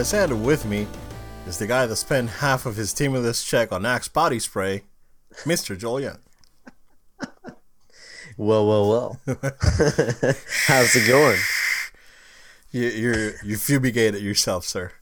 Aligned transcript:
Obed 0.00 0.14
and 0.32 0.44
with 0.46 0.64
me 0.64 0.86
is 1.46 1.58
the 1.58 1.66
guy 1.66 1.84
that 1.84 1.96
spent 1.96 2.30
half 2.30 2.64
of 2.64 2.76
his 2.76 2.88
stimulus 2.90 3.44
check 3.44 3.70
on 3.70 3.84
Axe 3.84 4.08
body 4.08 4.38
spray, 4.38 4.82
Mr. 5.44 5.76
Joel 5.78 6.00
Young. 6.00 6.18
Well, 8.38 8.66
well, 8.66 8.88
well. 8.88 9.20
How's 10.66 10.96
it 10.96 11.06
going? 11.06 11.38
You 12.70 12.84
you 12.88 13.32
you 13.44 13.56
fumigated 13.58 14.22
yourself, 14.22 14.64
sir. 14.64 14.92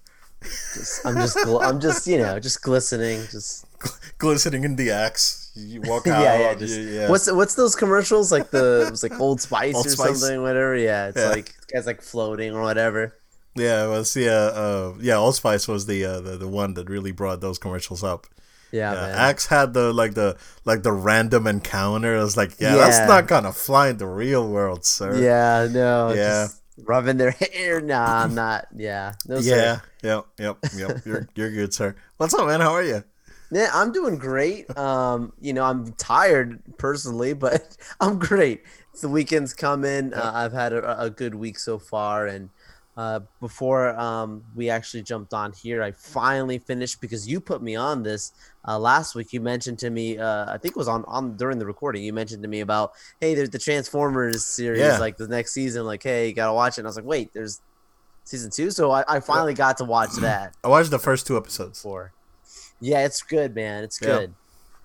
Just, 0.42 1.06
I'm 1.06 1.14
just, 1.16 1.36
gl- 1.36 1.62
I'm 1.62 1.78
just, 1.78 2.06
you 2.08 2.18
know, 2.18 2.40
just 2.40 2.60
glistening. 2.62 3.20
Just 3.30 3.66
Glistening 4.18 4.64
in 4.64 4.74
the 4.74 4.90
axe. 4.90 5.52
You 5.54 5.80
walk 5.82 6.08
out. 6.08 6.22
yeah, 6.24 6.38
yeah. 6.40 6.54
Just 6.54 6.76
you- 6.76 6.88
yeah. 6.88 7.08
what's 7.08 7.30
what's 7.30 7.54
those 7.54 7.76
commercials 7.76 8.32
like 8.32 8.50
the 8.50 8.86
it 8.88 8.90
was 8.90 9.04
like 9.04 9.20
Old 9.20 9.40
Spice 9.40 9.76
Old 9.76 9.86
or 9.86 9.90
Spice. 9.90 10.18
something, 10.20 10.42
whatever. 10.42 10.74
Yeah, 10.74 11.08
it's 11.08 11.18
Yeah. 11.18 11.28
like 11.28 11.54
guy's 11.72 11.86
like 11.86 12.02
floating 12.02 12.52
or 12.52 12.62
whatever. 12.62 13.14
Yeah, 13.54 13.88
well, 13.88 14.04
see, 14.04 14.28
uh, 14.28 14.32
uh, 14.32 14.94
yeah, 15.00 15.16
Old 15.16 15.34
Spice 15.34 15.66
was 15.66 15.86
the, 15.86 16.04
uh, 16.04 16.20
the 16.20 16.36
the 16.36 16.48
one 16.48 16.74
that 16.74 16.88
really 16.88 17.10
brought 17.12 17.40
those 17.40 17.58
commercials 17.58 18.04
up. 18.04 18.26
Yeah, 18.70 18.92
Yeah, 18.92 19.00
man. 19.00 19.14
Axe 19.18 19.46
had 19.46 19.72
the 19.74 19.92
like 19.92 20.14
the 20.14 20.36
like 20.64 20.82
the 20.82 20.92
random 20.92 21.46
encounter. 21.46 22.16
I 22.18 22.22
was 22.22 22.36
like, 22.36 22.52
yeah, 22.60 22.76
Yeah. 22.76 22.76
that's 22.88 23.08
not 23.08 23.26
gonna 23.26 23.52
fly 23.52 23.88
in 23.88 23.96
the 23.96 24.06
real 24.06 24.48
world, 24.48 24.84
sir. 24.84 25.16
yeah, 25.20 25.66
no, 25.72 26.10
Yeah. 26.12 26.44
just 26.46 26.60
rubbing 26.84 27.16
their 27.16 27.30
hair. 27.52 27.80
Nah, 27.80 28.22
I'm 28.24 28.34
not. 28.34 28.68
Yeah, 28.76 29.14
no. 29.26 29.38
Yeah, 29.38 29.80
yep, 30.02 30.26
yep, 30.38 30.58
yep. 30.76 30.98
You're 31.06 31.28
you're 31.34 31.50
good, 31.50 31.72
sir. 31.74 31.96
What's 32.18 32.34
up, 32.34 32.46
man? 32.46 32.60
How 32.60 32.72
are 32.74 32.82
you? 32.84 33.02
Yeah, 33.50 33.70
I'm 33.72 33.90
doing 33.92 34.18
great. 34.18 34.68
Um, 34.76 35.32
you 35.40 35.54
know, 35.54 35.64
I'm 35.64 35.92
tired 35.94 36.60
personally, 36.76 37.32
but 37.32 37.76
I'm 38.00 38.18
great. 38.18 38.62
The 39.00 39.08
weekend's 39.08 39.54
coming. 39.54 40.12
Uh, 40.12 40.30
I've 40.34 40.52
had 40.52 40.74
a, 40.74 41.00
a 41.04 41.08
good 41.08 41.34
week 41.34 41.58
so 41.58 41.78
far, 41.78 42.26
and 42.26 42.50
uh, 42.98 43.20
before 43.40 43.98
um, 43.98 44.42
we 44.56 44.68
actually 44.68 45.02
jumped 45.04 45.32
on 45.32 45.52
here, 45.52 45.82
I 45.82 45.92
finally 45.92 46.58
finished 46.58 47.00
because 47.00 47.28
you 47.28 47.40
put 47.40 47.62
me 47.62 47.76
on 47.76 48.02
this 48.02 48.32
uh, 48.66 48.76
last 48.78 49.14
week. 49.14 49.32
You 49.32 49.40
mentioned 49.40 49.78
to 49.78 49.90
me, 49.90 50.18
uh, 50.18 50.52
I 50.52 50.58
think 50.58 50.72
it 50.74 50.78
was 50.78 50.88
on 50.88 51.04
on 51.06 51.36
during 51.36 51.58
the 51.60 51.66
recording. 51.66 52.02
You 52.02 52.12
mentioned 52.12 52.42
to 52.42 52.48
me 52.48 52.60
about, 52.60 52.90
hey, 53.20 53.34
there's 53.36 53.50
the 53.50 53.58
Transformers 53.60 54.44
series, 54.44 54.80
Yeah. 54.80 54.98
like 54.98 55.16
the 55.16 55.28
next 55.28 55.52
season. 55.52 55.86
Like, 55.86 56.02
hey, 56.02 56.28
you 56.28 56.34
gotta 56.34 56.52
watch 56.52 56.72
it. 56.76 56.80
And 56.80 56.86
I 56.86 56.90
was 56.90 56.96
like, 56.96 57.04
wait, 57.04 57.32
there's 57.32 57.60
season 58.24 58.50
two, 58.50 58.70
so 58.72 58.90
I, 58.90 59.04
I 59.08 59.20
finally 59.20 59.54
got 59.54 59.78
to 59.78 59.84
watch 59.84 60.14
that. 60.16 60.54
I 60.64 60.68
watched 60.68 60.90
the 60.90 60.98
first 60.98 61.26
two 61.26 61.36
episodes. 61.36 61.80
Four. 61.80 62.12
Yeah, 62.80 63.04
it's 63.04 63.22
good, 63.22 63.54
man. 63.54 63.84
It's 63.84 64.00
Yeah. 64.02 64.06
good. 64.08 64.34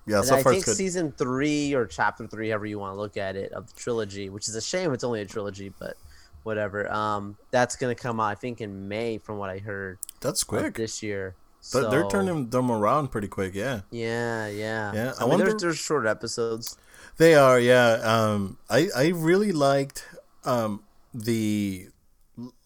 Yeah, 0.06 0.18
And 0.18 0.26
so 0.26 0.36
I 0.36 0.42
far 0.42 0.52
think 0.52 0.60
it's 0.62 0.70
good. 0.72 0.76
season 0.76 1.12
three 1.18 1.74
or 1.74 1.86
chapter 1.86 2.26
three, 2.26 2.50
however 2.50 2.66
you 2.66 2.78
want 2.78 2.94
to 2.94 3.00
look 3.00 3.16
at 3.16 3.36
it, 3.36 3.52
of 3.52 3.66
the 3.66 3.72
trilogy, 3.80 4.28
which 4.28 4.48
is 4.48 4.54
a 4.54 4.60
shame 4.60 4.92
it's 4.92 5.02
only 5.04 5.20
a 5.22 5.26
trilogy, 5.26 5.72
but 5.80 5.96
whatever. 6.44 6.90
Um, 6.92 7.36
that's 7.50 7.74
gonna 7.76 7.94
come 7.96 8.20
out, 8.20 8.26
I 8.26 8.34
think, 8.36 8.60
in 8.60 8.86
May, 8.88 9.18
from 9.18 9.38
what 9.38 9.50
I 9.50 9.58
heard 9.58 9.98
That's 10.20 10.44
quick. 10.44 10.74
this 10.76 11.02
year. 11.02 11.34
But 11.72 11.90
they're 11.90 12.06
turning 12.08 12.50
them 12.50 12.70
around 12.70 13.08
pretty 13.08 13.26
quick. 13.28 13.54
Yeah, 13.54 13.80
Yeah, 13.90 14.46
yeah, 14.48 14.92
Yeah, 14.92 15.12
So, 15.12 15.18
I 15.18 15.20
I 15.20 15.24
mean, 15.24 15.28
wonder- 15.30 15.44
there's 15.46 15.62
there's 15.62 15.78
short 15.78 16.06
episodes. 16.06 16.76
they 17.16 17.34
are. 17.34 17.58
Yeah. 17.58 17.92
Um, 18.04 18.58
I 18.70 18.88
I 18.94 19.08
really 19.08 19.50
liked 19.52 20.06
um 20.44 20.82
the 21.14 21.88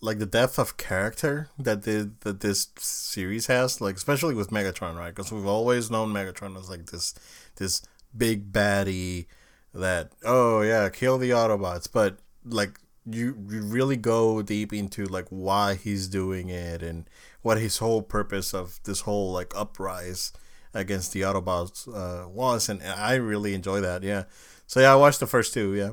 like 0.00 0.18
the 0.18 0.26
depth 0.26 0.58
of 0.58 0.76
character 0.78 1.48
that 1.58 1.82
the 1.82 2.10
that 2.20 2.40
this 2.40 2.68
series 2.78 3.46
has. 3.46 3.80
Like 3.80 3.94
especially 3.96 4.34
with 4.34 4.50
Megatron, 4.50 4.96
right? 4.98 5.14
Because 5.14 5.30
we've 5.30 5.46
always 5.46 5.90
known 5.92 6.12
Megatron 6.12 6.58
as 6.58 6.68
like 6.68 6.86
this 6.86 7.14
this 7.56 7.82
big 8.16 8.50
baddie 8.52 9.26
that 9.74 10.10
oh 10.24 10.62
yeah 10.62 10.88
kill 10.88 11.18
the 11.18 11.30
Autobots, 11.30 11.86
but 11.92 12.18
like 12.44 12.80
you 13.10 13.36
you 13.48 13.62
really 13.62 13.96
go 13.96 14.42
deep 14.42 14.72
into 14.72 15.04
like 15.06 15.26
why 15.30 15.74
he's 15.74 16.08
doing 16.08 16.48
it 16.48 16.82
and 16.82 17.08
what 17.42 17.58
his 17.58 17.78
whole 17.78 18.02
purpose 18.02 18.54
of 18.54 18.80
this 18.84 19.00
whole 19.02 19.32
like 19.32 19.52
uprise 19.56 20.32
against 20.74 21.12
the 21.12 21.22
Autobots 21.22 21.88
uh, 21.88 22.28
was, 22.28 22.68
and 22.68 22.82
I 22.82 23.14
really 23.14 23.54
enjoy 23.54 23.80
that. 23.80 24.02
Yeah. 24.02 24.24
So 24.66 24.80
yeah, 24.80 24.92
I 24.92 24.96
watched 24.96 25.20
the 25.20 25.26
first 25.26 25.54
two. 25.54 25.74
Yeah. 25.74 25.92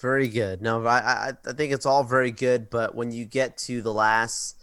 Very 0.00 0.28
good. 0.28 0.60
No, 0.60 0.84
I, 0.86 0.98
I 0.98 1.32
I 1.46 1.52
think 1.52 1.72
it's 1.72 1.86
all 1.86 2.04
very 2.04 2.30
good, 2.30 2.70
but 2.70 2.94
when 2.94 3.10
you 3.10 3.24
get 3.24 3.56
to 3.58 3.82
the 3.82 3.92
last 3.92 4.56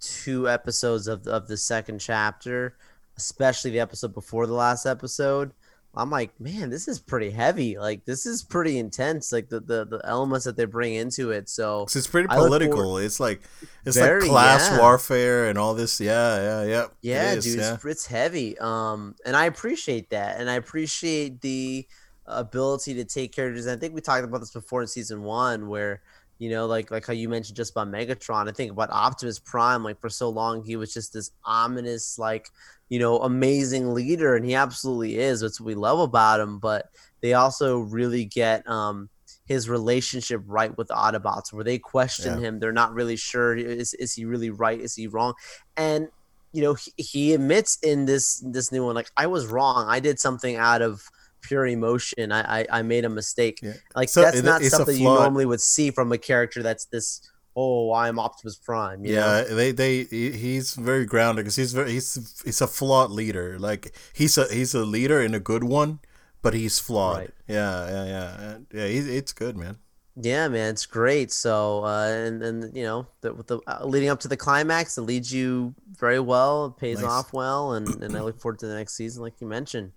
two 0.00 0.48
episodes 0.48 1.08
of 1.08 1.26
of 1.26 1.48
the 1.48 1.56
second 1.56 1.98
chapter, 1.98 2.76
especially 3.16 3.70
the 3.70 3.80
episode 3.80 4.14
before 4.14 4.46
the 4.46 4.54
last 4.54 4.86
episode, 4.86 5.52
I'm 5.94 6.08
like, 6.08 6.38
man, 6.40 6.70
this 6.70 6.88
is 6.88 6.98
pretty 6.98 7.30
heavy. 7.30 7.78
Like 7.78 8.04
this 8.06 8.24
is 8.24 8.42
pretty 8.42 8.78
intense. 8.78 9.30
Like 9.30 9.50
the 9.50 9.60
the, 9.60 9.84
the 9.84 10.00
elements 10.04 10.46
that 10.46 10.56
they 10.56 10.64
bring 10.64 10.94
into 10.94 11.30
it. 11.32 11.50
So 11.50 11.82
it's 11.82 12.06
pretty 12.06 12.28
political. 12.28 12.96
It's 12.96 13.20
like 13.20 13.42
it's 13.84 13.96
Very, 13.96 14.22
like 14.22 14.30
class 14.30 14.70
yeah. 14.70 14.78
warfare 14.78 15.46
and 15.46 15.58
all 15.58 15.74
this. 15.74 16.00
Yeah, 16.00 16.36
yeah, 16.36 16.64
yeah. 16.64 16.86
yeah, 17.02 17.32
it 17.32 17.42
dude, 17.42 17.58
yeah. 17.58 17.74
it's, 17.74 17.84
it's 17.84 18.06
heavy. 18.06 18.58
Um, 18.58 19.16
and 19.26 19.36
I 19.36 19.44
appreciate 19.44 20.10
that, 20.10 20.40
and 20.40 20.48
I 20.48 20.54
appreciate 20.54 21.42
the 21.42 21.86
ability 22.26 22.94
to 22.94 23.04
take 23.04 23.32
characters. 23.32 23.66
I 23.66 23.76
think 23.76 23.94
we 23.94 24.00
talked 24.00 24.24
about 24.24 24.38
this 24.38 24.52
before 24.52 24.80
in 24.80 24.88
season 24.88 25.22
one, 25.22 25.68
where 25.68 26.00
you 26.38 26.50
know, 26.50 26.66
like 26.66 26.90
like 26.90 27.06
how 27.06 27.12
you 27.12 27.28
mentioned 27.28 27.56
just 27.56 27.72
about 27.72 27.88
Megatron. 27.88 28.48
I 28.48 28.52
think 28.52 28.72
about 28.72 28.90
Optimus 28.90 29.38
Prime. 29.38 29.84
Like 29.84 30.00
for 30.00 30.08
so 30.08 30.30
long, 30.30 30.64
he 30.64 30.76
was 30.76 30.92
just 30.92 31.12
this 31.12 31.32
ominous, 31.44 32.18
like 32.18 32.48
you 32.92 32.98
know, 32.98 33.14
amazing 33.20 33.94
leader, 33.94 34.36
and 34.36 34.44
he 34.44 34.54
absolutely 34.54 35.18
is. 35.18 35.40
That's 35.40 35.58
what 35.58 35.66
we 35.66 35.74
love 35.74 35.98
about 35.98 36.40
him. 36.40 36.58
But 36.58 36.82
they 37.22 37.32
also 37.32 37.78
really 37.78 38.26
get 38.26 38.68
um 38.68 39.08
his 39.46 39.68
relationship 39.68 40.42
right 40.46 40.76
with 40.76 40.88
the 40.88 40.94
Autobots, 40.94 41.52
where 41.54 41.64
they 41.64 41.78
question 41.78 42.34
Yeah. 42.34 42.48
him. 42.48 42.58
They're 42.60 42.80
not 42.82 42.92
really 42.92 43.16
sure 43.16 43.56
is 43.56 43.94
is 43.94 44.12
he 44.12 44.26
really 44.26 44.50
right? 44.50 44.78
Is 44.78 44.94
he 44.94 45.06
wrong? 45.06 45.32
And 45.76 46.08
you 46.52 46.60
know, 46.64 46.74
he, 46.74 46.92
he 46.98 47.32
admits 47.34 47.78
in 47.82 48.04
this 48.04 48.44
this 48.56 48.70
new 48.70 48.84
one, 48.84 48.94
like 48.94 49.10
I 49.16 49.26
was 49.26 49.46
wrong. 49.46 49.86
I 49.88 49.98
did 49.98 50.20
something 50.20 50.56
out 50.56 50.82
of 50.82 51.00
pure 51.40 51.66
emotion. 51.66 52.30
I 52.30 52.42
I, 52.60 52.66
I 52.78 52.82
made 52.82 53.06
a 53.06 53.08
mistake. 53.08 53.60
Yeah. 53.62 53.72
Like 53.96 54.10
So 54.10 54.20
that's 54.20 54.36
it- 54.40 54.44
not 54.44 54.60
something 54.62 54.96
you 54.96 55.04
normally 55.04 55.46
would 55.46 55.62
see 55.62 55.90
from 55.90 56.12
a 56.12 56.18
character 56.18 56.62
that's 56.62 56.84
this. 56.92 57.22
Oh, 57.54 57.92
I'm 57.92 58.18
Optimus 58.18 58.56
Prime. 58.56 59.04
You 59.04 59.10
Yeah, 59.10 59.14
know? 59.14 59.42
they 59.42 59.72
they 59.72 60.04
he's 60.04 60.74
very 60.74 61.04
grounded 61.06 61.44
because 61.44 61.56
he's 61.56 61.72
very 61.72 61.90
he's 61.92 62.40
he's 62.44 62.60
a 62.60 62.66
flawed 62.68 63.10
leader. 63.10 63.58
Like 63.58 63.94
he's 64.12 64.38
a 64.38 64.46
he's 64.52 64.74
a 64.74 64.84
leader 64.84 65.20
and 65.20 65.34
a 65.34 65.40
good 65.40 65.64
one, 65.64 65.98
but 66.40 66.54
he's 66.54 66.78
flawed. 66.78 67.16
Right. 67.18 67.30
Yeah, 67.48 67.88
yeah, 67.88 68.04
yeah, 68.06 68.58
yeah. 68.72 68.86
He, 68.86 68.98
it's 69.16 69.32
good, 69.32 69.56
man. 69.56 69.78
Yeah, 70.14 70.48
man, 70.48 70.70
it's 70.74 70.84
great. 70.84 71.32
So, 71.32 71.84
uh, 71.84 72.06
and 72.06 72.42
and 72.42 72.76
you 72.76 72.82
know, 72.84 73.06
the, 73.22 73.32
with 73.32 73.46
the 73.46 73.60
uh, 73.66 73.84
leading 73.86 74.10
up 74.10 74.20
to 74.20 74.28
the 74.28 74.36
climax, 74.36 74.98
it 74.98 75.02
leads 75.02 75.32
you 75.32 75.74
very 75.98 76.20
well. 76.20 76.66
It 76.66 76.76
pays 76.76 77.02
Nice. 77.02 77.02
off 77.02 77.32
well, 77.32 77.72
and 77.72 78.02
and 78.02 78.16
I 78.16 78.20
look 78.20 78.38
forward 78.38 78.58
to 78.60 78.66
the 78.66 78.74
next 78.74 78.94
season, 78.94 79.22
like 79.22 79.40
you 79.40 79.46
mentioned. 79.46 79.92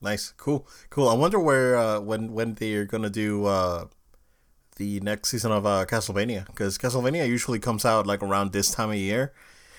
Nice, 0.00 0.32
cool, 0.36 0.66
cool. 0.90 1.08
I 1.08 1.14
wonder 1.14 1.40
where 1.40 1.76
uh, 1.76 2.00
when 2.00 2.32
when 2.32 2.54
they're 2.54 2.84
gonna 2.84 3.10
do 3.10 3.46
uh, 3.46 3.86
the 4.78 5.00
next 5.00 5.28
season 5.30 5.52
of 5.52 5.66
uh, 5.66 5.84
Castlevania 5.86 6.46
because 6.46 6.78
Castlevania 6.78 7.26
usually 7.28 7.58
comes 7.58 7.84
out 7.84 8.06
like 8.06 8.22
around 8.22 8.52
this 8.52 8.70
time 8.70 8.90
of 8.90 8.96
year. 8.96 9.32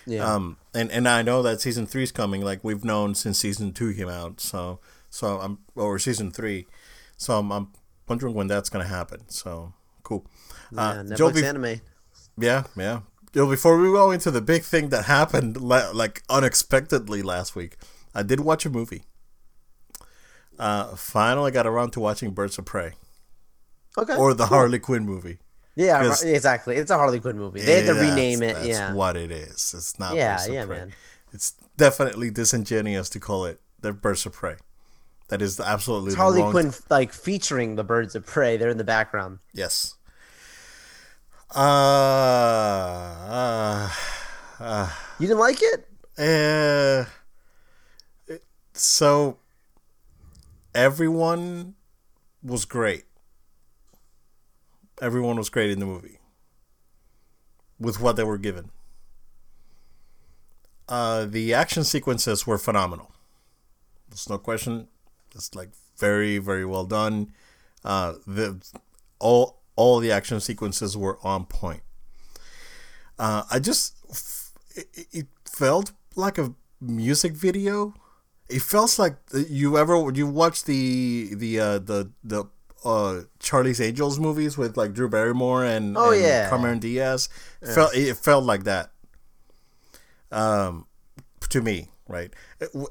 Yeah, 0.05 0.23
Um, 0.35 0.57
and 0.73 0.91
and 0.91 1.07
I 1.07 1.21
know 1.23 1.41
that 1.43 1.61
season 1.61 1.85
three 1.87 2.03
is 2.03 2.11
coming. 2.11 2.41
Like 2.41 2.63
we've 2.63 2.83
known 2.85 3.15
since 3.15 3.37
season 3.39 3.73
two 3.73 3.93
came 3.93 4.09
out. 4.09 4.39
So 4.41 4.79
so 5.09 5.39
I'm 5.39 5.59
or 5.75 5.97
season 5.99 6.31
three. 6.31 6.67
So 7.17 7.37
I'm, 7.39 7.51
I'm 7.51 7.67
wondering 8.07 8.33
when 8.33 8.47
that's 8.47 8.69
gonna 8.69 8.87
happen. 8.87 9.27
So 9.29 9.73
cool. 10.03 10.25
yeah, 10.71 10.81
Uh, 10.81 10.93
Netflix 11.03 11.17
Joe, 11.17 11.31
be- 11.31 11.45
anime. 11.45 11.81
yeah, 12.37 12.63
yeah. 12.75 12.99
Joe, 13.33 13.47
before 13.47 13.77
we 13.77 13.89
go 13.89 14.09
into 14.11 14.31
the 14.31 14.41
big 14.41 14.63
thing 14.63 14.89
that 14.89 15.05
happened 15.05 15.61
like 15.61 16.23
unexpectedly 16.29 17.21
last 17.21 17.55
week, 17.55 17.77
I 18.15 18.23
did 18.23 18.39
watch 18.39 18.65
a 18.65 18.69
movie. 18.69 19.03
Uh, 20.57 20.95
finally 20.95 21.51
got 21.51 21.65
around 21.67 21.91
to 21.91 21.99
watching 22.01 22.31
Birds 22.31 22.57
of 22.57 22.65
Prey 22.65 22.93
Okay, 23.97 24.15
or 24.15 24.33
the 24.33 24.45
Harley 24.47 24.79
Quinn 24.79 25.05
movie. 25.05 25.39
Yeah, 25.75 26.13
exactly. 26.23 26.75
It's 26.75 26.91
a 26.91 26.97
Harley 26.97 27.19
Quinn 27.19 27.37
movie. 27.37 27.61
They 27.61 27.83
had 27.83 27.93
to 27.93 27.99
rename 27.99 28.43
it. 28.43 28.53
That's 28.55 28.67
Yeah, 28.67 28.93
what 28.93 29.15
it 29.15 29.31
is. 29.31 29.73
It's 29.75 29.97
not. 29.99 30.15
yeah, 30.15 30.35
Birds 30.35 30.47
of 30.47 30.53
yeah, 30.53 30.65
Prey. 30.65 30.77
man. 30.77 30.93
It's 31.31 31.51
definitely 31.77 32.31
disingenuous 32.31 33.09
to 33.09 33.19
call 33.19 33.45
it 33.45 33.61
the 33.79 33.93
Birds 33.93 34.25
of 34.25 34.33
Prey. 34.33 34.55
That 35.29 35.41
is 35.41 35.59
absolutely 35.59 36.09
It's 36.09 36.17
Harley 36.17 36.41
Quinn 36.51 36.73
like 36.89 37.13
featuring 37.13 37.75
the 37.75 37.83
birds 37.83 38.15
of 38.15 38.25
prey. 38.25 38.57
They're 38.57 38.69
in 38.69 38.77
the 38.77 38.83
background. 38.83 39.39
Yes. 39.53 39.95
Uh, 41.55 41.59
uh, 43.29 43.89
uh, 44.59 44.91
You 45.19 45.27
didn't 45.27 45.39
like 45.39 45.59
it? 45.61 45.87
uh, 46.17 47.05
it- 48.27 48.43
so 48.73 49.37
everyone 50.73 51.75
was 52.43 52.65
great. 52.65 53.05
Everyone 55.01 55.37
was 55.37 55.49
great 55.49 55.71
in 55.71 55.79
the 55.79 55.85
movie 55.85 56.19
with 57.79 57.99
what 57.99 58.15
they 58.15 58.23
were 58.23 58.37
given. 58.37 58.71
Uh, 60.87 61.25
the 61.25 61.53
action 61.53 61.83
sequences 61.83 62.45
were 62.45 62.57
phenomenal. 62.57 63.11
There's 64.09 64.29
no 64.29 64.37
question. 64.37 64.87
It's 65.35 65.53
like 65.55 65.69
very, 65.97 66.39
very 66.39 66.65
well 66.65 66.85
done. 66.85 67.31
Uh, 67.85 68.15
the 68.25 68.61
all 69.19 69.61
all 69.75 69.99
the 69.99 70.11
action 70.11 70.39
sequences 70.39 70.97
were 70.97 71.19
on 71.23 71.45
point. 71.45 71.83
Uh, 73.17 73.43
I 73.49 73.59
just 73.59 73.95
it, 74.75 75.07
it 75.11 75.27
felt 75.45 75.91
like 76.15 76.37
a 76.37 76.53
music 76.81 77.33
video. 77.33 77.93
It 78.49 78.61
felt 78.61 78.97
like 78.97 79.17
you 79.33 79.77
ever 79.77 80.11
you 80.13 80.27
watch 80.27 80.63
the 80.63 81.35
the 81.35 81.59
uh, 81.59 81.79
the 81.79 82.11
the 82.23 82.45
uh, 82.85 83.21
Charlie's 83.39 83.81
Angels 83.81 84.19
movies 84.19 84.57
with 84.57 84.77
like 84.77 84.93
Drew 84.93 85.09
Barrymore 85.09 85.65
and 85.65 85.97
Oh, 85.97 86.11
and 86.11 86.21
yeah. 86.21 86.49
Cameron 86.49 86.79
Diaz. 86.79 87.29
Felt 87.73 87.95
it 87.95 88.15
felt 88.17 88.43
like 88.45 88.63
that. 88.63 88.91
Um, 90.31 90.85
to 91.49 91.61
me, 91.61 91.89
right? 92.07 92.31
It 92.59 92.71
w- 92.73 92.87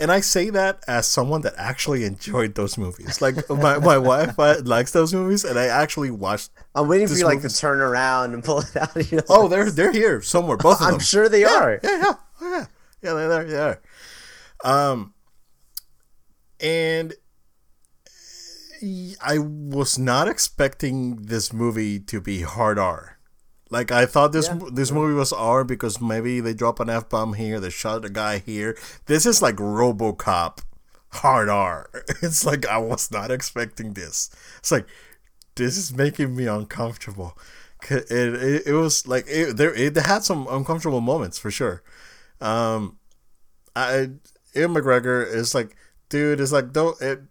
And 0.00 0.10
I 0.10 0.20
say 0.20 0.50
that 0.50 0.82
as 0.88 1.06
someone 1.06 1.42
that 1.42 1.54
actually 1.56 2.04
enjoyed 2.04 2.56
those 2.56 2.76
movies. 2.76 3.22
Like 3.22 3.48
my, 3.48 3.78
my 3.78 3.96
wife 3.96 4.36
uh, 4.38 4.56
likes 4.64 4.90
those 4.90 5.14
movies, 5.14 5.44
and 5.44 5.56
I 5.58 5.66
actually 5.66 6.10
watched. 6.10 6.50
I'm 6.74 6.88
waiting 6.88 7.06
for 7.06 7.14
you 7.14 7.24
like 7.24 7.42
to 7.42 7.48
turn 7.48 7.80
around 7.80 8.34
and 8.34 8.42
pull 8.42 8.58
it 8.60 8.76
out. 8.76 8.90
You 9.10 9.18
know? 9.18 9.24
Oh, 9.28 9.46
they're 9.48 9.70
they're 9.70 9.92
here 9.92 10.20
somewhere. 10.20 10.56
Both 10.56 10.80
of 10.80 10.88
I'm 10.88 10.98
sure 10.98 11.28
they 11.28 11.44
are. 11.44 11.78
Yeah, 11.82 11.90
yeah, 11.98 12.12
oh, 12.40 12.50
yeah, 12.50 12.66
yeah. 13.02 13.14
They're 13.14 13.28
there. 13.28 13.44
They 13.44 13.56
are. 13.58 13.80
Um, 14.64 15.14
and 16.60 17.14
I 19.22 19.38
was 19.38 19.98
not 19.98 20.28
expecting 20.28 21.16
this 21.22 21.52
movie 21.52 21.98
to 22.00 22.20
be 22.20 22.42
hard 22.42 22.78
R. 22.78 23.18
Like 23.70 23.90
I 23.90 24.06
thought 24.06 24.32
this 24.32 24.48
Yeah. 24.48 24.58
this 24.72 24.92
movie 24.92 25.14
was 25.14 25.32
R 25.32 25.64
because 25.64 26.00
maybe 26.00 26.40
they 26.40 26.54
drop 26.54 26.80
an 26.80 26.90
f 26.90 27.08
bomb 27.08 27.34
here, 27.34 27.58
they 27.60 27.70
shot 27.70 28.04
a 28.04 28.08
guy 28.10 28.38
here. 28.38 28.76
This 29.06 29.26
is 29.26 29.42
like 29.42 29.56
RoboCop 29.56 30.58
hard 31.12 31.48
R. 31.48 31.90
It's 32.22 32.44
like 32.44 32.66
I 32.66 32.78
was 32.78 33.10
not 33.10 33.30
expecting 33.30 33.94
this. 33.94 34.30
It's 34.58 34.70
like 34.70 34.86
this 35.56 35.76
is 35.76 35.92
making 35.94 36.34
me 36.36 36.46
uncomfortable. 36.46 37.38
It, 37.90 38.10
it, 38.10 38.62
it 38.66 38.72
was 38.72 39.06
like 39.06 39.24
it, 39.28 39.56
there 39.56 39.74
it 39.74 39.96
had 39.96 40.24
some 40.24 40.46
uncomfortable 40.50 41.00
moments 41.00 41.38
for 41.38 41.50
sure. 41.50 41.82
Um, 42.40 42.98
I 43.76 44.10
Ewan 44.54 44.74
McGregor 44.74 45.26
is 45.26 45.54
like, 45.54 45.76
dude, 46.08 46.40
is 46.40 46.52
like 46.52 46.72
don't 46.72 47.00
it, 47.02 47.22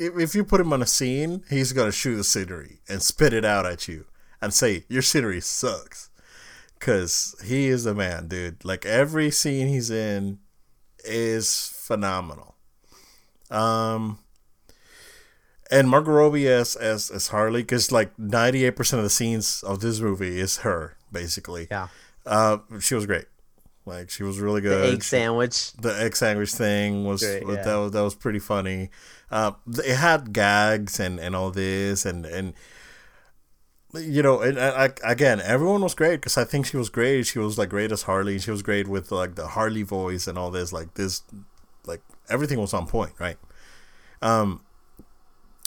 if 0.00 0.34
you 0.34 0.44
put 0.44 0.60
him 0.60 0.72
on 0.72 0.82
a 0.82 0.86
scene, 0.86 1.44
he's 1.50 1.72
gonna 1.72 1.92
shoot 1.92 2.16
the 2.16 2.24
scenery 2.24 2.80
and 2.88 3.02
spit 3.02 3.32
it 3.32 3.44
out 3.44 3.66
at 3.66 3.86
you 3.86 4.06
and 4.40 4.54
say 4.54 4.84
your 4.88 5.02
scenery 5.02 5.40
sucks, 5.40 6.08
cause 6.78 7.36
he 7.44 7.68
is 7.68 7.84
the 7.84 7.94
man, 7.94 8.26
dude. 8.26 8.64
Like 8.64 8.86
every 8.86 9.30
scene 9.30 9.68
he's 9.68 9.90
in 9.90 10.38
is 11.04 11.70
phenomenal. 11.76 12.56
Um, 13.50 14.20
and 15.70 15.88
Margot 15.90 16.12
Robbie 16.12 16.48
as 16.48 16.76
as, 16.76 17.10
as 17.10 17.28
Harley, 17.28 17.62
cause 17.62 17.92
like 17.92 18.18
ninety 18.18 18.64
eight 18.64 18.76
percent 18.76 18.98
of 18.98 19.04
the 19.04 19.10
scenes 19.10 19.62
of 19.62 19.80
this 19.80 20.00
movie 20.00 20.40
is 20.40 20.58
her 20.58 20.96
basically. 21.12 21.68
Yeah. 21.70 21.88
Uh, 22.24 22.58
she 22.80 22.94
was 22.94 23.06
great. 23.06 23.26
Like 23.86 24.10
she 24.10 24.22
was 24.22 24.38
really 24.38 24.60
good. 24.60 24.82
The 24.82 24.92
egg 24.92 25.02
sandwich. 25.02 25.72
the 25.74 25.98
egg 26.00 26.14
sandwich 26.14 26.52
thing 26.52 27.04
was 27.04 27.22
Great, 27.22 27.42
yeah. 27.46 27.62
that 27.62 27.76
was 27.76 27.92
that 27.92 28.02
was 28.02 28.14
pretty 28.14 28.38
funny. 28.38 28.90
Uh, 29.30 29.52
it 29.66 29.96
had 29.96 30.32
gags 30.32 31.00
and 31.00 31.18
and 31.18 31.34
all 31.34 31.50
this 31.50 32.04
and 32.04 32.26
and 32.26 32.54
you 33.94 34.22
know 34.22 34.40
and, 34.40 34.58
I, 34.58 34.90
again 35.02 35.40
everyone 35.40 35.80
was 35.80 35.94
great 35.94 36.16
because 36.16 36.36
I 36.36 36.44
think 36.44 36.66
she 36.66 36.76
was 36.76 36.88
great. 36.88 37.26
She 37.26 37.38
was 37.38 37.58
like 37.58 37.70
great 37.70 37.90
as 37.90 38.02
Harley. 38.02 38.38
She 38.38 38.50
was 38.50 38.62
great 38.62 38.86
with 38.86 39.10
like 39.10 39.34
the 39.34 39.48
Harley 39.48 39.82
voice 39.82 40.26
and 40.26 40.38
all 40.38 40.50
this. 40.50 40.72
Like 40.72 40.94
this, 40.94 41.22
like 41.86 42.02
everything 42.28 42.60
was 42.60 42.74
on 42.74 42.86
point, 42.86 43.12
right? 43.18 43.38
Um, 44.22 44.60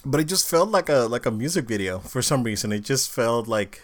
but 0.05 0.19
it 0.19 0.25
just 0.25 0.47
felt 0.47 0.69
like 0.69 0.89
a 0.89 1.07
like 1.09 1.25
a 1.25 1.31
music 1.31 1.67
video 1.67 1.99
for 1.99 2.21
some 2.21 2.43
reason. 2.43 2.71
It 2.71 2.81
just 2.81 3.11
felt 3.11 3.47
like 3.47 3.81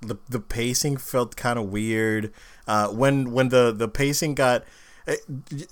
the 0.00 0.16
the 0.28 0.40
pacing 0.40 0.96
felt 0.96 1.36
kind 1.36 1.58
of 1.58 1.66
weird. 1.66 2.32
Uh, 2.66 2.88
when 2.88 3.32
when 3.32 3.48
the 3.48 3.72
the 3.72 3.88
pacing 3.88 4.34
got, 4.34 4.64
it, 5.06 5.20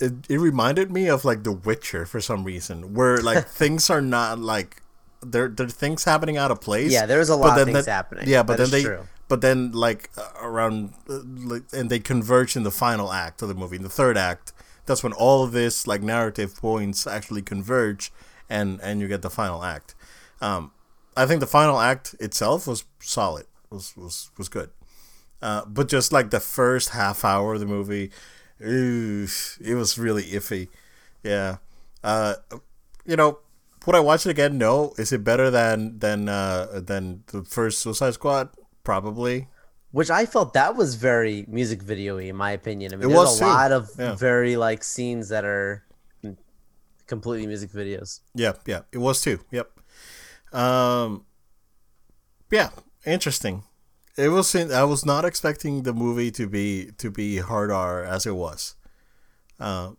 it, 0.01 0.13
it 0.29 0.39
reminded 0.39 0.91
me 0.91 1.09
of 1.09 1.25
like 1.25 1.45
The 1.45 1.53
Witcher 1.53 2.07
for 2.07 2.21
some 2.21 2.45
reason, 2.45 2.95
where 2.95 3.19
like 3.19 3.47
things 3.63 3.91
are 3.91 4.01
not 4.03 4.39
like 4.39 4.83
there 5.23 5.49
there 5.49 5.67
are 5.67 5.71
things 5.71 6.05
happening 6.05 6.37
out 6.37 6.51
of 6.51 6.61
place. 6.61 6.93
Yeah, 6.93 7.07
there's 7.07 7.29
a 7.29 7.37
lot 7.37 7.59
of 7.59 7.65
things 7.67 7.85
that- 7.85 7.91
happening. 7.91 8.25
Yeah, 8.29 8.43
but 8.43 8.57
That 8.57 8.71
then 8.71 8.71
they 8.71 8.83
true. 8.85 9.07
but 9.29 9.41
then 9.41 9.73
like 9.73 10.11
around 10.41 10.95
uh, 11.09 11.21
like, 11.25 11.63
and 11.73 11.91
they 11.91 11.99
converge 11.99 12.57
in 12.57 12.63
the 12.63 12.71
final 12.71 13.13
act 13.13 13.43
of 13.43 13.49
the 13.49 13.55
movie, 13.55 13.77
in 13.77 13.83
the 13.83 13.89
third 13.89 14.17
act. 14.17 14.53
That's 14.87 15.03
when 15.03 15.13
all 15.13 15.43
of 15.43 15.51
this 15.53 15.87
like 15.87 16.01
narrative 16.03 16.57
points 16.57 17.07
actually 17.07 17.43
converge, 17.43 18.13
and 18.49 18.81
and 18.83 19.01
you 19.01 19.09
get 19.09 19.23
the 19.23 19.31
final 19.31 19.63
act. 19.65 19.95
Um, 20.41 20.71
I 21.17 21.27
think 21.27 21.41
the 21.41 21.47
final 21.47 21.81
act 21.81 22.15
itself 22.21 22.67
was 22.69 22.85
solid, 23.01 23.47
was 23.77 23.93
was 23.97 24.31
was 24.41 24.49
good. 24.49 24.71
Uh, 25.45 25.63
but 25.69 25.89
just 25.89 26.13
like 26.13 26.31
the 26.33 26.41
first 26.41 26.91
half 26.91 27.25
hour 27.25 27.55
of 27.55 27.61
the 27.61 27.67
movie, 27.69 28.11
ooh, 28.65 29.29
it 29.61 29.75
was 29.77 29.99
really 29.99 30.25
iffy. 30.33 30.69
Yeah. 31.23 31.59
Uh, 32.03 32.37
you 33.05 33.17
know, 33.17 33.39
would 33.85 33.95
I 33.95 34.01
watch 34.01 34.25
it 34.27 34.31
again? 34.31 34.57
No. 34.59 34.95
Is 34.97 35.13
it 35.13 35.23
better 35.23 35.51
than 35.51 35.99
than 35.99 36.29
uh, 36.29 36.81
than 36.81 37.23
the 37.33 37.45
first 37.45 37.79
Suicide 37.81 38.15
Squad? 38.15 38.49
Probably. 38.83 39.49
Which 39.93 40.11
I 40.11 40.27
felt 40.27 40.53
that 40.55 40.77
was 40.77 40.95
very 40.97 41.45
music 41.49 41.81
video-y, 41.83 42.23
in 42.29 42.37
my 42.37 42.51
opinion. 42.53 42.93
I 42.93 42.97
mean, 42.97 43.05
It 43.11 43.15
there's 43.15 43.19
was 43.19 43.37
a 43.37 43.45
too. 43.45 43.47
lot 43.51 43.73
of 43.73 43.91
Yeah. 43.99 44.15
very 44.17 44.57
like 44.57 44.85
scenes 44.85 45.29
that 45.29 45.45
are 45.45 45.85
completely 47.07 47.47
music 47.47 47.71
videos. 47.71 48.21
Yeah, 48.35 48.53
yeah, 48.67 48.83
it 48.93 48.99
was 48.99 49.21
too. 49.21 49.39
Yep. 49.53 49.69
Um. 50.53 51.25
Yeah, 52.51 52.71
interesting. 53.07 53.63
It 54.17 54.29
was. 54.29 54.55
I 54.57 54.85
was 54.85 55.05
not 55.05 55.25
expecting 55.25 55.83
the 55.83 55.93
movie 55.93 56.31
to 56.33 56.47
be 56.49 56.91
to 56.99 57.11
be 57.11 57.39
hard 57.39 57.71
R 57.71 58.03
as 58.03 58.25
it 58.27 58.35
was, 58.35 58.75
uh, 59.61 59.91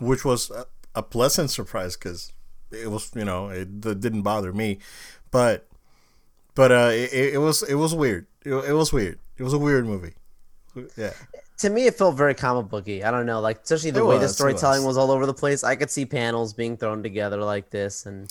which 0.00 0.24
was 0.24 0.50
a, 0.50 0.66
a 0.94 1.02
pleasant 1.02 1.50
surprise 1.50 1.96
because 1.96 2.32
it 2.70 2.88
was 2.90 3.10
you 3.16 3.24
know 3.24 3.48
it, 3.48 3.84
it 3.84 4.00
didn't 4.00 4.22
bother 4.22 4.52
me, 4.52 4.78
but 5.32 5.66
but 6.54 6.70
uh 6.70 6.90
it, 6.92 7.34
it 7.34 7.38
was 7.38 7.62
it 7.64 7.74
was 7.74 7.94
weird. 7.94 8.26
It, 8.44 8.52
it 8.54 8.74
was 8.74 8.92
weird. 8.92 9.18
It 9.36 9.42
was 9.42 9.52
a 9.52 9.58
weird 9.58 9.86
movie. 9.86 10.14
Yeah. 10.96 11.12
To 11.58 11.70
me, 11.70 11.86
it 11.86 11.96
felt 11.98 12.14
very 12.16 12.34
comic 12.34 12.70
booky. 12.70 13.02
I 13.02 13.10
don't 13.10 13.26
know, 13.26 13.40
like 13.40 13.62
especially 13.64 13.90
the 13.90 14.00
It 14.00 14.06
way 14.06 14.16
the 14.18 14.22
was, 14.22 14.30
it 14.30 14.34
storytelling 14.34 14.82
was. 14.84 14.94
was. 14.94 14.98
all 14.98 15.10
over 15.10 15.26
the 15.26 15.34
place. 15.34 15.64
I 15.64 15.74
could 15.74 15.90
see 15.90 16.06
panels 16.06 16.54
being 16.54 16.76
thrown 16.76 17.02
together 17.02 17.38
like 17.38 17.70
this, 17.70 18.06
and 18.06 18.30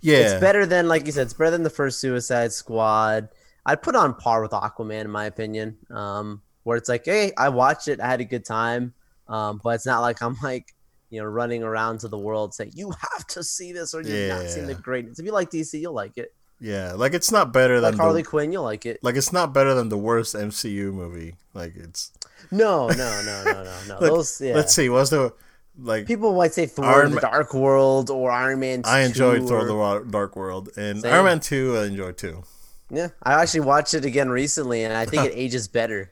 Yeah. 0.00 0.18
it's 0.18 0.40
better 0.40 0.64
than, 0.64 0.86
like 0.86 1.04
you 1.06 1.10
said, 1.10 1.22
it's 1.26 1.34
better 1.34 1.50
than 1.50 1.64
the 1.64 1.70
first 1.70 1.98
Suicide 1.98 2.52
Squad. 2.52 3.30
I'd 3.68 3.82
put 3.82 3.94
on 3.94 4.14
par 4.14 4.42
with 4.42 4.50
Aquaman, 4.52 5.02
in 5.02 5.10
my 5.10 5.26
opinion. 5.26 5.76
Um, 5.90 6.42
where 6.64 6.76
it's 6.76 6.88
like, 6.88 7.04
hey, 7.04 7.32
I 7.38 7.48
watched 7.50 7.88
it, 7.88 8.00
I 8.00 8.06
had 8.06 8.20
a 8.20 8.24
good 8.24 8.44
time, 8.44 8.92
um, 9.28 9.60
but 9.62 9.70
it's 9.76 9.86
not 9.86 10.00
like 10.00 10.20
I'm 10.22 10.36
like, 10.42 10.74
you 11.10 11.18
know, 11.20 11.26
running 11.26 11.62
around 11.62 12.00
to 12.00 12.08
the 12.08 12.18
world 12.18 12.52
saying 12.52 12.72
you 12.74 12.90
have 12.90 13.26
to 13.28 13.42
see 13.42 13.72
this 13.72 13.94
or 13.94 14.02
you've 14.02 14.28
not 14.28 14.48
seen 14.50 14.66
the 14.66 14.74
greatness. 14.74 15.18
If 15.18 15.24
you 15.24 15.32
like 15.32 15.50
DC, 15.50 15.80
you'll 15.80 15.94
like 15.94 16.18
it. 16.18 16.34
Yeah. 16.60 16.92
Like 16.94 17.14
it's 17.14 17.30
not 17.32 17.52
better 17.52 17.80
Like 17.80 17.92
than 17.92 18.00
Harley 18.00 18.22
the, 18.22 18.28
Quinn, 18.28 18.52
you'll 18.52 18.64
like 18.64 18.84
it. 18.84 18.98
like 19.02 19.16
it's 19.16 19.32
not 19.32 19.54
better 19.54 19.72
than 19.74 19.88
the 19.88 19.96
worst 19.96 20.34
MCU 20.34 20.92
movie. 20.92 21.36
Like 21.54 21.74
it's 21.76 22.12
No, 22.50 22.88
no, 22.88 23.22
no, 23.24 23.44
no, 23.44 23.52
no, 23.64 23.74
no. 23.86 23.94
Look, 24.00 24.00
Those, 24.00 24.40
yeah. 24.40 24.54
Let's 24.54 24.74
see. 24.74 24.88
What's 24.90 25.10
the 25.10 25.32
like? 25.80 26.06
People 26.06 26.34
might 26.34 26.52
say 26.52 26.66
Thor: 26.66 26.84
Iron 26.84 27.12
The 27.12 27.20
Dark 27.20 27.54
World 27.54 28.10
or 28.10 28.30
Iron 28.30 28.60
Man. 28.60 28.82
I 28.84 29.00
enjoyed 29.00 29.42
2 29.42 29.46
Thor: 29.48 29.64
The 29.64 30.10
Dark 30.10 30.36
World 30.36 30.70
and 30.76 31.00
Same. 31.00 31.12
Iron 31.14 31.24
Man 31.24 31.40
Two. 31.40 31.76
I 31.76 31.86
enjoyed 31.86 32.18
too. 32.18 32.42
Yeah, 32.90 33.08
I 33.22 33.34
actually 33.42 33.60
watched 33.60 33.94
it 33.94 34.04
again 34.04 34.30
recently, 34.30 34.84
and 34.84 34.94
I 34.94 35.04
think 35.06 35.24
it 35.24 35.32
ages 35.36 35.68
better. 35.68 36.10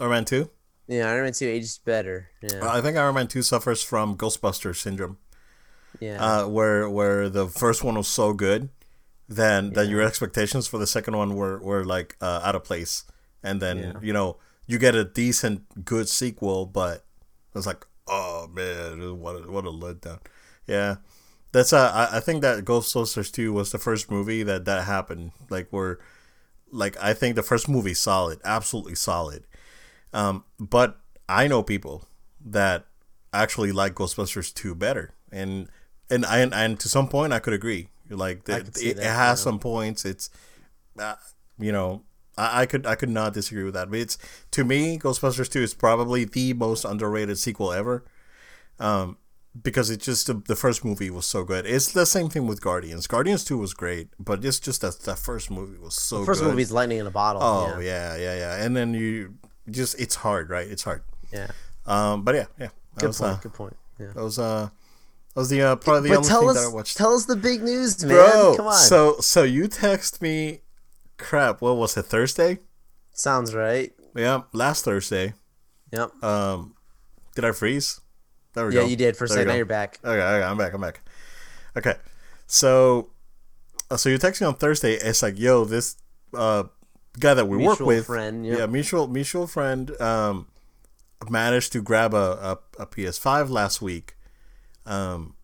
Iron 0.00 0.10
Man 0.10 0.24
Two. 0.24 0.50
Yeah, 0.86 1.10
Iron 1.10 1.24
Man 1.24 1.32
Two 1.32 1.46
ages 1.48 1.78
better. 1.84 2.28
Yeah, 2.42 2.60
I 2.68 2.80
think 2.80 2.96
Iron 2.96 3.14
Man 3.14 3.26
Two 3.28 3.42
suffers 3.42 3.82
from 3.82 4.16
Ghostbuster 4.16 4.74
syndrome, 4.76 5.18
yeah. 6.00 6.24
uh, 6.24 6.46
where 6.48 6.88
where 6.88 7.28
the 7.28 7.48
first 7.48 7.82
one 7.82 7.96
was 7.96 8.06
so 8.08 8.32
good, 8.32 8.68
then 9.28 9.72
that 9.72 9.88
your 9.88 10.00
expectations 10.02 10.68
for 10.68 10.78
the 10.78 10.86
second 10.86 11.16
one 11.16 11.34
were 11.34 11.58
were 11.58 11.84
like 11.84 12.16
uh, 12.20 12.40
out 12.44 12.54
of 12.54 12.62
place, 12.62 13.04
and 13.42 13.60
then 13.60 13.78
Yeah. 13.78 13.92
you 14.00 14.12
know 14.12 14.36
you 14.66 14.78
get 14.78 14.94
a 14.94 15.04
decent 15.04 15.84
good 15.84 16.08
sequel, 16.08 16.66
but 16.66 17.04
it's 17.54 17.66
like 17.66 17.84
oh 18.06 18.46
man, 18.52 19.18
what 19.18 19.34
a, 19.36 19.50
what 19.50 19.64
a 19.64 19.70
letdown. 19.70 20.20
Yeah. 20.68 20.96
That's 21.56 21.72
uh, 21.72 22.08
I, 22.12 22.20
think 22.20 22.42
that 22.42 22.66
Ghostbusters 22.66 23.32
2 23.32 23.50
was 23.50 23.72
the 23.72 23.78
first 23.78 24.10
movie 24.10 24.42
that 24.42 24.66
that 24.66 24.84
happened. 24.84 25.32
Like 25.48 25.68
where, 25.70 25.98
like 26.70 27.02
I 27.02 27.14
think 27.14 27.34
the 27.34 27.42
first 27.42 27.66
movie 27.66 27.94
solid, 27.94 28.40
absolutely 28.44 28.94
solid. 28.94 29.46
Um, 30.12 30.44
but 30.60 31.00
I 31.30 31.48
know 31.48 31.62
people 31.62 32.04
that 32.44 32.84
actually 33.32 33.72
like 33.72 33.94
Ghostbusters 33.94 34.52
2 34.52 34.74
better, 34.74 35.14
and 35.32 35.70
and 36.10 36.26
I 36.26 36.40
and 36.40 36.78
to 36.78 36.90
some 36.90 37.08
point 37.08 37.32
I 37.32 37.38
could 37.38 37.54
agree. 37.54 37.88
Like 38.10 38.50
I 38.50 38.56
it, 38.56 38.68
it, 38.76 38.96
that, 38.96 39.06
it 39.06 39.10
has 39.10 39.40
some 39.40 39.58
points. 39.58 40.04
It's, 40.04 40.28
uh, 40.98 41.14
you 41.58 41.72
know, 41.72 42.02
I, 42.36 42.60
I 42.60 42.66
could 42.66 42.84
I 42.84 42.96
could 42.96 43.08
not 43.08 43.32
disagree 43.32 43.64
with 43.64 43.72
that. 43.72 43.88
But 43.88 44.00
it's 44.00 44.18
to 44.50 44.62
me, 44.62 44.98
Ghostbusters 44.98 45.50
2 45.50 45.62
is 45.62 45.72
probably 45.72 46.26
the 46.26 46.52
most 46.52 46.84
underrated 46.84 47.38
sequel 47.38 47.72
ever. 47.72 48.04
Um, 48.78 49.16
because 49.62 49.90
it 49.90 50.00
just 50.00 50.26
the, 50.46 50.56
first 50.56 50.84
movie 50.84 51.10
was 51.10 51.26
so 51.26 51.44
good. 51.44 51.66
It's 51.66 51.92
the 51.92 52.06
same 52.06 52.28
thing 52.28 52.46
with 52.46 52.60
Guardians. 52.60 53.06
Guardians 53.06 53.44
two 53.44 53.58
was 53.58 53.74
great, 53.74 54.08
but 54.18 54.44
it's 54.44 54.58
just 54.60 54.80
that 54.82 55.00
that 55.00 55.18
first 55.18 55.50
movie 55.50 55.78
was 55.78 55.94
so. 55.94 56.20
The 56.20 56.26
first 56.26 56.40
good. 56.42 56.50
movie's 56.50 56.72
lightning 56.72 56.98
in 56.98 57.06
a 57.06 57.10
bottle. 57.10 57.42
Oh 57.42 57.78
yeah. 57.78 58.16
yeah, 58.16 58.16
yeah, 58.16 58.36
yeah. 58.36 58.64
And 58.64 58.76
then 58.76 58.94
you 58.94 59.34
just 59.70 59.98
it's 60.00 60.16
hard, 60.16 60.50
right? 60.50 60.66
It's 60.66 60.82
hard. 60.84 61.02
Yeah. 61.32 61.48
Um, 61.86 62.22
but 62.22 62.34
yeah, 62.34 62.46
yeah. 62.58 62.68
That 62.94 63.00
Good 63.00 63.06
was, 63.08 63.18
point. 63.20 63.32
uh, 63.32 63.36
good 63.36 63.54
point. 63.54 63.76
Yeah. 63.98 64.06
that 64.14 64.22
was 64.22 64.38
uh, 64.38 64.68
that 65.34 65.40
was 65.40 65.48
the 65.48 65.62
uh, 65.62 65.76
probably 65.76 66.10
the 66.10 66.16
But 66.16 66.26
only 66.26 66.28
thing 66.28 66.48
us, 66.50 66.56
that 66.64 66.70
I 66.70 66.74
watched. 66.74 66.96
tell 66.96 67.14
us 67.14 67.24
the 67.26 67.36
big 67.36 67.62
news, 67.62 68.02
man. 68.04 68.14
Bro, 68.16 68.54
Come 68.56 68.66
on. 68.66 68.74
so 68.74 69.16
so 69.20 69.42
you 69.42 69.68
text 69.68 70.20
me, 70.22 70.60
crap. 71.16 71.60
What 71.62 71.76
was 71.76 71.96
it? 71.96 72.04
Thursday? 72.06 72.58
Sounds 73.12 73.54
right. 73.54 73.92
Yeah, 74.14 74.42
last 74.52 74.84
Thursday. 74.84 75.34
Yep. 75.92 76.22
Um, 76.22 76.74
did 77.34 77.44
I 77.44 77.52
freeze? 77.52 78.00
There 78.56 78.66
we 78.66 78.74
Yeah, 78.74 78.80
go. 78.80 78.86
you 78.86 78.96
did 78.96 79.16
for 79.18 79.24
a 79.24 79.28
second. 79.28 79.48
Now 79.48 79.54
you're 79.54 79.66
back. 79.66 80.00
Okay, 80.02 80.18
okay, 80.20 80.42
I'm 80.42 80.56
back. 80.56 80.72
I'm 80.72 80.80
back. 80.80 81.02
Okay, 81.76 81.94
so, 82.46 83.10
uh, 83.90 83.98
so 83.98 84.08
you 84.08 84.16
text 84.16 84.40
me 84.40 84.46
on 84.46 84.54
Thursday. 84.54 84.94
It's 84.94 85.22
like, 85.22 85.38
yo, 85.38 85.64
this 85.66 85.96
uh 86.34 86.64
guy 87.20 87.34
that 87.34 87.46
we 87.46 87.58
work 87.58 87.80
with, 87.80 88.06
friend, 88.06 88.46
yeah, 88.46 88.64
mutual 88.66 89.08
mutual 89.08 89.46
friend, 89.46 89.90
um, 90.00 90.46
managed 91.28 91.72
to 91.72 91.82
grab 91.82 92.14
a, 92.14 92.58
a, 92.78 92.82
a 92.82 92.86
PS5 92.86 93.50
last 93.50 93.82
week, 93.82 94.16
um, 94.86 95.34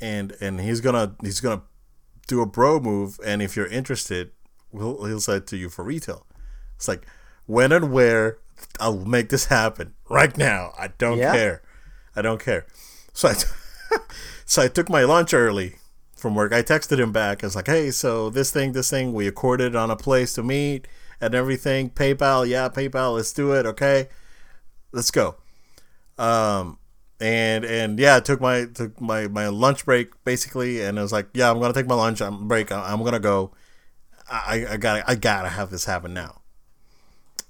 and 0.00 0.32
and 0.40 0.60
he's 0.60 0.80
gonna 0.80 1.14
he's 1.22 1.38
gonna 1.40 1.62
do 2.26 2.40
a 2.42 2.46
bro 2.46 2.80
move, 2.80 3.20
and 3.24 3.40
if 3.40 3.54
you're 3.56 3.66
interested, 3.68 4.32
he'll 4.72 5.04
he'll 5.04 5.20
sell 5.20 5.36
it 5.36 5.46
to 5.46 5.56
you 5.56 5.68
for 5.68 5.84
retail. 5.84 6.26
It's 6.74 6.88
like 6.88 7.06
when 7.46 7.70
and 7.70 7.92
where 7.92 8.38
I'll 8.80 8.98
make 9.04 9.28
this 9.28 9.44
happen 9.46 9.94
right 10.08 10.36
now. 10.36 10.72
I 10.76 10.88
don't 10.98 11.18
Yeah. 11.18 11.32
care. 11.32 11.62
I 12.16 12.22
don't 12.22 12.42
care. 12.42 12.66
So 13.12 13.28
I, 13.28 13.34
so 14.44 14.62
I 14.62 14.68
took 14.68 14.88
my 14.88 15.04
lunch 15.04 15.34
early 15.34 15.76
from 16.14 16.34
work. 16.34 16.52
I 16.52 16.62
texted 16.62 16.98
him 16.98 17.12
back. 17.12 17.42
I 17.42 17.46
was 17.46 17.56
like, 17.56 17.66
"Hey, 17.66 17.90
so 17.90 18.30
this 18.30 18.50
thing, 18.50 18.72
this 18.72 18.90
thing, 18.90 19.12
we 19.12 19.26
accorded 19.26 19.74
on 19.74 19.90
a 19.90 19.96
place 19.96 20.32
to 20.34 20.42
meet 20.42 20.86
and 21.20 21.34
everything. 21.34 21.90
PayPal, 21.90 22.46
yeah, 22.48 22.68
PayPal. 22.68 23.16
Let's 23.16 23.32
do 23.32 23.52
it. 23.52 23.66
Okay, 23.66 24.08
let's 24.92 25.10
go." 25.10 25.36
Um, 26.18 26.78
and 27.20 27.64
and 27.64 27.98
yeah, 27.98 28.16
I 28.16 28.20
took 28.20 28.40
my 28.40 28.66
took 28.66 29.00
my 29.00 29.28
my 29.28 29.48
lunch 29.48 29.84
break 29.84 30.12
basically, 30.24 30.82
and 30.82 30.98
I 30.98 31.02
was 31.02 31.12
like, 31.12 31.28
"Yeah, 31.34 31.50
I'm 31.50 31.60
gonna 31.60 31.74
take 31.74 31.86
my 31.86 31.94
lunch. 31.94 32.20
I'm 32.20 32.48
break. 32.48 32.72
I'm 32.72 33.02
gonna 33.02 33.20
go. 33.20 33.52
I 34.30 34.66
I 34.70 34.76
gotta 34.76 35.08
I 35.10 35.14
gotta 35.14 35.48
have 35.48 35.70
this 35.70 35.84
happen 35.84 36.14
now." 36.14 36.40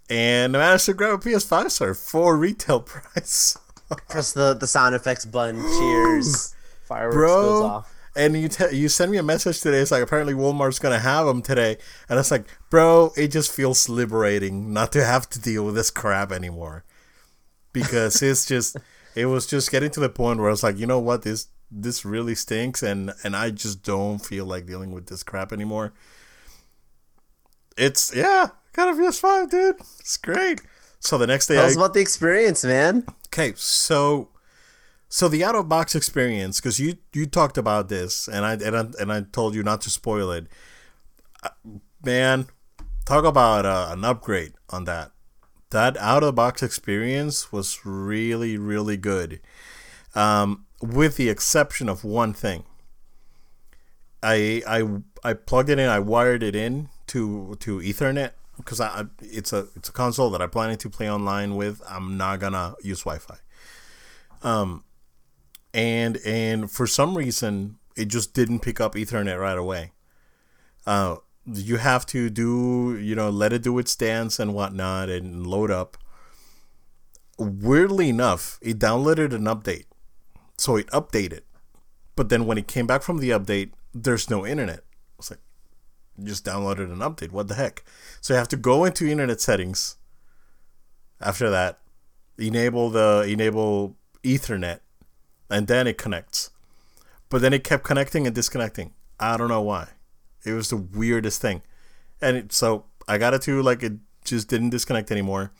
And 0.08 0.56
I 0.56 0.60
managed 0.60 0.86
to 0.86 0.94
grab 0.94 1.14
a 1.14 1.18
PS5, 1.18 1.70
sir, 1.70 1.94
for 1.94 2.36
retail 2.36 2.80
price. 2.80 3.56
Press 4.08 4.32
the, 4.32 4.54
the 4.54 4.66
sound 4.66 4.94
effects 4.94 5.24
button. 5.24 5.60
Cheers. 5.60 6.54
Fireworks 6.84 7.14
bro. 7.14 7.28
goes 7.28 7.62
off. 7.62 7.94
And 8.16 8.36
you 8.36 8.48
te- 8.48 8.76
you 8.76 8.88
send 8.88 9.12
me 9.12 9.18
a 9.18 9.22
message 9.22 9.60
today. 9.60 9.78
It's 9.78 9.92
like 9.92 10.02
apparently 10.02 10.34
Walmart's 10.34 10.80
gonna 10.80 10.98
have 10.98 11.26
them 11.26 11.42
today, 11.42 11.76
and 12.08 12.18
it's 12.18 12.32
like, 12.32 12.44
bro, 12.68 13.12
it 13.16 13.28
just 13.28 13.52
feels 13.52 13.88
liberating 13.88 14.72
not 14.72 14.90
to 14.92 15.04
have 15.04 15.30
to 15.30 15.40
deal 15.40 15.64
with 15.64 15.76
this 15.76 15.92
crap 15.92 16.32
anymore, 16.32 16.84
because 17.72 18.20
it's 18.22 18.46
just 18.46 18.76
it 19.14 19.26
was 19.26 19.46
just 19.46 19.70
getting 19.70 19.90
to 19.92 20.00
the 20.00 20.08
point 20.08 20.40
where 20.40 20.48
I 20.48 20.50
was 20.50 20.64
like, 20.64 20.76
you 20.76 20.86
know 20.86 20.98
what, 20.98 21.22
this 21.22 21.46
this 21.70 22.04
really 22.04 22.34
stinks, 22.34 22.82
and 22.82 23.12
and 23.22 23.36
I 23.36 23.50
just 23.50 23.84
don't 23.84 24.18
feel 24.18 24.44
like 24.44 24.66
dealing 24.66 24.90
with 24.90 25.06
this 25.06 25.22
crap 25.22 25.52
anymore. 25.52 25.92
It's 27.76 28.14
yeah, 28.14 28.48
kind 28.72 28.90
of 28.90 28.96
PS5, 28.96 29.50
dude. 29.50 29.76
It's 30.00 30.16
great. 30.16 30.62
So 31.00 31.16
the 31.16 31.26
next 31.26 31.46
day, 31.46 31.54
Tell 31.54 31.64
I, 31.64 31.68
us 31.68 31.76
about 31.76 31.94
the 31.94 32.00
experience, 32.00 32.62
man. 32.62 33.04
Okay, 33.28 33.54
so 33.56 34.28
so 35.08 35.28
the 35.28 35.42
out 35.42 35.54
of 35.54 35.68
box 35.68 35.94
experience 35.94 36.60
because 36.60 36.78
you 36.78 36.98
you 37.12 37.26
talked 37.26 37.58
about 37.58 37.88
this 37.88 38.28
and 38.28 38.44
I 38.44 38.52
and 38.52 38.76
I, 38.76 38.86
and 39.00 39.12
I 39.12 39.22
told 39.22 39.54
you 39.54 39.62
not 39.62 39.80
to 39.82 39.90
spoil 39.90 40.30
it. 40.30 40.46
Uh, 41.42 41.48
Man, 42.02 42.46
talk 43.04 43.24
about 43.24 43.66
uh, 43.66 43.88
an 43.90 44.04
upgrade 44.04 44.54
on 44.70 44.84
that. 44.84 45.10
That 45.70 45.98
out 45.98 46.22
of 46.22 46.28
the 46.28 46.32
box 46.32 46.62
experience 46.62 47.52
was 47.52 47.84
really 47.84 48.56
really 48.56 48.96
good. 48.96 49.40
Um, 50.14 50.66
with 50.82 51.16
the 51.16 51.28
exception 51.28 51.88
of 51.88 52.04
one 52.04 52.32
thing. 52.32 52.64
I 54.22 54.62
I 54.66 55.00
I 55.24 55.32
plugged 55.32 55.70
it 55.70 55.78
in. 55.78 55.88
I 55.88 55.98
wired 55.98 56.42
it 56.42 56.54
in 56.54 56.88
to 57.08 57.56
to 57.60 57.78
Ethernet 57.78 58.32
because 58.60 58.80
I 58.80 59.04
it's 59.20 59.52
a 59.52 59.66
it's 59.74 59.88
a 59.88 59.92
console 59.92 60.30
that 60.30 60.42
I'm 60.42 60.50
planning 60.50 60.78
to 60.78 60.90
play 60.90 61.10
online 61.10 61.56
with. 61.56 61.82
I'm 61.88 62.16
not 62.16 62.40
gonna 62.40 62.74
use 62.82 63.00
Wi-Fi. 63.00 63.36
Um, 64.42 64.84
and 65.74 66.18
and 66.24 66.70
for 66.70 66.86
some 66.86 67.16
reason 67.16 67.76
it 67.96 68.06
just 68.06 68.34
didn't 68.34 68.60
pick 68.60 68.80
up 68.80 68.94
Ethernet 68.94 69.38
right 69.38 69.58
away. 69.58 69.92
Uh, 70.86 71.16
you 71.46 71.76
have 71.76 72.06
to 72.06 72.30
do 72.30 72.98
you 73.00 73.14
know 73.14 73.30
let 73.30 73.52
it 73.52 73.62
do 73.62 73.78
its 73.78 73.94
dance 73.96 74.38
and 74.38 74.54
whatnot 74.54 75.08
and 75.08 75.46
load 75.46 75.70
up. 75.70 75.96
Weirdly 77.38 78.10
enough, 78.10 78.58
it 78.60 78.78
downloaded 78.78 79.34
an 79.34 79.44
update, 79.44 79.86
so 80.58 80.76
it 80.76 80.86
updated. 80.88 81.40
But 82.14 82.28
then 82.28 82.44
when 82.44 82.58
it 82.58 82.68
came 82.68 82.86
back 82.86 83.02
from 83.02 83.18
the 83.18 83.30
update, 83.30 83.72
there's 83.94 84.28
no 84.28 84.46
internet. 84.46 84.84
It's 86.20 86.28
like 86.28 86.28
you 86.28 86.32
just 86.32 86.44
downloaded 86.44 86.92
an 86.92 86.98
update. 86.98 87.32
What 87.32 87.48
the 87.48 87.54
heck? 87.54 87.84
So 88.20 88.34
you 88.34 88.38
have 88.38 88.48
to 88.48 88.56
go 88.56 88.84
into 88.84 89.06
internet 89.08 89.40
settings. 89.40 89.96
After 91.20 91.50
that, 91.50 91.78
enable 92.38 92.90
the 92.90 93.26
enable 93.28 93.96
Ethernet, 94.22 94.80
and 95.50 95.66
then 95.66 95.86
it 95.86 95.98
connects. 95.98 96.50
But 97.28 97.42
then 97.42 97.52
it 97.52 97.62
kept 97.64 97.84
connecting 97.84 98.26
and 98.26 98.34
disconnecting. 98.34 98.92
I 99.18 99.36
don't 99.36 99.48
know 99.48 99.60
why. 99.62 99.88
It 100.44 100.52
was 100.54 100.70
the 100.70 100.76
weirdest 100.76 101.42
thing, 101.42 101.62
and 102.22 102.36
it, 102.36 102.52
so 102.52 102.84
I 103.06 103.18
got 103.18 103.34
it 103.34 103.42
to 103.42 103.62
like 103.62 103.82
it 103.82 103.92
just 104.24 104.48
didn't 104.48 104.70
disconnect 104.70 105.10
anymore. 105.10 105.52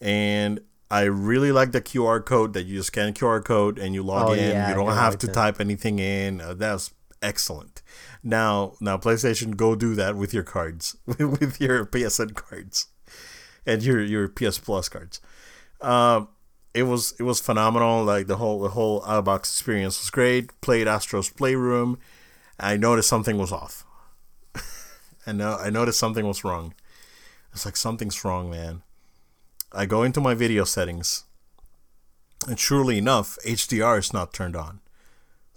And 0.00 0.60
I 0.90 1.02
really 1.02 1.52
like 1.52 1.72
the 1.72 1.80
QR 1.80 2.24
code 2.24 2.52
that 2.54 2.64
you 2.64 2.76
just 2.78 2.88
scan 2.88 3.14
QR 3.14 3.44
code 3.44 3.78
and 3.78 3.94
you 3.94 4.02
log 4.02 4.30
Oh, 4.30 4.32
in. 4.32 4.38
yeah, 4.50 4.68
you 4.68 4.74
don't 4.74 4.92
have 4.92 5.14
like 5.14 5.18
to 5.20 5.26
that. 5.28 5.32
type 5.34 5.60
anything 5.60 5.98
in. 6.00 6.40
Uh, 6.40 6.54
that's 6.54 6.92
excellent. 7.22 7.82
Now, 8.22 8.74
now 8.80 8.96
PlayStation, 8.96 9.56
go 9.56 9.74
do 9.74 9.94
that 9.94 10.16
with 10.16 10.34
your 10.34 10.42
cards, 10.42 10.96
with 11.06 11.60
your 11.60 11.86
PSN 11.86 12.34
cards, 12.34 12.88
and 13.64 13.82
your 13.82 14.02
your 14.02 14.28
PS 14.28 14.58
Plus 14.58 14.88
cards. 14.88 15.20
Um, 15.80 16.28
it 16.74 16.84
was 16.84 17.14
it 17.18 17.22
was 17.22 17.40
phenomenal. 17.40 18.04
Like 18.04 18.26
the 18.26 18.36
whole 18.36 18.60
the 18.60 18.70
whole 18.70 19.02
out 19.04 19.18
of 19.18 19.24
box 19.24 19.50
experience 19.50 20.00
was 20.00 20.10
great. 20.10 20.60
Played 20.60 20.86
Astro's 20.86 21.30
Playroom. 21.30 21.98
I 22.60 22.76
noticed 22.76 23.08
something 23.08 23.38
was 23.38 23.52
off. 23.52 23.84
I 25.26 25.32
know 25.32 25.56
I 25.56 25.70
noticed 25.70 25.98
something 25.98 26.26
was 26.26 26.44
wrong. 26.44 26.74
It's 27.52 27.64
like 27.64 27.76
something's 27.76 28.22
wrong, 28.24 28.50
man. 28.50 28.82
I 29.72 29.86
go 29.86 30.02
into 30.02 30.20
my 30.20 30.34
video 30.34 30.64
settings, 30.64 31.24
and 32.46 32.58
surely 32.58 32.98
enough, 32.98 33.38
HDR 33.44 33.98
is 33.98 34.12
not 34.12 34.32
turned 34.32 34.54
on. 34.54 34.80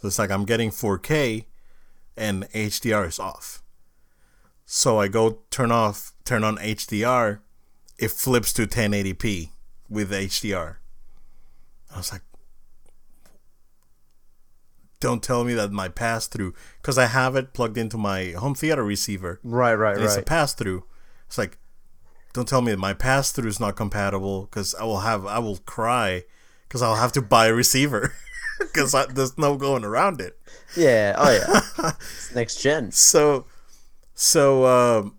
So 0.02 0.08
it's 0.08 0.20
like 0.20 0.32
I'm 0.32 0.46
getting 0.46 0.70
4K, 0.70 1.46
and 2.16 2.44
HDR 2.52 3.08
is 3.08 3.20
off. 3.20 3.62
So 4.66 5.00
I 5.00 5.08
go 5.08 5.40
turn 5.50 5.72
off, 5.72 6.14
turn 6.26 6.44
on 6.44 6.58
HDR, 6.58 7.40
it 7.98 8.12
flips 8.12 8.54
to 8.54 8.68
1080p 8.68 9.50
with 9.90 10.12
HDR. 10.12 10.76
I 11.94 11.98
was 11.98 12.12
like, 12.12 12.22
don't 15.00 15.24
tell 15.24 15.44
me 15.44 15.54
that 15.54 15.72
my 15.72 15.88
pass 15.88 16.28
through, 16.28 16.54
because 16.82 16.98
I 16.98 17.08
have 17.08 17.36
it 17.36 17.54
plugged 17.54 17.78
into 17.78 17.98
my 17.98 18.32
home 18.32 18.54
theater 18.56 18.84
receiver. 18.84 19.40
Right, 19.44 19.74
right, 19.74 19.96
and 19.96 20.04
It's 20.04 20.18
a 20.18 20.22
pass 20.22 20.54
through. 20.54 20.84
It's 21.28 21.38
like, 21.38 21.58
don't 22.34 22.48
tell 22.48 22.62
me 22.62 22.72
that 22.72 22.78
my 22.78 22.94
pass 22.94 23.32
through 23.32 23.50
is 23.50 23.60
not 23.60 23.76
compatible, 23.76 24.44
because 24.44 24.76
I 24.76 24.84
will 24.84 25.00
have, 25.00 25.26
I 25.26 25.40
will 25.40 25.58
cry, 25.58 26.24
because 26.68 26.82
I'll 26.82 26.96
have 26.96 27.14
to 27.14 27.22
buy 27.22 27.48
a 27.48 27.54
receiver, 27.54 28.14
because 28.74 28.96
there's 29.14 29.38
no 29.38 29.56
going 29.58 29.84
around 29.84 30.22
it. 30.22 30.38
Yeah. 30.76 31.16
Oh 31.18 31.32
yeah. 31.32 31.92
It's 32.00 32.36
next 32.36 32.62
gen. 32.62 32.92
So, 32.92 33.46
so, 34.14 34.66
um, 34.66 35.18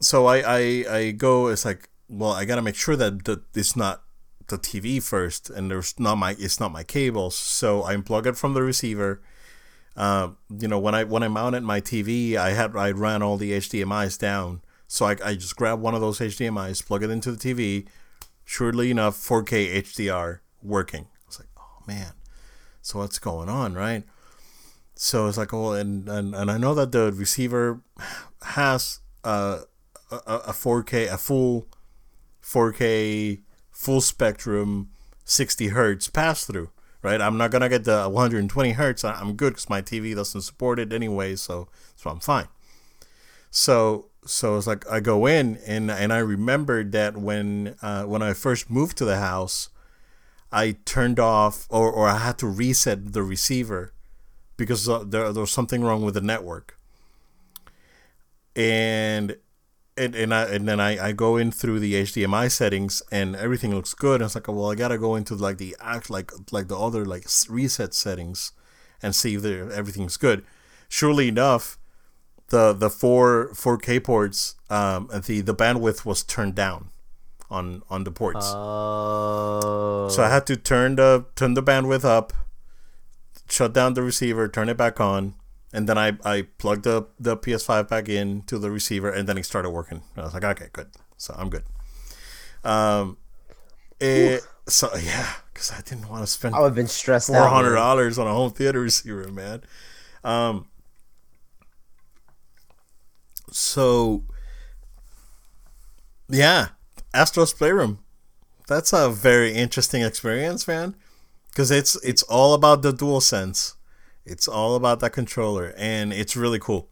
so 0.00 0.26
I, 0.26 0.38
I, 0.38 0.84
I 0.90 1.10
go. 1.12 1.48
It's 1.48 1.64
like, 1.64 1.88
well, 2.08 2.32
I 2.32 2.44
gotta 2.44 2.62
make 2.62 2.74
sure 2.74 2.96
that 2.96 3.24
the, 3.24 3.42
it's 3.54 3.76
not 3.76 4.02
the 4.48 4.58
TV 4.58 5.02
first, 5.02 5.48
and 5.48 5.70
there's 5.70 5.98
not 5.98 6.16
my, 6.16 6.36
it's 6.38 6.58
not 6.58 6.72
my 6.72 6.82
cables. 6.82 7.36
So 7.36 7.84
I 7.84 7.94
unplug 7.94 8.26
it 8.26 8.36
from 8.36 8.54
the 8.54 8.62
receiver. 8.62 9.22
Uh, 9.96 10.30
you 10.48 10.68
know, 10.68 10.78
when 10.78 10.94
I 10.94 11.04
when 11.04 11.22
I 11.22 11.28
mounted 11.28 11.62
my 11.62 11.80
TV, 11.80 12.36
I 12.36 12.50
had 12.50 12.76
I 12.76 12.90
ran 12.90 13.22
all 13.22 13.36
the 13.36 13.52
HDMI's 13.52 14.18
down. 14.18 14.62
So 14.86 15.06
I, 15.06 15.16
I 15.24 15.34
just 15.34 15.54
grab 15.56 15.80
one 15.80 15.94
of 15.94 16.00
those 16.00 16.18
HDMI's, 16.18 16.82
plug 16.82 17.04
it 17.04 17.10
into 17.10 17.30
the 17.30 17.38
TV. 17.38 17.86
Surely 18.44 18.90
enough, 18.90 19.14
4K 19.14 19.76
HDR 19.76 20.40
working. 20.62 21.04
I 21.04 21.26
was 21.26 21.38
like, 21.38 21.48
oh 21.56 21.84
man, 21.86 22.14
so 22.82 22.98
what's 22.98 23.18
going 23.18 23.48
on, 23.48 23.74
right? 23.74 24.04
So 24.94 25.26
it's 25.28 25.38
like, 25.38 25.54
oh, 25.54 25.72
and, 25.72 26.08
and, 26.08 26.34
and 26.34 26.50
I 26.50 26.58
know 26.58 26.74
that 26.74 26.92
the 26.92 27.12
receiver 27.12 27.80
has 28.42 29.00
a, 29.24 29.60
a 30.10 30.16
a 30.26 30.52
4K, 30.52 31.12
a 31.12 31.16
full 31.16 31.66
4K, 32.42 33.40
full 33.70 34.00
spectrum, 34.00 34.90
60 35.24 35.68
hertz 35.68 36.08
pass 36.08 36.44
through, 36.44 36.70
right? 37.02 37.20
I'm 37.20 37.38
not 37.38 37.50
gonna 37.50 37.68
get 37.68 37.84
the 37.84 38.08
120 38.08 38.72
hertz. 38.72 39.04
I'm 39.04 39.34
good 39.34 39.50
because 39.50 39.70
my 39.70 39.80
TV 39.80 40.14
doesn't 40.14 40.42
support 40.42 40.78
it 40.78 40.92
anyway, 40.92 41.36
so 41.36 41.68
so 41.96 42.10
I'm 42.10 42.20
fine. 42.20 42.48
So 43.50 44.10
so 44.26 44.56
it's 44.56 44.66
like 44.66 44.88
I 44.90 45.00
go 45.00 45.26
in 45.26 45.58
and 45.66 45.90
and 45.90 46.12
I 46.12 46.18
remembered 46.18 46.92
that 46.92 47.16
when 47.16 47.76
uh, 47.80 48.04
when 48.04 48.22
I 48.22 48.32
first 48.32 48.70
moved 48.70 48.98
to 48.98 49.04
the 49.04 49.18
house, 49.18 49.70
I 50.52 50.76
turned 50.84 51.20
off 51.20 51.66
or 51.70 51.90
or 51.90 52.08
I 52.08 52.18
had 52.18 52.38
to 52.38 52.46
reset 52.46 53.12
the 53.12 53.22
receiver 53.22 53.92
because 54.56 54.88
uh, 54.88 55.04
there, 55.04 55.32
there 55.32 55.40
was 55.40 55.50
something 55.50 55.82
wrong 55.82 56.02
with 56.02 56.14
the 56.14 56.20
network. 56.20 56.76
And 58.56 59.36
and, 59.96 60.14
and 60.14 60.34
I 60.34 60.44
and 60.44 60.66
then 60.68 60.80
I, 60.80 61.08
I 61.08 61.12
go 61.12 61.36
in 61.36 61.52
through 61.52 61.80
the 61.80 61.94
HDMI 61.94 62.50
settings 62.50 63.02
and 63.12 63.36
everything 63.36 63.74
looks 63.74 63.94
good. 63.94 64.20
And 64.20 64.26
it's 64.26 64.34
like, 64.34 64.48
well, 64.48 64.70
I 64.70 64.74
gotta 64.74 64.98
go 64.98 65.14
into 65.14 65.34
like 65.34 65.58
the 65.58 65.76
act 65.80 66.10
like 66.10 66.32
like 66.50 66.68
the 66.68 66.78
other 66.78 67.04
like 67.04 67.26
reset 67.48 67.94
settings 67.94 68.52
and 69.02 69.14
see 69.14 69.34
if 69.34 69.44
everything's 69.44 70.16
good. 70.16 70.44
Surely 70.88 71.28
enough, 71.28 71.78
the 72.48 72.72
the 72.72 72.90
four 72.90 73.50
4K 73.52 74.02
ports, 74.02 74.56
um, 74.68 75.08
the 75.26 75.40
the 75.40 75.54
bandwidth 75.54 76.04
was 76.04 76.24
turned 76.24 76.56
down 76.56 76.90
on 77.50 77.82
on 77.90 78.04
the 78.04 78.10
ports. 78.10 78.46
Oh. 78.50 80.08
So 80.10 80.22
I 80.22 80.28
had 80.28 80.46
to 80.46 80.56
turn 80.56 80.96
the 80.96 81.26
turn 81.36 81.54
the 81.54 81.62
bandwidth 81.62 82.04
up, 82.04 82.32
shut 83.48 83.72
down 83.72 83.94
the 83.94 84.02
receiver, 84.02 84.48
turn 84.48 84.68
it 84.68 84.76
back 84.76 85.00
on, 85.00 85.34
and 85.72 85.88
then 85.88 85.98
I, 85.98 86.12
I 86.24 86.42
plugged 86.58 86.84
the, 86.84 87.06
the 87.18 87.36
PS5 87.36 87.88
back 87.88 88.08
in 88.08 88.42
to 88.42 88.58
the 88.58 88.70
receiver, 88.70 89.10
and 89.10 89.28
then 89.28 89.38
it 89.38 89.44
started 89.44 89.70
working. 89.70 90.02
I 90.16 90.22
was 90.22 90.34
like, 90.34 90.44
okay, 90.44 90.68
good. 90.72 90.88
So 91.16 91.34
I'm 91.36 91.48
good. 91.48 91.64
Um, 92.64 93.18
it, 94.00 94.42
so 94.66 94.90
yeah, 94.96 95.34
because 95.52 95.70
I 95.70 95.80
didn't 95.82 96.08
want 96.08 96.22
to 96.22 96.26
spend 96.26 96.54
I 96.54 96.60
would 96.60 96.66
have 96.66 96.74
been 96.74 96.88
stressed 96.88 97.28
four 97.28 97.36
out. 97.36 97.50
hundred 97.50 97.74
dollars 97.74 98.18
on 98.18 98.26
a 98.26 98.32
home 98.32 98.50
theater 98.50 98.80
receiver, 98.88 99.28
man. 99.28 99.62
Um, 100.24 100.66
so 103.50 104.24
yeah, 106.28 106.68
Astro's 107.12 107.52
Playroom. 107.52 107.98
That's 108.68 108.92
a 108.92 109.10
very 109.10 109.52
interesting 109.52 110.02
experience, 110.02 110.68
man. 110.68 110.94
Because 111.50 111.70
it's 111.70 111.96
it's 112.04 112.22
all 112.24 112.54
about 112.54 112.82
the 112.82 112.92
dual 112.92 113.20
sense. 113.20 113.74
It's 114.24 114.46
all 114.46 114.76
about 114.76 115.00
that 115.00 115.10
controller, 115.10 115.74
and 115.76 116.12
it's 116.12 116.36
really 116.36 116.60
cool. 116.60 116.88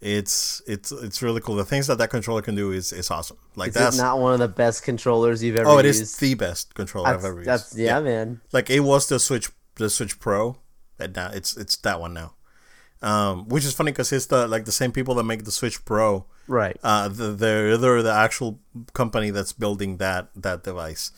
It's 0.00 0.60
it's 0.66 0.90
it's 0.90 1.22
really 1.22 1.40
cool. 1.40 1.54
The 1.54 1.64
things 1.64 1.86
that 1.86 1.98
that 1.98 2.10
controller 2.10 2.42
can 2.42 2.56
do 2.56 2.72
is 2.72 2.92
is 2.92 3.10
awesome. 3.10 3.38
Like 3.54 3.68
Is 3.68 3.74
that's 3.74 3.96
not 3.96 4.18
one 4.18 4.32
of 4.34 4.40
the 4.40 4.48
best 4.48 4.82
controllers 4.82 5.42
you've 5.42 5.56
ever 5.56 5.68
oh, 5.68 5.78
it 5.78 5.86
used? 5.86 6.02
is 6.02 6.16
the 6.16 6.34
best 6.34 6.74
controller 6.74 7.10
that's, 7.10 7.24
I've 7.24 7.30
ever 7.30 7.38
used. 7.38 7.48
that's 7.48 7.78
yeah, 7.78 8.00
man. 8.00 8.40
like 8.52 8.68
it 8.68 8.80
was 8.80 9.08
the 9.08 9.20
Switch 9.20 9.50
the 9.76 9.88
Switch 9.88 10.18
Pro, 10.18 10.56
and 10.98 11.14
now 11.14 11.30
it's 11.32 11.56
it's 11.56 11.76
that 11.76 12.00
one 12.00 12.12
now. 12.12 12.34
Um, 13.02 13.48
which 13.48 13.64
is 13.64 13.72
funny 13.72 13.92
because 13.92 14.12
it's 14.12 14.26
the 14.26 14.48
like 14.48 14.64
the 14.64 14.72
same 14.72 14.92
people 14.92 15.14
that 15.14 15.24
make 15.24 15.44
the 15.44 15.52
Switch 15.52 15.84
Pro. 15.84 16.26
Right. 16.46 16.78
Uh, 16.82 17.08
the, 17.08 17.32
they're 17.32 17.76
they're 17.76 18.02
the 18.02 18.12
actual 18.12 18.60
company 18.92 19.30
that's 19.30 19.52
building 19.52 19.96
that 19.98 20.28
that 20.36 20.62
device. 20.62 21.10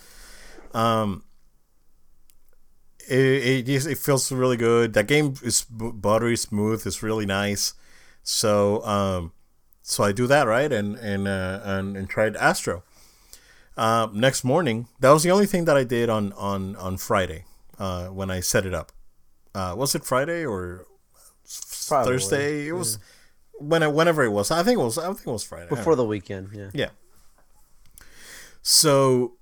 Um, 0.72 1.24
it 3.08 3.68
it, 3.68 3.86
it 3.86 3.98
feels 3.98 4.30
really 4.30 4.56
good. 4.56 4.92
That 4.92 5.06
game 5.06 5.34
is 5.42 5.64
buttery 5.68 6.36
smooth. 6.36 6.86
It's 6.86 7.02
really 7.02 7.26
nice. 7.26 7.74
So 8.22 8.84
um, 8.84 9.32
so 9.82 10.04
I 10.04 10.12
do 10.12 10.26
that 10.26 10.46
right 10.46 10.72
and 10.72 10.96
and 10.96 11.28
uh, 11.28 11.60
and, 11.64 11.96
and 11.96 12.08
tried 12.08 12.36
Astro. 12.36 12.82
Uh, 13.76 14.08
next 14.12 14.42
morning, 14.42 14.88
that 15.00 15.10
was 15.10 15.22
the 15.22 15.30
only 15.30 15.46
thing 15.46 15.64
that 15.66 15.76
I 15.76 15.84
did 15.84 16.08
on 16.08 16.32
on 16.32 16.76
on 16.76 16.96
Friday 16.96 17.44
uh, 17.78 18.06
when 18.06 18.30
I 18.30 18.40
set 18.40 18.64
it 18.64 18.74
up. 18.74 18.92
Uh, 19.54 19.74
was 19.76 19.94
it 19.94 20.04
Friday 20.04 20.44
or 20.44 20.86
Probably, 21.88 22.12
Thursday? 22.12 22.68
It 22.68 22.72
was 22.72 22.98
when 23.58 23.94
whenever 23.94 24.24
it 24.24 24.30
was. 24.30 24.50
I 24.50 24.62
think 24.62 24.78
it 24.78 24.82
was. 24.82 24.98
I 24.98 25.06
think 25.06 25.26
it 25.26 25.30
was 25.30 25.44
Friday. 25.44 25.68
Before 25.68 25.96
the 25.96 26.04
weekend, 26.04 26.50
yeah. 26.52 26.70
Yeah. 26.72 26.90
So, 28.62 29.34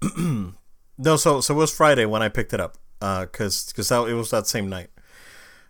no, 0.16 1.16
so 1.16 1.40
so 1.40 1.54
it 1.54 1.56
was 1.56 1.74
Friday 1.74 2.04
when 2.04 2.22
I 2.22 2.28
picked 2.28 2.52
it 2.52 2.60
up, 2.60 2.78
uh, 3.00 3.26
cause 3.26 3.72
cause 3.74 3.88
that, 3.88 4.06
it 4.08 4.14
was 4.14 4.30
that 4.30 4.46
same 4.46 4.68
night. 4.68 4.90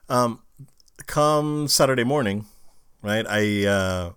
Um, 0.08 0.42
come 1.06 1.68
Saturday 1.68 2.04
morning, 2.04 2.46
right? 3.02 3.26
I 3.28 3.66
uh, 3.66 4.12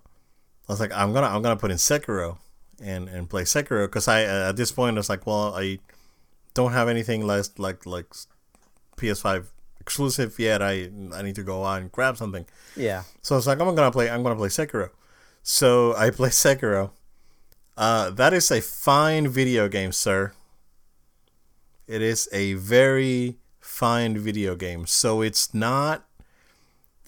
I 0.68 0.72
was 0.72 0.80
like, 0.80 0.92
I'm 0.92 1.12
gonna 1.12 1.28
I'm 1.28 1.42
gonna 1.42 1.56
put 1.56 1.70
in 1.70 1.78
Sekiro 1.78 2.38
and 2.82 3.08
and 3.08 3.28
play 3.28 3.42
Sekiro, 3.42 3.90
cause 3.90 4.08
I 4.08 4.24
uh, 4.24 4.50
at 4.50 4.56
this 4.56 4.72
point 4.72 4.96
I 4.96 5.00
was 5.00 5.08
like, 5.08 5.26
well, 5.26 5.54
I 5.56 5.78
don't 6.54 6.72
have 6.72 6.88
anything 6.88 7.26
less 7.26 7.50
like 7.58 7.86
like 7.86 8.06
PS5 8.96 9.46
exclusive 9.82 10.38
yet. 10.38 10.62
I 10.62 10.90
I 11.12 11.22
need 11.22 11.34
to 11.34 11.42
go 11.42 11.64
out 11.64 11.82
and 11.82 11.90
grab 11.90 12.16
something. 12.16 12.46
Yeah. 12.76 13.02
So 13.20 13.34
I 13.34 13.38
was 13.38 13.46
like, 13.46 13.60
I'm 13.60 13.74
gonna 13.74 13.90
play. 13.90 14.08
I'm 14.08 14.22
gonna 14.22 14.36
play 14.36 14.48
Sekiro. 14.48 14.90
So 15.42 15.94
I 15.96 16.10
play 16.18 16.30
Sekiro. 16.30 16.92
Uh, 17.76 18.10
that 18.10 18.32
is 18.32 18.50
a 18.50 18.60
fine 18.60 19.28
video 19.28 19.68
game, 19.68 19.92
sir. 19.92 20.32
It 21.86 22.00
is 22.00 22.28
a 22.32 22.54
very 22.54 23.38
fine 23.60 24.16
video 24.18 24.54
game. 24.54 24.86
So 24.86 25.20
it's 25.20 25.52
not, 25.52 26.06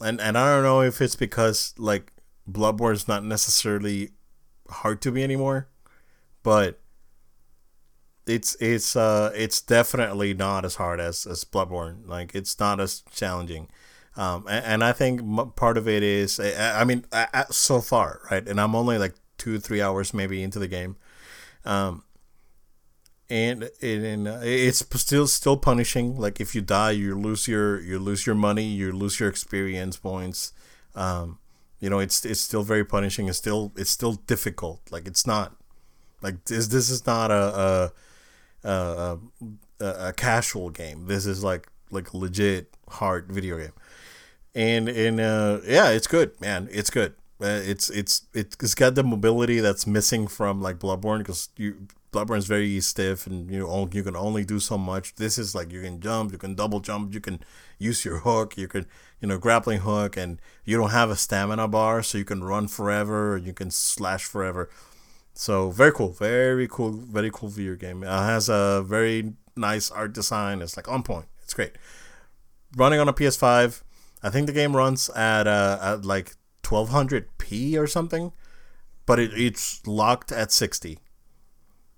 and 0.01 0.21
and 0.21 0.37
I 0.37 0.55
don't 0.55 0.65
know 0.65 0.83
if 0.83 1.01
it's 1.01 1.17
because 1.17 1.75
like 1.79 2.13
Bloodborne 2.51 2.95
is 2.95 3.09
not 3.09 3.25
necessarily 3.25 4.11
hard 4.69 5.01
to 5.03 5.13
be 5.13 5.23
anymore, 5.23 5.69
but 6.43 6.81
it's 8.27 8.57
it's 8.61 8.97
uh 8.97 9.33
it's 9.35 9.61
definitely 9.61 10.35
not 10.35 10.65
as 10.65 10.77
hard 10.77 11.01
as 11.01 11.27
as 11.27 11.45
Bloodborne. 11.45 12.07
Like 12.07 12.35
it's 12.35 12.59
not 12.59 12.81
as 12.81 13.03
challenging. 13.13 13.69
Um, 14.17 14.47
and, 14.49 14.65
and 14.65 14.85
I 14.85 14.93
think 14.93 15.57
part 15.57 15.77
of 15.77 15.89
it 15.89 16.03
is, 16.03 16.39
I, 16.39 16.83
I 16.83 16.85
mean, 16.85 17.05
I, 17.13 17.27
I, 17.35 17.45
so 17.51 17.81
far, 17.81 18.21
right? 18.31 18.47
And 18.47 18.61
I'm 18.61 18.75
only 18.77 18.97
like 18.97 19.15
two, 19.39 19.59
three 19.59 19.83
hours 19.83 20.15
maybe 20.15 20.43
into 20.43 20.59
the 20.61 20.69
game, 20.69 20.97
um, 21.65 22.05
and 23.29 23.71
and 23.83 24.29
uh, 24.29 24.41
it's 24.43 24.85
still 25.01 25.27
still 25.27 25.57
punishing. 25.57 26.17
Like 26.17 26.41
if 26.41 26.55
you 26.55 26.61
die, 26.61 26.93
you 26.93 27.19
lose 27.19 27.49
your 27.49 27.81
you 27.81 27.99
lose 27.99 28.27
your 28.27 28.37
money, 28.37 28.65
you 28.65 28.93
lose 28.93 29.19
your 29.19 29.29
experience 29.29 29.97
points. 29.97 30.53
Um, 30.95 31.39
you 31.81 31.91
know, 31.91 31.99
it's 31.99 32.25
it's 32.25 32.41
still 32.41 32.63
very 32.63 32.85
punishing. 32.85 33.29
It's 33.29 33.39
still 33.39 33.73
it's 33.77 33.91
still 33.91 34.13
difficult. 34.13 34.81
Like 34.93 35.09
it's 35.09 35.27
not 35.27 35.57
like 36.23 36.45
this. 36.45 36.69
This 36.69 36.89
is 36.89 37.05
not 37.07 37.31
a 37.31 37.35
a 37.35 37.93
a, 38.65 40.13
casual 40.17 40.71
game. 40.71 41.07
This 41.07 41.27
is 41.27 41.45
like 41.45 41.69
like 41.91 42.15
legit 42.15 42.75
hard 42.89 43.31
video 43.31 43.59
game 43.59 43.73
and 44.55 44.89
and 44.89 45.21
uh, 45.21 45.61
yeah, 45.67 45.91
it's 45.91 46.07
good, 46.07 46.41
man. 46.41 46.69
It's 46.71 46.91
good. 46.91 47.15
Uh, 47.41 47.61
it's 47.65 47.91
it's 47.91 48.27
it's 48.33 48.75
got 48.75 48.95
the 48.95 49.03
mobility 49.03 49.61
that's 49.61 49.87
missing 49.87 50.29
from 50.29 50.63
like 50.63 50.79
Bloodborne 50.79 51.19
because 51.19 51.49
you 51.57 51.89
Bloodborne 52.13 52.39
is 52.39 52.47
very 52.47 52.81
stiff 52.81 53.27
and 53.27 53.51
you 53.51 53.59
know 53.59 53.89
you 53.93 54.05
can 54.05 54.15
only 54.15 54.45
do 54.45 54.61
so 54.61 54.79
much. 54.79 55.17
This 55.17 55.37
is 55.37 55.55
like 55.55 55.73
you 55.73 55.83
can 55.83 56.01
jump, 56.01 56.31
you 56.31 56.39
can 56.39 56.55
double 56.55 56.81
jump, 56.81 57.13
you 57.13 57.21
can 57.21 57.41
use 57.79 58.05
your 58.05 58.19
hook, 58.19 58.57
you 58.57 58.69
can 58.69 58.87
you 59.21 59.27
know 59.27 59.39
grappling 59.39 59.81
hook, 59.81 60.17
and 60.17 60.41
you 60.65 60.77
don't 60.77 60.91
have 60.91 61.11
a 61.11 61.17
stamina 61.17 61.67
bar, 61.67 62.03
so 62.03 62.17
you 62.19 62.25
can 62.25 62.45
run 62.45 62.69
forever, 62.69 63.37
you 63.37 63.53
can 63.53 63.71
slash 63.71 64.25
forever. 64.25 64.71
So 65.35 65.71
very 65.71 65.93
cool, 65.93 66.11
very 66.11 66.69
cool, 66.69 66.93
very 66.93 67.31
cool 67.33 67.49
video 67.49 67.75
game. 67.75 68.05
It 68.05 68.09
has 68.09 68.49
a 68.49 68.85
very 68.87 69.35
nice 69.57 69.91
art 69.91 70.13
design. 70.13 70.63
It's 70.63 70.77
like 70.77 70.89
on 70.89 71.03
point. 71.03 71.27
It's 71.43 71.53
great. 71.53 71.73
Running 72.77 73.01
on 73.01 73.09
a 73.09 73.13
PS5. 73.13 73.83
I 74.23 74.31
think 74.31 74.47
the 74.47 74.53
game 74.53 74.77
runs 74.77 75.11
at 75.11 75.47
uh, 75.47 75.79
at 75.83 76.05
like 76.05 76.37
1200p 76.63 77.77
or 77.77 77.87
something, 77.89 78.33
but 79.07 79.19
it, 79.19 79.33
it's 79.35 79.85
locked 79.87 80.31
at 80.33 80.53
60. 80.53 80.99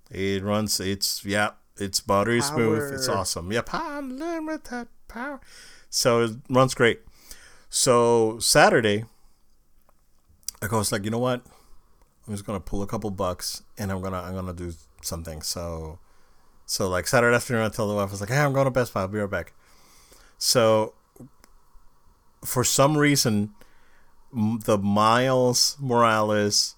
It 0.09 0.43
runs. 0.43 0.79
It's 0.79 1.23
yeah. 1.23 1.51
It's 1.79 1.99
buttery 1.99 2.41
smooth. 2.41 2.91
It's 2.91 3.07
awesome. 3.07 3.51
Yep, 3.51 3.69
unlimited 3.71 4.87
power. 5.07 5.39
So 5.91 6.23
it 6.23 6.31
runs 6.49 6.73
great. 6.73 7.01
So 7.69 8.39
Saturday, 8.39 9.05
I 10.59 10.67
was 10.75 10.91
like, 10.91 11.05
you 11.05 11.11
know 11.11 11.19
what? 11.19 11.45
I'm 12.27 12.33
just 12.33 12.45
gonna 12.45 12.59
pull 12.59 12.81
a 12.83 12.87
couple 12.87 13.09
bucks 13.11 13.63
and 13.77 13.91
I'm 13.91 14.01
gonna 14.01 14.21
I'm 14.21 14.33
gonna 14.33 14.53
do 14.53 14.73
something. 15.01 15.41
So 15.41 15.99
so 16.65 16.89
like 16.89 17.07
Saturday 17.07 17.35
afternoon, 17.35 17.63
I 17.63 17.69
tell 17.69 17.87
the 17.87 17.95
wife 17.95 18.09
I 18.09 18.11
was 18.11 18.19
like, 18.19 18.29
hey, 18.29 18.39
I'm 18.39 18.51
going 18.51 18.65
to 18.65 18.71
Best 18.71 18.93
Buy. 18.93 19.01
I'll 19.01 19.07
be 19.07 19.19
right 19.19 19.29
back. 19.29 19.53
So 20.37 20.93
for 22.43 22.65
some 22.65 22.97
reason, 22.97 23.53
the 24.33 24.77
Miles 24.77 25.77
Morales 25.79 26.75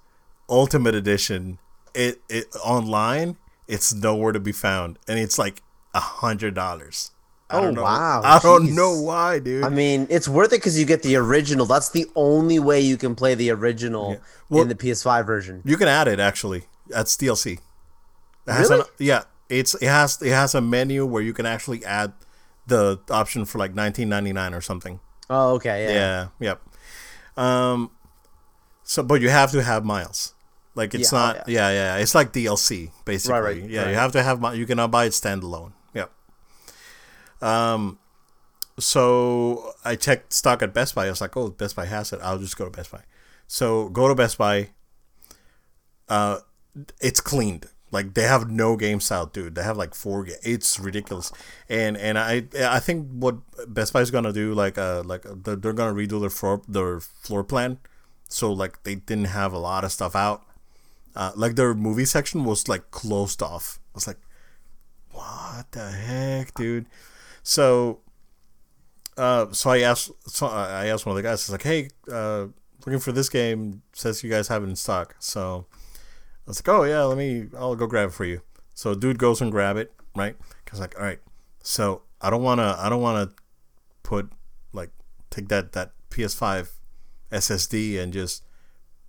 Ultimate 0.47 0.93
Edition, 0.93 1.57
it 1.95 2.21
it 2.29 2.55
online, 2.63 3.37
it's 3.67 3.93
nowhere 3.93 4.31
to 4.31 4.39
be 4.39 4.51
found, 4.51 4.99
and 5.07 5.17
it's 5.17 5.39
like 5.39 5.63
a 5.95 5.99
hundred 5.99 6.53
dollars. 6.53 7.11
I 7.51 7.57
Oh, 7.65 7.71
wow, 7.73 8.21
I 8.23 8.37
don't 8.39 8.67
jeez. 8.67 8.75
know 8.75 9.01
why, 9.01 9.39
dude. 9.39 9.63
I 9.63 9.69
mean, 9.69 10.05
it's 10.11 10.27
worth 10.27 10.53
it 10.53 10.57
because 10.57 10.77
you 10.79 10.85
get 10.85 11.01
the 11.01 11.15
original. 11.15 11.65
That's 11.65 11.89
the 11.89 12.05
only 12.15 12.59
way 12.59 12.79
you 12.79 12.95
can 12.95 13.15
play 13.15 13.33
the 13.35 13.49
original 13.49 14.11
Yeah. 14.11 14.17
Well- 14.49 14.61
in 14.63 14.67
the 14.69 14.75
PS5 14.75 15.25
version. 15.25 15.61
You 15.65 15.75
can 15.77 15.87
add 15.87 16.07
it 16.07 16.19
actually. 16.19 16.65
That's 16.87 17.15
DLC. 17.17 17.53
It 18.47 18.51
has 18.51 18.69
Really? 18.69 18.81
an- 18.81 18.87
yeah, 18.99 19.23
it's 19.49 19.73
it 19.75 19.87
has 19.87 20.21
it 20.21 20.31
has 20.31 20.53
a 20.55 20.61
menu 20.61 21.05
where 21.05 21.21
you 21.23 21.33
can 21.33 21.45
actually 21.47 21.83
add 21.85 22.13
the 22.67 22.99
option 23.09 23.45
for 23.45 23.57
like 23.57 23.73
19.99 23.73 24.53
or 24.55 24.61
something. 24.61 24.99
Oh, 25.29 25.55
okay. 25.55 25.85
Yeah. 25.85 25.93
Yeah. 25.93 26.27
Yep. 26.39 26.61
Um. 27.37 27.91
So, 28.83 29.03
but 29.03 29.21
you 29.21 29.29
have 29.29 29.51
to 29.51 29.61
have 29.63 29.85
miles. 29.85 30.33
Like 30.75 30.93
it's 30.93 31.11
Yeah, 31.11 31.17
oh, 31.19 31.25
not. 31.25 31.35
Yeah. 31.49 31.69
yeah, 31.71 31.95
yeah. 31.97 32.01
It's 32.01 32.13
like 32.15 32.31
DLC 32.33 32.91
basically. 33.05 33.33
right, 33.39 33.61
right, 33.61 33.69
yeah. 33.69 33.81
right. 33.83 33.89
You 33.89 33.95
have 33.95 34.11
to 34.13 34.23
have. 34.23 34.55
You 34.55 34.65
cannot 34.65 34.91
buy 34.91 35.05
it 35.05 35.13
standalone. 35.13 35.73
Um. 37.41 37.99
So 38.79 39.73
I 39.83 39.95
checked 39.95 40.31
stock 40.31 40.63
at 40.63 40.73
Best 40.73 40.95
Buy. 40.95 41.07
I 41.07 41.09
was 41.09 41.21
like, 41.21 41.35
oh, 41.35 41.49
Best 41.49 41.75
Buy 41.75 41.85
has 41.85 42.13
it. 42.13 42.19
I'll 42.23 42.39
just 42.39 42.57
go 42.57 42.65
to 42.65 42.71
Best 42.71 42.91
Buy. 42.91 43.01
So 43.47 43.89
go 43.89 44.07
to 44.07 44.15
Best 44.15 44.37
Buy. 44.37 44.69
Uh, 46.07 46.39
it's 47.01 47.19
cleaned. 47.19 47.67
Like 47.91 48.13
they 48.13 48.23
have 48.23 48.49
no 48.49 48.75
games 48.75 49.11
out, 49.11 49.33
dude. 49.33 49.55
They 49.55 49.63
have 49.63 49.75
like 49.77 49.95
four. 49.95 50.23
Ga- 50.23 50.37
it's 50.43 50.79
ridiculous, 50.79 51.31
and 51.67 51.97
and 51.97 52.19
I 52.19 52.43
I 52.59 52.79
think 52.79 53.07
what 53.09 53.37
Best 53.67 53.93
Buy 53.93 54.01
is 54.01 54.11
gonna 54.11 54.31
do, 54.31 54.53
like 54.53 54.77
uh 54.77 55.01
like 55.03 55.23
they're, 55.43 55.55
they're 55.55 55.73
gonna 55.73 55.95
redo 55.95 56.21
their 56.21 56.29
floor 56.29 56.61
their 56.67 56.99
floor 56.99 57.43
plan, 57.43 57.79
so 58.27 58.53
like 58.53 58.83
they 58.83 58.93
didn't 58.95 59.25
have 59.25 59.53
a 59.53 59.57
lot 59.57 59.83
of 59.83 59.91
stuff 59.91 60.15
out. 60.15 60.43
Uh, 61.15 61.31
like 61.35 61.55
their 61.55 61.73
movie 61.73 62.05
section 62.05 62.43
was 62.43 62.67
like 62.67 62.91
closed 62.91 63.41
off. 63.41 63.79
I 63.87 63.91
was 63.95 64.05
like, 64.05 64.19
what 65.11 65.65
the 65.71 65.89
heck, 65.89 66.53
dude? 66.53 66.85
So, 67.43 68.01
uh, 69.17 69.51
so 69.51 69.69
I 69.69 69.79
asked, 69.79 70.11
so 70.27 70.47
I 70.47 70.87
asked 70.87 71.05
one 71.05 71.17
of 71.17 71.21
the 71.21 71.27
guys. 71.27 71.41
It's 71.41 71.51
like, 71.51 71.63
hey, 71.63 71.89
uh, 72.11 72.47
looking 72.85 72.99
for 72.99 73.11
this 73.11 73.29
game. 73.29 73.81
Says 73.93 74.23
you 74.23 74.29
guys 74.29 74.47
have 74.47 74.63
it 74.63 74.69
in 74.69 74.75
stock. 74.75 75.15
So 75.19 75.65
I 75.71 76.49
was 76.49 76.59
like, 76.59 76.69
oh 76.69 76.83
yeah, 76.83 77.03
let 77.03 77.17
me. 77.17 77.47
I'll 77.57 77.75
go 77.75 77.87
grab 77.87 78.09
it 78.09 78.13
for 78.13 78.25
you. 78.25 78.41
So 78.73 78.95
dude 78.95 79.19
goes 79.19 79.41
and 79.41 79.51
grab 79.51 79.77
it, 79.77 79.93
right? 80.15 80.35
Cause 80.65 80.79
like, 80.79 80.97
all 80.97 81.05
right. 81.05 81.19
So 81.61 82.03
I 82.21 82.29
don't 82.29 82.43
wanna, 82.43 82.75
I 82.79 82.89
don't 82.89 83.01
wanna 83.01 83.31
put 84.03 84.31
like 84.73 84.91
take 85.29 85.49
that 85.49 85.73
that 85.73 85.91
PS5 86.09 86.69
SSD 87.31 87.99
and 87.99 88.13
just 88.13 88.43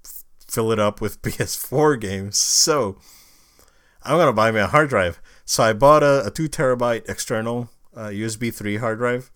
f- 0.05 0.25
fill 0.47 0.73
it 0.73 0.79
up 0.79 1.01
with 1.01 1.23
PS4 1.23 2.01
games. 2.01 2.37
So 2.37 2.99
I'm 4.03 4.16
gonna 4.16 4.33
buy 4.33 4.51
me 4.51 4.61
a 4.61 4.66
hard 4.66 4.88
drive. 4.88 5.21
So 5.45 5.62
I 5.62 5.73
bought 5.73 6.03
a, 6.03 6.27
a 6.27 6.31
two 6.31 6.49
terabyte 6.49 7.09
external 7.09 7.71
uh, 7.96 8.09
USB 8.09 8.55
3 8.55 8.76
hard 8.76 8.98
drive 8.98 9.31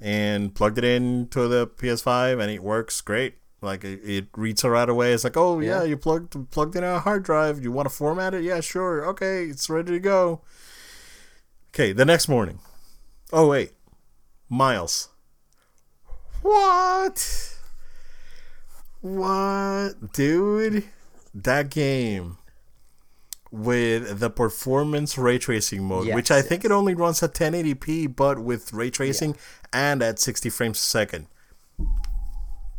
and 0.00 0.54
plugged 0.54 0.78
it 0.78 0.84
into 0.84 1.48
the 1.48 1.66
PS5 1.66 2.40
and 2.40 2.50
it 2.50 2.62
works 2.62 3.00
great. 3.00 3.34
Like 3.60 3.82
it, 3.84 4.00
it 4.04 4.26
reads 4.36 4.62
it 4.64 4.68
right 4.68 4.88
away. 4.88 5.12
It's 5.12 5.24
like, 5.24 5.36
oh 5.36 5.58
yeah, 5.58 5.78
Yeah. 5.80 5.84
you 5.84 5.96
plugged 5.96 6.50
plugged 6.52 6.76
in 6.76 6.84
a 6.84 7.00
hard 7.00 7.24
drive. 7.24 7.62
You 7.62 7.72
want 7.72 7.88
to 7.88 7.94
format 7.94 8.32
it? 8.34 8.44
Yeah, 8.44 8.60
sure. 8.60 9.04
Okay, 9.08 9.44
it's 9.46 9.68
ready 9.68 9.90
to 9.92 9.98
go. 9.98 10.42
Okay, 11.74 11.92
the 11.92 12.04
next 12.04 12.28
morning. 12.28 12.60
Oh 13.32 13.48
wait, 13.48 13.72
Miles. 14.48 15.08
What? 16.42 17.56
What, 19.00 20.12
dude? 20.12 20.84
That 21.34 21.70
game 21.70 22.37
with 23.50 24.20
the 24.20 24.30
performance 24.30 25.16
ray 25.16 25.38
tracing 25.38 25.84
mode, 25.84 26.06
Yes, 26.06 26.14
which 26.14 26.30
I 26.30 26.42
think 26.42 26.64
it 26.64 26.70
only 26.70 26.94
runs 26.94 27.22
at 27.22 27.34
1080p, 27.34 28.14
but 28.14 28.38
with 28.38 28.72
ray 28.72 28.90
tracing 28.90 29.36
and 29.72 30.02
at 30.02 30.18
60 30.18 30.50
frames 30.50 30.78
a 30.78 30.82
second. 30.82 31.26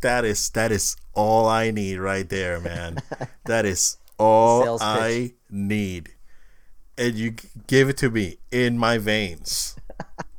That 0.01 0.23
is 0.23 0.49
that 0.51 0.71
is 0.71 0.95
all 1.13 1.45
I 1.47 1.71
need 1.71 1.97
right 1.97 2.27
there, 2.29 2.59
man. 2.59 2.99
that 3.45 3.65
is 3.65 3.97
all 4.17 4.63
Sales 4.63 4.81
pitch. 4.81 4.87
I 4.89 5.33
need. 5.49 6.09
And 6.97 7.15
you 7.15 7.31
g- 7.31 7.49
give 7.67 7.89
it 7.89 7.97
to 7.97 8.09
me 8.09 8.37
in 8.51 8.77
my 8.77 8.97
veins. 8.97 9.75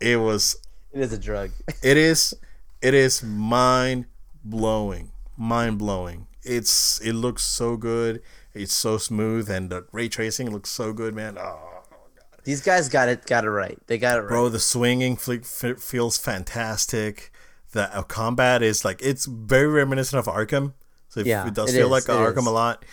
It 0.01 0.17
was 0.17 0.57
It 0.93 1.01
is 1.01 1.13
a 1.13 1.19
drug. 1.19 1.51
it 1.83 1.99
is 1.99 2.33
it 2.81 2.95
is 2.95 3.23
mind 3.23 4.07
blowing 4.43 5.13
mind 5.37 5.77
blowing 5.79 6.27
it's 6.43 6.99
it 7.03 7.13
looks 7.13 7.43
so 7.43 7.77
good 7.77 8.23
it's 8.55 8.75
so 8.75 8.99
smooth 8.99 9.51
and 9.51 9.71
the 9.71 9.87
ray 9.93 10.09
tracing 10.09 10.51
looks 10.51 10.71
so 10.71 10.93
good 10.93 11.15
man 11.15 11.37
oh 11.39 11.41
God. 11.41 12.41
These 12.45 12.63
guys 12.63 12.89
got 12.89 13.09
it 13.09 13.27
got 13.27 13.45
it 13.45 13.51
right. 13.51 13.79
They 13.87 13.99
got 13.99 14.19
it 14.19 14.23
right. 14.23 14.29
bro 14.29 14.49
the 14.49 14.59
swinging 14.59 15.17
feels 15.17 16.19
fantastic 16.19 17.33
the 17.73 17.95
uh, 17.97 18.03
combat 18.03 18.63
is 18.63 18.85
like 18.85 19.01
it's 19.03 19.27
very 19.27 19.69
reminiscent 19.69 20.19
of 20.19 20.33
arkham 20.33 20.73
so 21.09 21.21
it, 21.21 21.27
Yeah, 21.27 21.47
it 21.47 21.55
does 21.55 21.73
it 21.73 21.77
feel 21.77 21.95
is, 21.95 22.09
like 22.09 22.17
arkham 22.17 22.39
is. 22.41 22.47
a 22.47 22.51
lot 22.51 22.85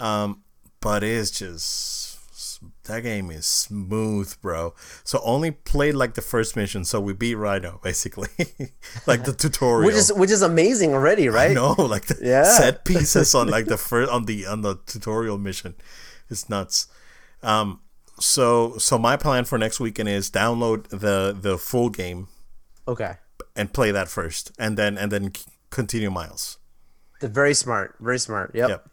um 0.00 0.42
but 0.80 1.02
it's 1.02 1.30
just 1.30 2.05
that 2.86 3.02
game 3.02 3.30
is 3.30 3.46
smooth 3.46 4.32
bro 4.40 4.74
so 5.04 5.20
only 5.24 5.50
played 5.50 5.94
like 5.94 6.14
the 6.14 6.22
first 6.22 6.56
mission 6.56 6.84
so 6.84 7.00
we 7.00 7.12
beat 7.12 7.34
rhino 7.34 7.80
basically 7.84 8.28
like 9.06 9.24
the 9.24 9.32
tutorial 9.32 9.86
which 9.86 9.96
is 9.96 10.12
which 10.12 10.30
is 10.30 10.42
amazing 10.42 10.92
already, 10.94 11.28
right? 11.28 11.52
no, 11.52 11.72
like 11.78 12.06
the 12.06 12.18
Yeah. 12.22 12.44
set 12.44 12.84
pieces 12.90 13.34
on 13.34 13.48
like 13.48 13.66
the 13.66 13.76
first 13.76 14.10
on 14.10 14.24
the 14.26 14.46
on 14.46 14.62
the 14.62 14.76
tutorial 14.86 15.38
mission. 15.38 15.74
It's 16.30 16.48
nuts. 16.48 16.88
Um 17.42 17.80
so 18.18 18.78
so 18.78 18.98
my 18.98 19.16
plan 19.16 19.44
for 19.44 19.58
next 19.58 19.78
weekend 19.80 20.08
is 20.08 20.30
download 20.30 20.88
the 20.88 21.36
the 21.38 21.58
full 21.58 21.90
game 21.90 22.28
Okay. 22.88 23.14
and 23.54 23.72
play 23.72 23.90
that 23.92 24.08
first 24.08 24.52
and 24.58 24.76
then 24.76 24.96
and 24.98 25.10
then 25.12 25.32
continue 25.70 26.10
miles. 26.10 26.58
Very 27.20 27.54
smart. 27.54 27.96
Very 28.00 28.18
smart. 28.18 28.52
Yep. 28.54 28.68
Yep. 28.68 28.90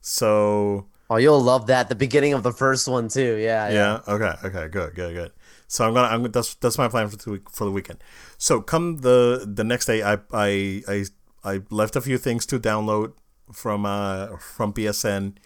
So 0.00 0.86
Oh, 1.10 1.16
you'll 1.16 1.42
love 1.42 1.66
that. 1.66 1.88
The 1.88 1.96
beginning 1.96 2.34
of 2.34 2.44
the 2.44 2.52
first 2.52 2.86
one 2.86 3.08
too. 3.08 3.34
Yeah. 3.34 3.68
Yeah. 3.68 4.00
yeah, 4.06 4.14
okay, 4.14 4.34
okay, 4.46 4.68
good, 4.68 4.94
good, 4.94 5.12
good. 5.14 5.32
So 5.66 5.84
I'm 5.84 5.92
gonna 5.92 6.06
I'm 6.06 6.22
that's 6.30 6.54
that's 6.54 6.78
my 6.78 6.86
plan 6.86 7.08
for 7.08 7.16
the 7.16 7.30
week 7.32 7.50
for 7.50 7.64
the 7.64 7.72
weekend. 7.72 8.02
So 8.38 8.60
come 8.60 8.98
the 8.98 9.44
the 9.52 9.64
next 9.64 9.86
day 9.86 10.02
I 10.04 10.18
I 10.32 10.82
I 10.88 11.04
I 11.42 11.62
left 11.68 11.96
a 11.96 12.00
few 12.00 12.16
things 12.16 12.46
to 12.46 12.60
download 12.60 13.12
from 13.52 13.84
uh 13.84 14.36
from 14.36 14.72
PSN 14.72 15.36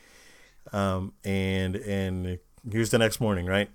um 0.72 1.14
and 1.24 1.76
and 1.76 2.38
here's 2.70 2.90
the 2.90 2.98
next 2.98 3.18
morning, 3.18 3.46
right? 3.46 3.70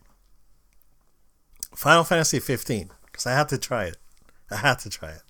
Final 1.76 2.04
Fantasy 2.04 2.40
15 2.40 2.92
cuz 3.12 3.26
I 3.26 3.32
had 3.34 3.50
to 3.50 3.58
try 3.58 3.86
it. 3.86 3.98
I 4.52 4.58
had 4.58 4.78
to 4.80 4.90
try 4.90 5.10
it. 5.10 5.24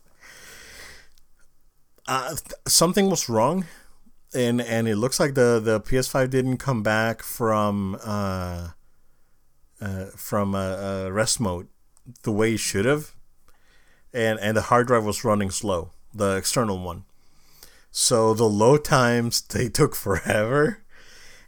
Uh, 2.08 2.30
th- 2.30 2.54
something 2.67 3.10
was 3.10 3.30
wrong 3.30 3.65
and 4.34 4.62
and 4.62 4.88
it 4.88 4.96
looks 4.98 5.20
like 5.20 5.34
the 5.34 5.60
the 5.63 5.80
PS5 5.82 6.30
didn't 6.30 6.58
come 6.58 6.84
back 6.84 7.24
from 7.24 7.98
uh, 8.04 8.70
uh, 9.82 10.06
from 10.15 10.56
uh, 10.56 10.60
uh, 11.06 11.10
rest 11.12 11.39
mode 11.39 11.68
the 12.24 12.32
way 12.32 12.54
it 12.54 12.60
should 12.60 12.86
have, 12.86 13.15
and 14.13 14.39
and 14.39 14.58
the 14.58 14.63
hard 14.63 14.88
drive 14.88 15.06
was 15.06 15.24
running 15.24 15.52
slow, 15.52 15.92
the 16.13 16.36
external 16.36 16.80
one. 16.80 17.04
So 17.92 18.34
the 18.34 18.46
load 18.46 18.84
times 18.84 19.42
they 19.50 19.70
took 19.70 19.96
forever, 19.96 20.84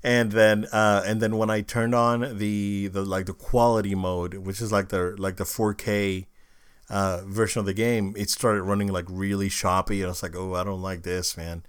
and 0.04 0.32
then 0.32 0.66
uh, 0.72 1.04
and 1.06 1.22
then 1.22 1.38
when 1.38 1.50
I 1.50 1.62
turned 1.62 1.96
on 1.96 2.38
the 2.38 2.88
the 2.88 3.04
like 3.04 3.28
the 3.28 3.34
quality 3.34 3.96
mode, 3.96 4.36
which 4.36 4.62
is 4.62 4.72
like 4.72 4.90
the 4.90 5.16
like 5.18 5.38
the 5.38 5.44
4K 5.44 6.26
uh, 6.90 7.22
version 7.26 7.60
of 7.60 7.66
the 7.66 7.74
game, 7.74 8.14
it 8.18 8.30
started 8.30 8.64
running 8.64 8.88
like 8.88 9.06
really 9.08 9.50
choppy, 9.50 10.02
and 10.02 10.08
I 10.08 10.10
was 10.10 10.24
like, 10.24 10.36
oh, 10.36 10.56
I 10.56 10.64
don't 10.64 10.82
like 10.82 11.04
this, 11.04 11.38
man. 11.38 11.64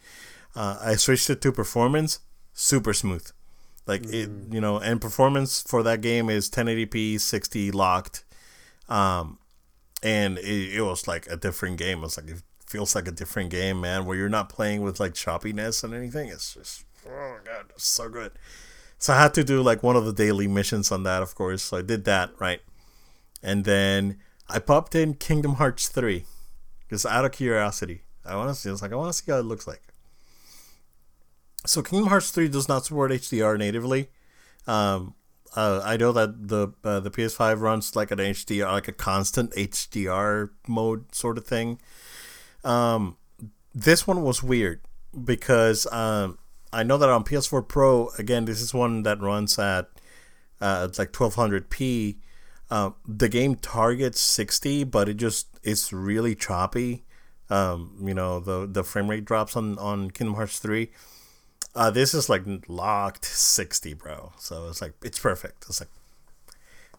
Uh, 0.54 0.78
I 0.80 0.96
switched 0.96 1.30
it 1.30 1.40
to 1.42 1.52
performance, 1.52 2.20
super 2.52 2.92
smooth. 2.92 3.26
Like 3.86 4.04
it, 4.06 4.30
you 4.50 4.60
know, 4.60 4.78
and 4.78 5.00
performance 5.00 5.62
for 5.62 5.82
that 5.82 6.00
game 6.00 6.30
is 6.30 6.48
1080p, 6.48 7.18
60 7.20 7.72
locked, 7.72 8.24
um, 8.88 9.38
and 10.02 10.38
it, 10.38 10.74
it 10.74 10.82
was 10.82 11.08
like 11.08 11.26
a 11.26 11.36
different 11.36 11.78
game. 11.78 11.98
It 11.98 12.02
was 12.02 12.16
like 12.16 12.28
it 12.28 12.42
feels 12.66 12.94
like 12.94 13.08
a 13.08 13.12
different 13.12 13.50
game, 13.50 13.80
man. 13.80 14.04
Where 14.04 14.16
you're 14.16 14.28
not 14.28 14.48
playing 14.48 14.82
with 14.82 15.00
like 15.00 15.14
choppiness 15.14 15.82
and 15.82 15.94
anything. 15.94 16.28
It's 16.28 16.54
just 16.54 16.84
oh 17.08 17.10
my 17.10 17.38
god, 17.44 17.66
it's 17.70 17.86
so 17.86 18.08
good. 18.08 18.32
So 18.98 19.14
I 19.14 19.20
had 19.20 19.34
to 19.34 19.42
do 19.42 19.60
like 19.62 19.82
one 19.82 19.96
of 19.96 20.04
the 20.04 20.12
daily 20.12 20.46
missions 20.46 20.92
on 20.92 21.02
that, 21.02 21.22
of 21.22 21.34
course. 21.34 21.62
So 21.62 21.78
I 21.78 21.82
did 21.82 22.04
that 22.04 22.30
right, 22.38 22.60
and 23.42 23.64
then 23.64 24.18
I 24.48 24.60
popped 24.60 24.94
in 24.94 25.14
Kingdom 25.14 25.54
Hearts 25.54 25.88
three, 25.88 26.24
just 26.88 27.04
out 27.04 27.24
of 27.24 27.32
curiosity. 27.32 28.02
I 28.24 28.36
want 28.36 28.50
to 28.50 28.54
see. 28.54 28.68
I 28.68 28.72
was 28.72 28.82
like, 28.82 28.92
I 28.92 28.96
want 28.96 29.12
to 29.12 29.20
see 29.20 29.32
how 29.32 29.38
it 29.38 29.44
looks 29.44 29.66
like. 29.66 29.82
So 31.64 31.82
Kingdom 31.82 32.08
Hearts 32.08 32.30
3 32.30 32.48
does 32.48 32.68
not 32.68 32.86
support 32.86 33.12
HDR 33.12 33.58
natively. 33.58 34.08
Um, 34.66 35.14
uh, 35.54 35.82
I 35.84 35.96
know 35.96 36.12
that 36.12 36.48
the 36.48 36.68
uh, 36.82 37.00
the 37.00 37.10
PS5 37.10 37.60
runs 37.60 37.94
like 37.94 38.10
an 38.10 38.18
HDR, 38.18 38.72
like 38.72 38.88
a 38.88 38.92
constant 38.92 39.52
HDR 39.52 40.50
mode 40.66 41.14
sort 41.14 41.36
of 41.36 41.44
thing. 41.44 41.78
Um, 42.64 43.16
this 43.74 44.06
one 44.06 44.22
was 44.22 44.42
weird 44.42 44.80
because 45.24 45.86
um, 45.92 46.38
I 46.72 46.82
know 46.82 46.96
that 46.96 47.08
on 47.10 47.24
PS4 47.24 47.68
Pro, 47.68 48.08
again, 48.18 48.46
this 48.46 48.62
is 48.62 48.72
one 48.72 49.02
that 49.02 49.20
runs 49.20 49.58
at 49.58 49.90
uh, 50.60 50.86
it's 50.88 50.98
like 50.98 51.12
1200p. 51.12 52.16
Uh, 52.70 52.90
the 53.06 53.28
game 53.28 53.56
targets 53.56 54.20
60, 54.20 54.84
but 54.84 55.08
it 55.08 55.14
just 55.14 55.48
it's 55.62 55.92
really 55.92 56.34
choppy. 56.34 57.04
Um, 57.50 57.98
you 58.02 58.14
know 58.14 58.40
the 58.40 58.66
the 58.66 58.82
frame 58.82 59.10
rate 59.10 59.26
drops 59.26 59.56
on 59.56 59.76
on 59.78 60.10
Kingdom 60.10 60.36
Hearts 60.36 60.58
3. 60.58 60.90
Uh, 61.74 61.90
this 61.90 62.12
is 62.14 62.28
like 62.28 62.42
locked 62.68 63.24
60, 63.24 63.94
bro. 63.94 64.32
So 64.38 64.68
it's 64.68 64.82
like 64.82 64.94
it's 65.02 65.18
perfect. 65.18 65.64
It's 65.68 65.80
like, 65.80 65.88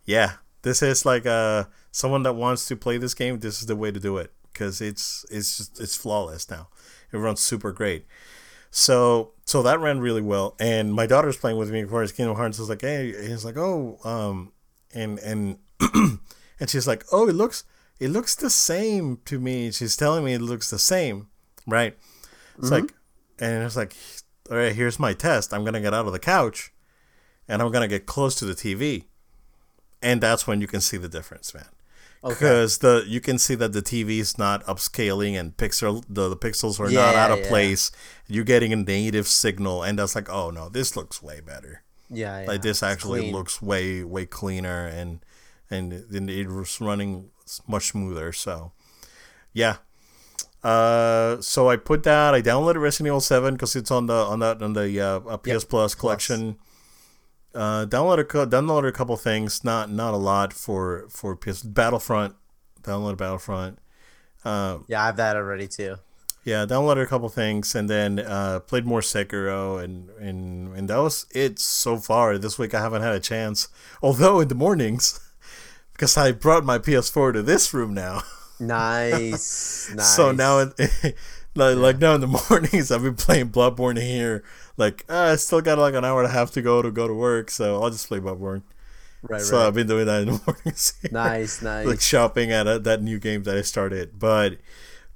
yeah, 0.05 0.33
this 0.63 0.81
is 0.81 1.05
like 1.05 1.25
uh 1.25 1.65
someone 1.91 2.23
that 2.23 2.33
wants 2.33 2.67
to 2.67 2.75
play 2.75 2.97
this 2.97 3.13
game. 3.13 3.39
This 3.39 3.59
is 3.59 3.67
the 3.67 3.75
way 3.75 3.91
to 3.91 3.99
do 3.99 4.17
it 4.17 4.31
because 4.51 4.81
it's 4.81 5.25
it's 5.29 5.57
just 5.57 5.79
it's 5.79 5.95
flawless 5.95 6.49
now. 6.49 6.69
It 7.11 7.17
runs 7.17 7.39
super 7.39 7.71
great. 7.71 8.05
So 8.71 9.33
so 9.45 9.61
that 9.61 9.79
ran 9.79 9.99
really 9.99 10.21
well, 10.21 10.55
and 10.59 10.93
my 10.93 11.05
daughter's 11.05 11.37
playing 11.37 11.57
with 11.57 11.69
me. 11.69 11.83
For 11.83 12.05
Kingdom 12.07 12.35
Hearts, 12.35 12.57
I 12.57 12.61
was 12.63 12.69
like, 12.69 12.81
hey, 12.81 13.13
he's 13.27 13.45
like, 13.45 13.57
oh, 13.57 13.99
um, 14.03 14.51
and 14.93 15.19
and 15.19 15.57
and 16.59 16.69
she's 16.69 16.87
like, 16.87 17.05
oh, 17.11 17.27
it 17.27 17.33
looks 17.35 17.65
it 17.99 18.09
looks 18.09 18.35
the 18.35 18.49
same 18.49 19.19
to 19.25 19.39
me. 19.39 19.71
She's 19.71 19.95
telling 19.95 20.25
me 20.25 20.33
it 20.33 20.41
looks 20.41 20.69
the 20.69 20.79
same, 20.79 21.27
right? 21.67 21.95
It's 22.57 22.65
mm-hmm. 22.65 22.73
like, 22.73 22.93
and 23.39 23.63
it's 23.63 23.75
like, 23.75 23.95
all 24.49 24.57
right, 24.57 24.75
here's 24.75 24.99
my 24.99 25.13
test. 25.13 25.53
I'm 25.53 25.63
gonna 25.63 25.81
get 25.81 25.93
out 25.93 26.05
of 26.05 26.13
the 26.13 26.19
couch, 26.19 26.73
and 27.47 27.61
I'm 27.61 27.71
gonna 27.71 27.87
get 27.87 28.05
close 28.05 28.35
to 28.35 28.45
the 28.45 28.53
TV, 28.53 29.05
and 30.01 30.21
that's 30.21 30.45
when 30.47 30.61
you 30.61 30.67
can 30.67 30.81
see 30.81 30.97
the 30.97 31.09
difference, 31.09 31.53
man. 31.53 31.69
Because 32.21 32.81
okay. 32.81 33.03
the 33.03 33.09
you 33.09 33.19
can 33.19 33.37
see 33.37 33.55
that 33.55 33.73
the 33.73 33.81
TV 33.81 34.19
is 34.19 34.37
not 34.37 34.63
upscaling 34.65 35.37
and 35.37 35.55
pixel 35.57 36.03
the, 36.07 36.29
the 36.29 36.37
pixels 36.37 36.79
are 36.79 36.89
yeah, 36.89 37.01
not 37.01 37.15
out 37.15 37.31
of 37.31 37.39
yeah. 37.39 37.49
place. 37.49 37.91
You're 38.27 38.45
getting 38.45 38.71
a 38.71 38.77
native 38.77 39.27
signal, 39.27 39.83
and 39.83 39.99
that's 39.99 40.15
like, 40.15 40.29
oh 40.29 40.49
no, 40.49 40.69
this 40.69 40.95
looks 40.95 41.21
way 41.21 41.41
better. 41.41 41.83
Yeah, 42.09 42.41
yeah. 42.41 42.47
like 42.47 42.61
this 42.61 42.81
actually 42.81 43.31
looks 43.31 43.61
way 43.61 44.03
way 44.03 44.25
cleaner, 44.25 44.87
and 44.87 45.19
and 45.69 45.93
it 46.29 46.47
was 46.47 46.79
running 46.79 47.31
much 47.67 47.87
smoother. 47.87 48.31
So, 48.31 48.71
yeah, 49.51 49.77
uh, 50.63 51.41
so 51.41 51.69
I 51.69 51.75
put 51.75 52.03
that. 52.03 52.33
I 52.33 52.41
downloaded 52.41 52.81
Resident 52.81 53.07
Evil 53.07 53.21
Seven 53.21 53.55
because 53.55 53.75
it's 53.75 53.91
on 53.91 54.07
the 54.07 54.13
on 54.13 54.39
that 54.39 54.61
on 54.61 54.73
the 54.73 54.99
uh, 54.99 55.37
PS 55.37 55.47
yep. 55.47 55.69
Plus 55.69 55.95
collection. 55.95 56.57
Uh, 57.53 57.85
downloaded 57.85 58.25
downloaded 58.49 58.87
a 58.87 58.91
couple 58.91 59.17
things, 59.17 59.63
not 59.63 59.91
not 59.91 60.13
a 60.13 60.17
lot 60.17 60.53
for 60.53 61.05
for 61.09 61.35
PS 61.35 61.63
Battlefront. 61.63 62.35
Downloaded 62.81 63.17
Battlefront. 63.17 63.79
Uh, 64.45 64.79
yeah, 64.87 65.03
I 65.03 65.05
have 65.07 65.17
that 65.17 65.35
already 65.35 65.67
too. 65.67 65.97
Yeah, 66.45 66.65
downloaded 66.65 67.03
a 67.03 67.07
couple 67.07 67.29
things 67.29 67.73
and 67.73 67.89
then 67.89 68.19
uh, 68.19 68.59
played 68.59 68.85
more 68.85 68.99
Sekiro 68.99 69.81
and, 69.81 70.09
and 70.19 70.75
and 70.75 70.89
that 70.89 70.97
was 70.97 71.25
it 71.31 71.59
so 71.59 71.97
far. 71.97 72.37
This 72.37 72.57
week 72.57 72.73
I 72.73 72.81
haven't 72.81 73.01
had 73.01 73.15
a 73.15 73.19
chance. 73.19 73.67
Although 74.01 74.41
in 74.41 74.49
the 74.49 74.55
mornings, 74.55 75.19
because 75.93 76.17
I 76.17 76.31
brought 76.31 76.65
my 76.65 76.79
PS4 76.79 77.33
to 77.33 77.41
this 77.41 77.73
room 77.73 77.93
now. 77.93 78.23
Nice. 78.67 79.91
nice. 79.93 80.15
So 80.15 80.31
now, 80.31 80.57
like, 80.77 80.77
yeah. 81.55 81.67
like 81.67 81.99
now 81.99 82.15
in 82.15 82.21
the 82.21 82.27
mornings, 82.49 82.91
I've 82.91 83.03
been 83.03 83.15
playing 83.15 83.49
Bloodborne 83.49 84.01
here. 84.01 84.43
Like, 84.77 85.05
uh, 85.09 85.31
I 85.31 85.35
still 85.35 85.61
got 85.61 85.77
like 85.77 85.93
an 85.93 86.05
hour 86.05 86.21
and 86.21 86.29
a 86.29 86.33
half 86.33 86.51
to 86.51 86.61
go 86.61 86.81
to 86.81 86.91
go 86.91 87.07
to 87.07 87.13
work, 87.13 87.51
so 87.51 87.81
I'll 87.81 87.89
just 87.89 88.07
play 88.07 88.19
Bloodborne. 88.19 88.63
Right, 89.21 89.37
right 89.37 89.41
so 89.41 89.57
right. 89.57 89.67
I've 89.67 89.73
been 89.73 89.87
doing 89.87 90.05
that 90.05 90.23
in 90.23 90.27
the 90.29 90.41
mornings. 90.45 90.93
Here. 91.01 91.11
Nice, 91.11 91.61
nice. 91.61 91.85
Like 91.85 92.01
shopping 92.01 92.51
at 92.51 92.67
a, 92.67 92.79
that 92.79 93.01
new 93.01 93.19
game 93.19 93.43
that 93.43 93.55
I 93.55 93.61
started. 93.61 94.19
But 94.19 94.57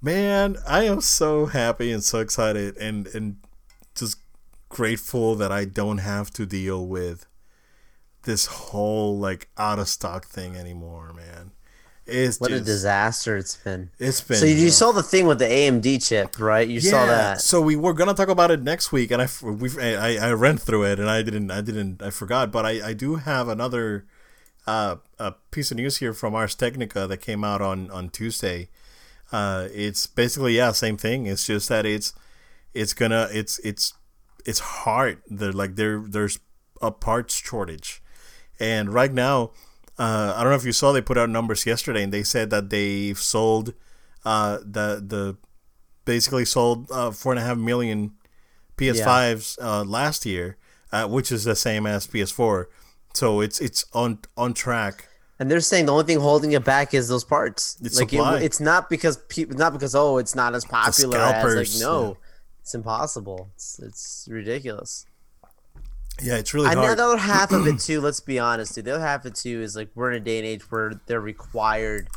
man, 0.01 0.57
I 0.67 0.83
am 0.83 1.01
so 1.01 1.47
happy 1.47 1.91
and 1.91 2.03
so 2.03 2.19
excited 2.19 2.77
and 2.77 3.07
and 3.07 3.37
just 3.95 4.19
grateful 4.69 5.35
that 5.35 5.51
I 5.51 5.65
don't 5.65 5.99
have 5.99 6.31
to 6.31 6.45
deal 6.45 6.85
with 6.85 7.25
this 8.23 8.45
whole 8.45 9.17
like 9.17 9.49
out 9.57 9.79
of 9.79 9.87
stock 9.87 10.25
thing 10.25 10.55
anymore, 10.55 11.13
man. 11.13 11.51
It's 12.07 12.39
what 12.39 12.51
just, 12.51 12.61
a 12.61 12.65
disaster 12.65 13.37
it's 13.37 13.57
been. 13.57 13.89
It's 13.99 14.21
been. 14.21 14.37
So 14.37 14.45
you, 14.45 14.69
saw 14.69 14.91
the 14.91 15.03
thing 15.03 15.27
with 15.27 15.39
the 15.39 15.45
AMD 15.45 16.07
chip, 16.07 16.39
right? 16.39 16.67
You 16.67 16.79
yeah, 16.79 16.91
saw 16.91 17.05
that. 17.05 17.41
So 17.41 17.61
we 17.61 17.75
were 17.75 17.93
gonna 17.93 18.13
talk 18.13 18.29
about 18.29 18.49
it 18.49 18.61
next 18.61 18.91
week, 18.91 19.11
and 19.11 19.21
I 19.21 19.27
we 19.41 19.69
I, 19.79 20.29
I 20.29 20.31
ran 20.31 20.57
through 20.57 20.83
it, 20.85 20.99
and 20.99 21.09
I 21.09 21.21
didn't 21.21 21.51
I 21.51 21.61
didn't 21.61 22.01
I 22.01 22.09
forgot, 22.09 22.51
but 22.51 22.65
I 22.65 22.89
I 22.89 22.93
do 22.93 23.15
have 23.15 23.49
another 23.49 24.05
uh 24.65 24.97
a 25.19 25.33
piece 25.51 25.71
of 25.71 25.77
news 25.77 25.97
here 25.97 26.13
from 26.13 26.33
Ars 26.33 26.55
Technica 26.55 27.07
that 27.07 27.17
came 27.17 27.43
out 27.43 27.61
on 27.61 27.91
on 27.91 28.09
Tuesday. 28.09 28.69
Uh, 29.31 29.67
it's 29.73 30.07
basically 30.07 30.55
yeah, 30.55 30.71
same 30.71 30.95
thing. 30.95 31.25
It's 31.25 31.45
just 31.45 31.67
that 31.69 31.85
it's 31.85 32.13
it's 32.73 32.93
gonna 32.93 33.27
it's 33.31 33.59
it's 33.59 33.93
it's 34.45 34.59
hard. 34.59 35.21
There 35.27 35.51
like 35.51 35.75
there 35.75 36.03
there's 36.07 36.39
a 36.81 36.91
parts 36.91 37.35
shortage, 37.35 38.01
and 38.59 38.93
right 38.93 39.11
now 39.11 39.51
uh, 39.99 40.33
I 40.35 40.43
don't 40.43 40.51
know 40.51 40.57
if 40.57 40.65
you 40.65 40.71
saw 40.71 40.91
they 40.91 41.01
put 41.01 41.17
out 41.17 41.29
numbers 41.29 41.65
yesterday, 41.65 42.03
and 42.03 42.13
they 42.13 42.23
said 42.23 42.49
that 42.51 42.69
they've 42.69 43.17
sold 43.17 43.73
uh, 44.25 44.57
the 44.57 45.03
the 45.05 45.37
basically 46.05 46.45
sold 46.45 46.91
uh, 46.91 47.11
four 47.11 47.31
and 47.31 47.39
a 47.39 47.43
half 47.43 47.57
million 47.57 48.13
PS5s 48.77 49.57
yeah. 49.57 49.79
uh, 49.79 49.83
last 49.83 50.25
year, 50.25 50.57
uh, 50.91 51.07
which 51.07 51.31
is 51.31 51.43
the 51.43 51.55
same 51.55 51.87
as 51.87 52.05
PS4. 52.05 52.65
So 53.13 53.41
it's 53.41 53.59
it's 53.59 53.85
on 53.93 54.19
on 54.37 54.53
track. 54.53 55.09
And 55.39 55.49
they're 55.49 55.59
saying 55.59 55.85
the 55.85 55.91
only 55.91 56.05
thing 56.05 56.19
holding 56.19 56.51
it 56.51 56.63
back 56.63 56.93
is 56.93 57.07
those 57.07 57.23
parts. 57.23 57.77
It's 57.83 57.99
like 57.99 58.13
it, 58.13 58.43
it's 58.43 58.59
not 58.59 58.89
because 58.89 59.17
people, 59.29 59.55
not 59.55 59.73
because 59.73 59.95
oh, 59.95 60.17
it's 60.17 60.35
not 60.35 60.53
as 60.53 60.65
popular 60.65 61.17
as 61.17 61.81
like 61.81 61.81
no, 61.81 62.07
yeah. 62.07 62.13
it's 62.61 62.75
impossible. 62.75 63.49
It's 63.55 63.79
it's 63.79 64.27
ridiculous. 64.31 65.06
Yeah, 66.21 66.37
it's 66.37 66.53
really 66.53 66.67
and 66.67 66.79
hard. 66.79 66.97
the 66.97 67.03
other 67.03 67.17
half 67.17 67.51
of 67.51 67.67
it 67.67 67.79
too. 67.79 68.01
Let's 68.01 68.19
be 68.19 68.39
honest, 68.39 68.75
dude. 68.75 68.85
The 68.85 68.95
other 68.95 69.05
half 69.05 69.21
of 69.21 69.33
it 69.33 69.35
too 69.35 69.61
is 69.61 69.75
like 69.75 69.89
we're 69.95 70.11
in 70.11 70.21
a 70.21 70.25
day 70.25 70.37
and 70.37 70.47
age 70.47 70.69
where 70.71 70.93
they're 71.05 71.21
required. 71.21 72.07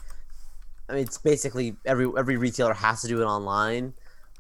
I 0.89 0.95
mean, 0.95 1.03
it's 1.03 1.19
basically 1.19 1.77
every 1.85 2.11
every 2.17 2.37
retailer 2.37 2.75
has 2.75 3.03
to 3.03 3.09
do 3.09 3.21
it 3.21 3.25
online. 3.25 3.93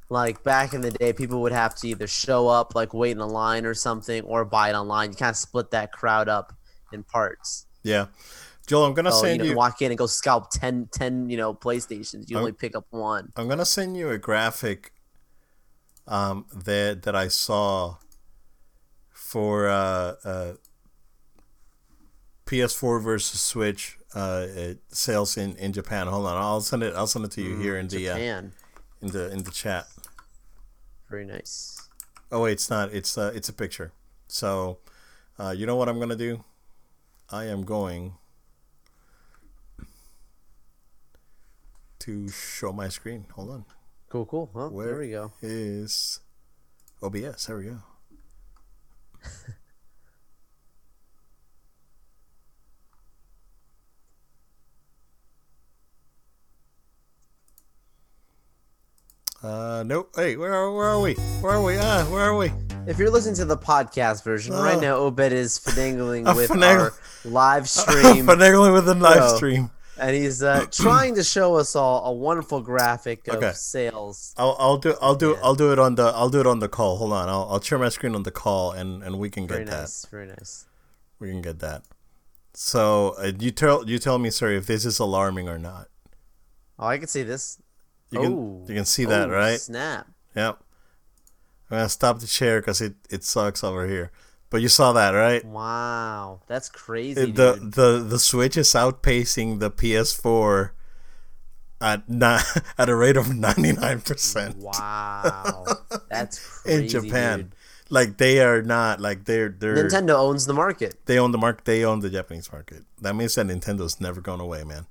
Like 0.09 0.43
back 0.43 0.75
in 0.75 0.81
the 0.81 0.91
day, 0.91 1.13
people 1.13 1.41
would 1.43 1.53
have 1.53 1.75
to 1.77 1.89
either 1.89 2.07
show 2.07 2.49
up, 2.49 2.75
like 2.75 2.93
wait 2.95 3.13
in 3.13 3.19
a 3.19 3.27
line 3.27 3.65
or 3.65 3.75
something, 3.75 4.25
or 4.25 4.45
buy 4.45 4.71
it 4.71 4.75
online. 4.75 5.11
You 5.11 5.17
kind 5.17 5.31
of 5.31 5.37
split 5.37 5.71
that 5.71 5.93
crowd 5.93 6.29
up 6.29 6.53
in 6.93 7.05
parts. 7.05 7.67
Yeah, 7.85 8.07
Joel, 8.67 8.87
I'm 8.87 8.95
gonna 8.95 9.13
so, 9.13 9.23
send 9.23 9.39
you, 9.39 9.45
know, 9.45 9.51
you, 9.51 9.57
walk 9.57 9.83
in 9.83 9.91
and 9.91 9.99
go 9.99 10.07
scalp 10.07 10.51
10, 10.51 10.89
10 10.93 11.29
you 11.29 11.37
know, 11.37 11.55
PlayStations. 11.55 12.31
You 12.31 12.37
I'm, 12.37 12.43
only 12.43 12.53
pick 12.53 12.75
up 12.75 12.87
one. 12.91 13.33
I'm 13.37 13.49
gonna 13.49 13.65
send 13.65 13.97
you 13.97 14.11
a 14.11 14.19
graphic 14.19 14.93
um, 16.07 16.47
that 16.55 17.03
that 17.03 17.15
I 17.15 17.29
saw 17.29 17.97
for 19.31 19.69
uh, 19.69 20.17
uh, 20.25 20.53
PS4 22.47 23.01
versus 23.01 23.41
Switch 23.41 23.97
uh, 24.13 24.47
sales 24.89 25.37
in, 25.37 25.55
in 25.55 25.73
Japan. 25.73 26.09
Hold 26.09 26.27
on, 26.27 26.37
I'll 26.37 26.61
send 26.61 26.83
it. 26.83 26.95
I'll 26.97 27.07
send 27.07 27.25
it 27.25 27.31
to 27.33 27.43
you 27.43 27.55
mm, 27.55 27.63
here 27.63 27.79
in 27.79 27.87
the 27.87 28.09
uh, 28.09 28.17
in 28.17 28.53
the 29.01 29.31
in 29.31 29.45
the 29.45 29.53
chat. 29.53 29.87
Very 31.09 31.25
nice. 31.25 31.89
Oh 32.33 32.43
wait, 32.43 32.53
it's 32.55 32.69
not. 32.69 32.93
It's 32.93 33.17
uh, 33.17 33.31
it's 33.33 33.49
a 33.49 33.53
picture. 33.53 33.93
So, 34.27 34.79
uh, 35.39 35.55
you 35.57 35.65
know 35.65 35.77
what 35.77 35.89
I'm 35.89 36.01
gonna 36.01 36.17
do? 36.17 36.43
I 37.31 37.45
am 37.45 37.63
going 37.63 38.15
to 42.01 42.29
show 42.31 42.73
my 42.73 42.89
screen. 42.89 43.27
Hold 43.37 43.51
on. 43.51 43.65
Cool, 44.09 44.27
cool. 44.27 44.51
Well, 44.53 44.71
Where 44.71 44.87
there 44.87 44.99
we 44.99 45.11
go. 45.11 45.31
Is 45.41 46.19
OBS? 47.01 47.47
There 47.47 47.59
we 47.59 47.65
go. 47.67 47.79
uh, 59.43 59.83
nope. 59.87 60.11
Hey, 60.17 60.37
where 60.37 60.55
are, 60.55 60.73
where 60.73 60.87
are 60.89 61.01
we? 61.01 61.15
Where 61.41 61.53
are 61.53 61.63
we? 61.63 61.77
Ah, 61.79 62.05
where 62.11 62.23
are 62.23 62.37
we? 62.37 62.53
If 62.87 62.99
you're 62.99 63.11
listening 63.11 63.37
to 63.37 63.45
the 63.45 63.57
podcast 63.57 64.25
version, 64.25 64.55
uh, 64.55 64.63
right 64.63 64.81
now 64.81 64.97
Obed 64.97 65.33
is 65.33 65.59
finagling 65.59 66.35
with 66.37 66.51
our 66.51 66.93
live 67.25 67.69
stream. 67.79 68.27
finagling 68.27 68.73
with 68.73 68.87
the 68.87 68.95
live 68.95 69.37
stream 69.37 69.71
and 70.01 70.17
he's 70.17 70.43
uh, 70.43 70.67
trying 70.71 71.15
to 71.15 71.23
show 71.23 71.57
us 71.57 71.77
all 71.77 72.05
a 72.07 72.13
wonderful 72.13 72.61
graphic 72.61 73.29
of 73.29 73.37
okay. 73.37 73.53
sales. 73.53 74.35
I'll, 74.37 74.57
I'll 74.59 74.79
do 74.79 74.97
I'll 75.01 75.15
do 75.15 75.33
yeah. 75.33 75.41
I'll 75.45 75.55
do 75.55 75.73
it 75.73 75.79
on 75.79 75.95
the 75.95 76.05
I'll 76.05 76.31
do 76.31 76.41
it 76.41 76.47
on 76.47 76.59
the 76.59 76.69
call. 76.69 76.97
Hold 76.97 77.13
on, 77.13 77.29
I'll 77.29 77.47
I'll 77.51 77.61
share 77.61 77.79
my 77.79 77.91
screen 77.91 78.15
on 78.15 78.23
the 78.23 78.31
call, 78.31 78.73
and 78.73 79.03
and 79.03 79.19
we 79.19 79.31
can 79.31 79.47
get 79.47 79.53
very 79.53 79.65
nice, 79.65 80.03
that. 80.03 80.11
Very 80.11 80.27
nice. 80.27 80.67
We 81.19 81.29
can 81.29 81.43
get 81.43 81.59
that. 81.61 81.85
So 82.55 83.15
uh, 83.19 83.33
you 83.39 83.51
tell 83.51 83.89
you 83.89 83.99
tell 83.99 84.19
me, 84.19 84.31
sir, 84.31 84.51
if 84.53 84.67
this 84.67 84.85
is 84.85 84.99
alarming 84.99 85.49
or 85.49 85.59
not. 85.59 85.89
Oh, 86.79 86.87
I 86.87 86.99
can 86.99 87.09
see 87.09 87.23
this. 87.23 87.61
You 88.11 88.21
can 88.21 88.33
oh. 88.33 88.65
you 88.67 88.75
can 88.75 88.85
see 88.85 89.05
that, 89.05 89.29
oh, 89.29 89.33
right? 89.33 89.61
Snap. 89.61 90.09
Yep. 90.35 90.59
I'm 91.71 91.77
gonna 91.77 91.89
stop 91.89 92.21
the 92.21 92.27
chair 92.27 92.61
because 92.61 92.81
it 92.81 92.95
it 93.11 93.23
sucks 93.23 93.63
over 93.63 93.87
here. 93.87 94.11
But 94.51 94.63
you 94.63 94.69
saw 94.69 94.93
that, 94.93 95.13
right? 95.13 95.45
Wow, 95.45 96.41
that's 96.49 96.69
crazy. 96.69 97.31
The 97.31 97.55
dude. 97.55 97.73
the 97.75 98.05
the 98.07 98.19
Switch 98.19 98.57
is 98.57 98.69
outpacing 98.71 99.61
the 99.61 99.71
PS4 99.71 100.71
at 101.81 102.09
not 102.09 102.43
at 102.79 102.89
a 102.89 102.95
rate 102.97 103.17
of 103.17 103.35
ninety 103.35 103.73
nine 103.73 104.01
percent. 104.01 104.57
Wow, 104.57 105.67
that's 106.11 106.63
crazy, 106.63 106.83
in 106.83 106.89
Japan. 106.89 107.39
Dude. 107.39 107.55
Like 107.93 108.19
they 108.19 108.41
are 108.41 108.63
not 108.63 109.01
like 109.01 109.25
they're 109.25 109.49
they're 109.49 109.77
Nintendo 109.77 110.15
owns 110.15 110.47
the 110.47 110.55
market. 110.55 111.07
They 111.07 111.19
own 111.19 111.33
the 111.33 111.39
market. 111.39 111.65
They 111.65 111.85
own 111.85 112.01
the 112.01 112.11
Japanese 112.11 112.51
market. 112.53 112.85
That 113.01 113.15
means 113.15 113.35
that 113.35 113.47
Nintendo's 113.47 114.01
never 114.01 114.21
going 114.21 114.41
away, 114.41 114.63
man. 114.65 114.87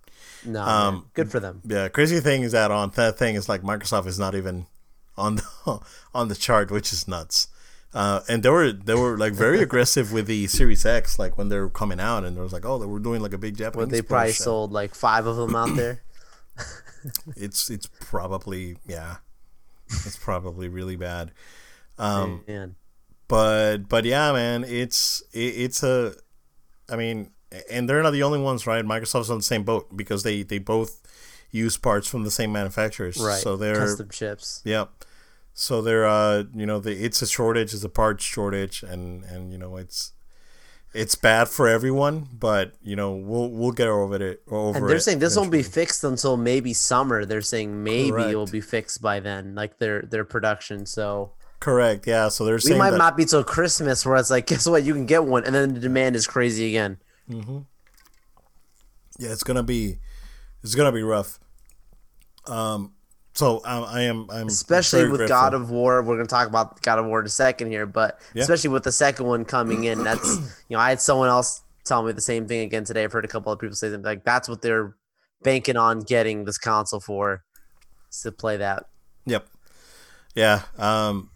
No, 0.46 0.62
um, 0.62 0.94
man. 0.94 1.04
good 1.14 1.32
for 1.32 1.40
them. 1.40 1.62
Yeah, 1.66 1.88
crazy 1.90 2.20
thing 2.20 2.44
is 2.44 2.52
that 2.54 2.72
on 2.72 2.92
that 2.96 3.18
thing 3.18 3.36
is 3.36 3.48
like 3.48 3.62
Microsoft 3.62 4.08
is 4.08 4.20
not 4.20 4.36
even 4.36 4.68
on 5.18 5.36
the 5.36 5.80
on 6.14 6.28
the 6.28 6.36
chart, 6.36 6.72
which 6.72 6.92
is 6.92 7.08
nuts. 7.08 7.48
Uh, 7.94 8.22
and 8.30 8.44
they 8.44 8.50
were 8.50 8.72
they 8.72 8.94
were 8.96 9.18
like 9.18 9.34
very 9.34 9.62
aggressive 9.68 10.12
with 10.12 10.28
the 10.28 10.48
Series 10.48 10.86
X, 10.86 11.18
like 11.18 11.38
when 11.38 11.50
they 11.50 11.58
were 11.58 11.70
coming 11.70 12.00
out, 12.00 12.24
and 12.24 12.36
there 12.36 12.44
was 12.44 12.54
like, 12.54 12.66
oh, 12.66 12.78
they 12.78 12.86
were 12.86 13.00
doing 13.00 13.22
like 13.22 13.34
a 13.34 13.38
big 13.38 13.58
Japanese. 13.58 13.88
But 13.88 13.92
they 13.92 14.02
probably 14.02 14.30
push, 14.30 14.38
sold 14.38 14.72
like 14.72 14.94
five 14.94 15.26
of 15.26 15.38
them 15.38 15.56
out 15.56 15.76
there. 15.76 16.02
It's 17.36 17.70
it's 17.70 17.88
probably 18.02 18.78
yeah, 18.86 19.18
it's 19.88 20.18
probably 20.18 20.68
really 20.68 20.96
bad. 20.96 21.32
Um, 21.98 22.44
Man. 22.48 22.76
but 23.28 23.90
but 23.90 24.06
yeah, 24.06 24.32
man, 24.34 24.66
it's 24.66 25.24
it, 25.34 25.40
it's 25.40 25.84
a, 25.84 26.14
I 26.90 26.96
mean, 26.96 27.32
and 27.72 27.90
they're 27.90 28.04
not 28.04 28.12
the 28.12 28.24
only 28.24 28.40
ones, 28.40 28.68
right? 28.68 28.84
Microsoft's 28.84 29.30
on 29.30 29.38
the 29.38 29.44
same 29.44 29.64
boat 29.64 29.96
because 29.96 30.24
they 30.24 30.44
they 30.44 30.60
both 30.60 31.02
use 31.52 31.78
parts 31.78 32.08
from 32.08 32.24
the 32.24 32.32
same 32.32 32.52
manufacturers, 32.52 33.18
Right. 33.18 33.42
So 33.42 33.56
they're 33.56 33.76
custom 33.76 34.10
chips. 34.10 34.62
Yep. 34.66 34.92
So 35.60 35.82
there, 35.82 36.08
uh, 36.08 36.46
you 36.56 36.66
know, 36.66 36.80
the, 36.80 36.94
it's 36.94 37.22
a 37.22 37.28
shortage, 37.28 37.74
it's 37.74 37.84
a 37.84 37.90
parts 37.90 38.24
shortage, 38.24 38.82
and 38.82 39.26
and 39.26 39.52
you 39.52 39.58
know, 39.58 39.76
it's 39.76 40.14
it's 40.94 41.16
bad 41.16 41.50
for 41.50 41.68
everyone, 41.68 42.30
but 42.32 42.76
you 42.82 42.96
know, 42.96 43.12
we'll 43.12 43.52
we'll 43.52 43.74
get 43.74 43.90
over 43.90 44.16
it. 44.24 44.42
Over 44.48 44.78
And 44.78 44.88
they're 44.88 44.96
it 44.96 45.02
saying 45.02 45.20
this 45.20 45.36
won't 45.36 45.52
be 45.52 45.62
fixed 45.62 46.06
until 46.06 46.38
maybe 46.38 46.74
summer. 46.74 47.26
They're 47.26 47.42
saying 47.42 47.84
maybe 47.84 48.22
it 48.22 48.36
will 48.36 48.48
be 48.48 48.62
fixed 48.62 49.02
by 49.02 49.20
then, 49.20 49.54
like 49.54 49.80
their 49.80 50.02
their 50.04 50.24
production. 50.24 50.86
So 50.86 51.34
correct. 51.60 52.08
Yeah. 52.08 52.30
So 52.30 52.46
they're 52.46 52.60
we 52.64 52.76
might 52.76 52.92
that, 52.92 52.98
not 52.98 53.18
be 53.18 53.26
till 53.26 53.44
Christmas, 53.44 54.06
where 54.06 54.16
it's 54.16 54.30
like, 54.30 54.48
guess 54.52 54.66
what, 54.66 54.84
you 54.84 54.94
can 54.94 55.08
get 55.08 55.26
one, 55.26 55.44
and 55.44 55.54
then 55.54 55.74
the 55.74 55.82
demand 55.82 56.16
is 56.16 56.26
crazy 56.26 56.70
again. 56.70 57.00
Mhm. 57.30 57.66
yeah, 59.18 59.32
it's 59.32 59.44
gonna 59.44 59.62
be 59.62 59.98
it's 60.64 60.74
gonna 60.74 60.94
be 60.94 61.04
rough. 61.04 61.38
Um. 62.48 62.94
So 63.34 63.62
I, 63.64 63.80
I 63.80 64.02
am 64.02 64.28
I'm 64.30 64.48
especially 64.48 65.04
with 65.04 65.20
grateful. 65.20 65.28
God 65.28 65.54
of 65.54 65.70
War. 65.72 66.02
We're 66.02 66.16
gonna 66.18 66.28
talk 66.28 66.48
about 66.48 66.82
God 66.82 67.00
of 67.00 67.06
War 67.06 67.20
in 67.22 67.26
a 67.26 67.30
second 67.30 67.68
here, 67.72 67.86
but 67.86 68.20
Yeah. 68.34 68.42
especially 68.44 68.72
with 68.72 68.84
the 68.84 68.92
second 68.92 69.26
one 69.28 69.46
coming 69.46 69.86
in, 69.86 70.04
that's 70.04 70.38
you 70.68 70.76
know 70.76 70.80
I 70.80 70.90
had 70.90 71.00
someone 71.02 71.30
else 71.30 71.62
tell 71.86 72.04
me 72.04 72.12
the 72.12 72.22
same 72.22 72.48
thing 72.48 72.62
again 72.62 72.84
today. 72.84 73.04
I've 73.04 73.12
heard 73.14 73.26
a 73.26 73.30
couple 73.30 73.52
of 73.52 73.60
people 73.60 73.76
say 73.76 73.90
that 73.90 74.02
like 74.02 74.24
that's 74.26 74.50
what 74.50 74.62
they're 74.62 74.96
banking 75.44 75.78
on 75.78 76.02
getting 76.02 76.44
this 76.46 76.58
console 76.58 77.00
for, 77.00 77.44
is 78.12 78.22
to 78.22 78.32
play 78.32 78.58
that. 78.58 78.86
Yep. 79.26 79.48
Yeah. 80.36 80.64
Um. 80.78 81.30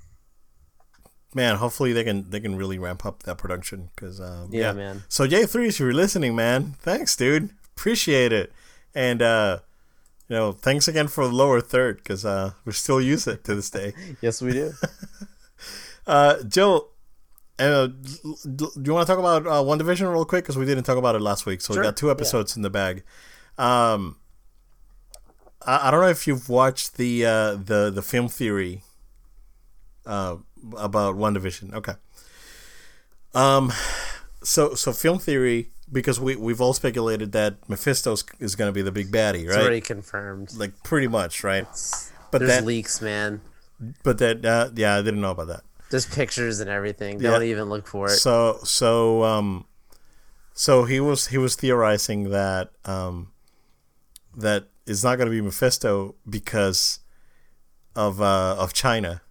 Man, 1.36 1.56
hopefully 1.56 1.94
they 1.94 2.04
can 2.04 2.30
they 2.30 2.40
can 2.40 2.56
really 2.56 2.78
ramp 2.78 3.06
up 3.06 3.24
that 3.24 3.38
production 3.40 3.90
because 3.96 4.22
um, 4.22 4.50
Yeah, 4.52 4.62
yeah, 4.68 4.74
man. 4.74 5.04
So 5.10 5.26
J 5.26 5.46
three, 5.46 5.68
if 5.70 5.80
you're 5.80 5.94
listening, 5.94 6.36
man, 6.36 6.76
thanks, 6.80 7.16
dude. 7.16 7.50
Appreciate 7.76 8.32
it, 8.32 8.52
and 8.94 9.20
uh, 9.22 9.60
you 10.30 10.36
know, 10.36 10.52
thanks 10.52 10.88
again 10.88 11.08
for 11.08 11.28
the 11.28 11.34
lower 11.34 11.62
third 11.62 11.98
because 11.98 12.26
uh, 12.26 12.52
we 12.66 12.72
still 12.72 13.02
use 13.02 13.28
it 13.28 13.44
to 13.46 13.56
this 13.56 13.70
day. 13.70 13.94
Yes, 14.22 14.42
we 14.42 14.52
do. 14.54 14.74
Uh, 16.06 16.44
Joe, 16.44 16.90
uh, 17.60 17.88
do 17.88 18.70
you 18.84 18.94
want 18.94 19.08
to 19.08 19.14
talk 19.14 19.20
about 19.20 19.48
uh, 19.48 19.64
WandaVision 19.64 20.12
real 20.12 20.26
quick 20.26 20.44
because 20.44 20.58
we 20.58 20.66
didn't 20.66 20.84
talk 20.84 20.98
about 20.98 21.16
it 21.16 21.22
last 21.22 21.46
week, 21.46 21.62
so 21.62 21.74
Sure, 21.74 21.82
we 21.82 21.88
got 21.88 21.96
two 21.96 22.08
yeah. 22.08 22.12
episodes 22.12 22.58
in 22.58 22.62
the 22.62 22.70
bag. 22.70 23.04
Um, 23.58 24.18
I, 25.66 25.88
I 25.88 25.92
don't 25.92 26.02
know 26.02 26.10
if 26.10 26.28
you've 26.28 26.50
watched 26.50 26.98
the 26.98 27.26
uh, 27.26 27.56
the 27.56 27.90
the 27.90 28.02
film 28.02 28.28
theory 28.28 28.84
uh, 30.06 30.38
about 30.78 31.16
WandaVision. 31.16 31.74
Okay. 31.74 31.94
Um, 33.34 33.72
so 34.44 34.74
so 34.76 34.92
film 34.92 35.20
theory 35.20 35.72
because 35.94 36.20
we 36.20 36.36
we've 36.36 36.60
all 36.60 36.74
speculated 36.74 37.32
that 37.32 37.58
Mephisto 37.70 38.16
is 38.40 38.56
going 38.56 38.68
to 38.68 38.74
be 38.74 38.82
the 38.82 38.92
big 38.92 39.12
baddie, 39.12 39.44
It's 39.46 39.52
right? 39.56 39.62
already 39.62 39.82
confirmed. 39.82 40.54
Like 40.56 40.84
pretty 40.84 41.08
much, 41.08 41.44
right? 41.44 41.66
But 42.32 42.40
There's 42.40 42.50
that 42.52 42.66
leaks, 42.66 43.02
man. 43.02 43.42
but 44.04 44.18
that 44.18 44.44
uh, 44.46 44.70
yeah, 44.76 44.96
I 44.96 45.02
didn't 45.02 45.22
know 45.22 45.32
about 45.32 45.48
that. 45.48 45.62
There's 45.92 46.08
pictures 46.08 46.60
and 46.60 46.70
everything. 46.70 47.22
Yeah. 47.22 47.32
Don't 47.32 47.44
even 47.44 47.70
look 47.70 47.86
for 47.88 48.08
it. 48.08 48.18
So 48.18 48.60
so 48.64 49.24
um 49.24 49.66
so 50.54 50.86
he 50.86 51.00
was 51.00 51.28
he 51.28 51.38
was 51.38 51.56
theorizing 51.56 52.32
that 52.32 52.72
um 52.86 53.32
that 54.36 54.70
it's 54.88 55.04
not 55.04 55.18
going 55.18 55.28
to 55.28 55.32
be 55.32 55.42
Mephisto 55.42 56.16
because 56.28 57.00
of 57.96 58.20
uh 58.22 58.56
of 58.58 58.74
China. 58.74 59.22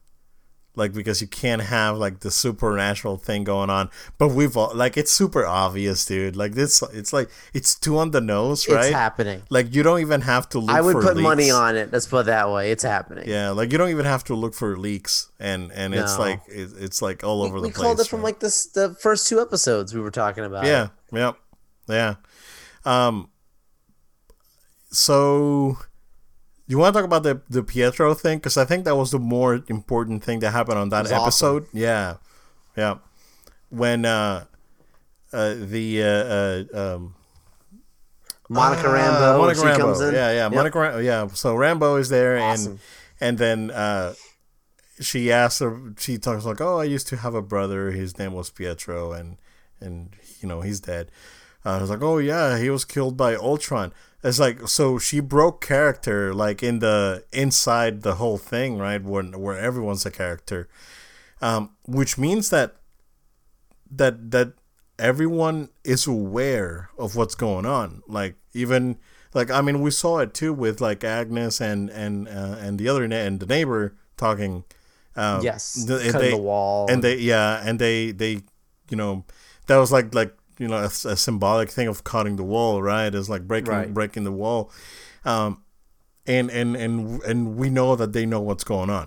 Like 0.75 0.95
because 0.95 1.21
you 1.21 1.27
can't 1.27 1.61
have 1.61 1.99
like 1.99 2.21
the 2.21 2.31
supernatural 2.31 3.19
thing 3.19 3.45
going 3.45 3.69
on, 3.69 3.91
but 4.17 4.29
we've 4.29 4.57
all 4.57 4.75
like 4.75 4.97
it's 4.97 5.13
super 5.13 5.45
obvious, 5.45 6.07
dude. 6.07 6.35
Like 6.35 6.53
this, 6.53 6.83
it's 6.95 7.13
like 7.13 7.29
it's 7.53 7.75
too 7.75 7.99
on 7.99 8.13
the 8.13 8.23
nose, 8.23 8.67
right? 8.67 8.87
it's 8.87 8.95
happening. 8.95 9.43
Like 9.51 9.75
you 9.75 9.83
don't 9.83 10.01
even 10.01 10.23
have 10.23 10.49
to 10.51 10.59
look. 10.59 10.75
I 10.75 10.81
would 10.81 10.97
put 10.97 11.19
money 11.19 11.51
on 11.51 11.77
it. 11.77 11.93
Let's 11.93 12.07
put 12.07 12.21
it 12.21 12.27
that 12.27 12.51
way. 12.51 12.71
It's 12.71 12.85
happening. 12.85 13.29
Yeah, 13.29 13.51
like 13.51 13.71
you 13.71 13.77
don't 13.77 13.91
even 13.91 14.07
have 14.07 14.25
to 14.25 14.35
look 14.35 14.55
for 14.55 14.79
leaks, 14.79 15.31
and 15.39 15.71
and 15.73 15.95
it's 15.95 16.19
like 16.19 16.41
it, 16.49 16.71
it's 16.79 17.03
like 17.03 17.23
all 17.23 17.43
over 17.43 17.57
we 17.57 17.61
the 17.61 17.69
place. 17.69 17.79
We 17.79 17.83
called 17.83 18.01
it 18.01 18.07
from 18.07 18.21
right? 18.21 18.25
like 18.25 18.41
this 18.41 18.65
the 18.65 18.95
first 18.95 19.29
two 19.29 19.43
episodes 19.43 19.93
we 19.93 20.01
were 20.01 20.11
talking 20.11 20.45
about. 20.45 20.65
Yeah, 20.65 20.89
yep, 21.13 21.37
yeah. 21.87 22.15
Um. 22.87 23.29
So, 24.91 25.79
you 26.67 26.79
want 26.79 26.95
to 26.95 27.01
talk 27.01 27.05
about 27.07 27.23
the 27.23 27.41
the 27.49 27.63
Pietro 27.63 28.15
thing? 28.15 28.39
Because 28.39 28.57
I 28.57 28.65
think 28.65 28.85
that 28.85 28.97
was 28.97 29.11
the 29.11 29.19
more 29.19 29.63
important 29.69 30.25
thing 30.25 30.41
that 30.41 30.53
happened 30.53 30.79
on 30.79 30.89
that 30.91 31.03
was 31.03 31.13
awesome. 31.13 31.57
episode. 31.57 31.67
Yeah, 31.73 32.17
yeah. 32.77 32.99
When 33.71 34.05
uh, 34.05 34.45
uh 35.33 35.55
the 35.55 36.03
uh, 36.03 36.07
uh 36.07 36.95
um 36.95 37.15
Monica 38.49 38.89
uh, 38.89 38.93
Rambeau. 38.93 39.39
Monica 39.39 39.61
she 39.61 39.67
Rambeau. 39.67 39.77
comes 39.79 40.01
in. 40.01 40.15
Yeah, 40.15 40.31
yeah. 40.31 40.43
Yep. 40.45 40.53
Monica. 40.53 40.79
Ram- 40.79 41.05
yeah. 41.05 41.27
So 41.29 41.55
Rambeau 41.57 41.99
is 41.99 42.09
there, 42.09 42.39
Awesome. 42.39 42.73
and 42.73 42.81
and 43.21 43.39
then 43.39 43.71
uh, 43.71 44.15
she 45.01 45.33
asks 45.33 45.61
her. 45.61 45.95
She 45.99 46.19
talks 46.19 46.45
like, 46.45 46.61
"Oh, 46.61 46.79
I 46.79 46.85
used 46.85 47.09
to 47.09 47.17
have 47.17 47.35
a 47.35 47.43
brother. 47.43 47.91
His 47.91 48.19
name 48.19 48.35
was 48.35 48.51
Pietro, 48.51 49.13
and 49.13 49.39
and 49.81 50.15
you 50.41 50.49
know 50.49 50.61
he's 50.61 50.81
dead." 50.81 51.11
Uh, 51.65 51.71
I 51.71 51.81
was 51.81 51.91
like, 51.91 52.03
"Oh 52.03 52.19
yeah, 52.19 52.59
he 52.59 52.69
was 52.71 52.85
killed 52.85 53.17
by 53.17 53.35
Ultron." 53.35 53.93
It's 54.23 54.39
like 54.39 54.69
so 54.69 54.99
she 54.99 55.19
broke 55.21 55.61
character 55.65 56.33
like 56.33 56.63
in 56.63 56.79
the 56.79 57.25
inside 57.33 58.03
the 58.03 58.15
whole 58.17 58.39
thing, 58.39 58.79
right? 58.79 59.03
Where 59.03 59.25
where 59.25 59.59
everyone's 59.59 60.07
a 60.07 60.11
character, 60.11 60.69
um, 61.41 61.71
which 61.87 62.17
means 62.19 62.51
that 62.51 62.77
that 63.91 64.31
that 64.31 64.53
everyone 64.99 65.71
is 65.85 66.07
aware 66.07 66.91
of 66.99 67.17
what's 67.17 67.35
going 67.35 67.67
on. 67.67 68.03
Like 68.07 68.37
even 68.55 68.99
like 69.35 69.51
I 69.51 69.61
mean 69.61 69.81
we 69.81 69.91
saw 69.91 70.19
it 70.19 70.35
too 70.35 70.53
with 70.53 70.81
like 70.81 71.03
Agnes 71.05 71.61
and 71.61 71.91
and 71.91 72.29
uh, 72.29 72.57
and 72.61 72.79
the 72.79 72.89
other 72.89 73.09
na- 73.09 73.17
and 73.17 73.41
the 73.41 73.47
neighbor 73.47 73.97
talking. 74.17 74.65
Uh, 75.17 75.41
Yes. 75.43 75.75
they- 76.13 76.31
the 76.31 76.37
wall. 76.37 76.87
and 76.91 77.03
they 77.03 77.17
yeah 77.17 77.61
and 77.65 77.79
they 77.79 78.13
they 78.13 78.41
you 78.89 78.97
know 78.97 79.25
that 79.67 79.77
was 79.79 79.91
like 79.93 80.15
like 80.15 80.35
you 80.63 80.69
know 80.69 80.81
a, 80.89 80.93
a 81.15 81.17
symbolic 81.27 81.69
thing 81.77 81.89
of 81.89 82.05
cutting 82.13 82.37
the 82.37 82.45
wall 82.55 82.75
right? 82.83 83.13
It's 83.19 83.29
like 83.35 83.45
breaking 83.53 83.73
Right. 83.79 83.93
breaking 83.99 84.25
the 84.25 84.37
wall. 84.43 84.61
Um 85.25 85.51
and 86.37 86.51
and 86.51 86.77
and 86.85 87.23
and 87.31 87.39
we 87.61 87.69
know 87.69 87.97
that 88.01 88.13
they 88.17 88.27
know 88.33 88.41
what's 88.49 88.65
going 88.65 88.91
on 88.91 89.07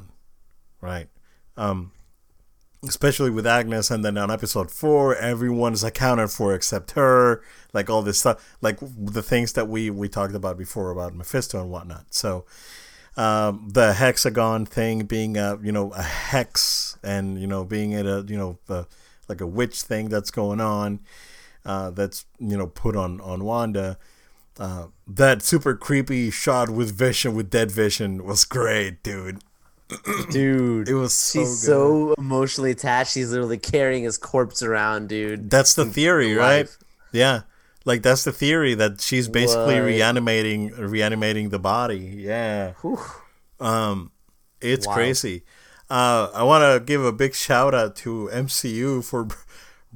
right? 0.82 1.08
Um 1.58 1.92
especially 2.84 3.32
with 3.32 3.48
agnes 3.48 3.90
and 3.90 4.06
then 4.06 4.16
on 4.18 4.30
episode 4.30 4.70
four 4.70 5.16
everyone 5.16 5.74
is 5.74 5.84
accounted 5.84 6.30
for 6.30 6.54
except 6.54 6.92
her 6.92 7.42
like 7.74 7.90
all 7.90 8.04
this 8.04 8.20
stuff 8.20 8.38
like 8.62 8.78
the 9.16 9.24
things 9.24 9.54
that 9.54 9.68
we 9.68 9.90
we 9.90 10.08
talked 10.08 10.36
about 10.36 10.56
before 10.58 10.92
about 10.92 11.16
mephisto 11.16 11.60
and 11.62 11.72
whatnot. 11.72 12.06
So 12.14 12.46
um, 13.18 13.70
the 13.72 13.94
hexagon 13.94 14.66
thing 14.66 15.06
being 15.06 15.38
a 15.38 15.58
you 15.64 15.72
know 15.72 15.92
a 15.94 16.04
hex 16.04 16.98
and 17.02 17.40
you 17.42 17.48
know 17.48 17.64
being 17.64 17.92
it 17.94 18.06
a 18.06 18.26
you 18.28 18.38
know 18.38 18.60
a, 18.70 18.86
like 19.30 19.42
a 19.42 19.48
witch 19.48 19.82
thing 19.82 20.10
that's 20.10 20.32
going 20.32 20.60
on 20.62 21.00
uh, 21.66 21.92
that's 21.92 22.26
you 22.40 22.58
know 22.58 22.68
put 22.68 22.96
on 22.96 23.20
on 23.22 23.44
Wanda. 23.44 23.98
Uh, 24.58 24.88
that 25.06 25.42
super 25.42 25.76
creepy 25.76 26.32
shot 26.32 26.70
with 26.70 26.98
Vision 26.98 27.36
with 27.36 27.50
Dead 27.50 27.70
Vision 27.72 28.24
was 28.24 28.46
great, 28.46 29.04
dude. 29.04 29.40
dude. 30.32 30.88
It 30.88 30.94
was 30.96 31.14
so 31.14 31.40
she's 31.40 31.50
good. 31.62 31.66
so 31.68 32.14
emotionally 32.18 32.72
attached. 32.72 33.14
She's 33.14 33.32
literally 33.32 33.58
carrying 33.58 34.04
his 34.04 34.18
corpse 34.18 34.64
around, 34.64 35.10
dude. 35.10 35.50
That's 35.50 35.74
the 35.74 35.86
theory, 35.86 36.34
right? 36.36 36.60
life. 36.60 36.78
Yeah, 37.12 37.42
like 37.86 38.02
that's 38.02 38.24
the 38.24 38.32
theory 38.32 38.74
that 38.76 39.02
she's 39.02 39.28
basically 39.28 39.76
What? 39.76 39.86
reanimating 39.86 40.70
reanimating 40.72 41.50
the 41.50 41.60
body. 41.60 41.98
Yeah. 42.18 42.74
Whew. 42.82 43.00
Um, 43.60 44.12
it's 44.62 44.88
Wild. 44.88 44.96
crazy. 44.98 45.44
Uh, 45.90 46.30
I 46.34 46.44
want 46.44 46.64
to 46.64 46.84
give 46.84 47.04
a 47.06 47.12
big 47.12 47.36
shout 47.36 47.76
out 47.76 47.96
to 47.98 48.30
MCU 48.34 49.04
for 49.04 49.28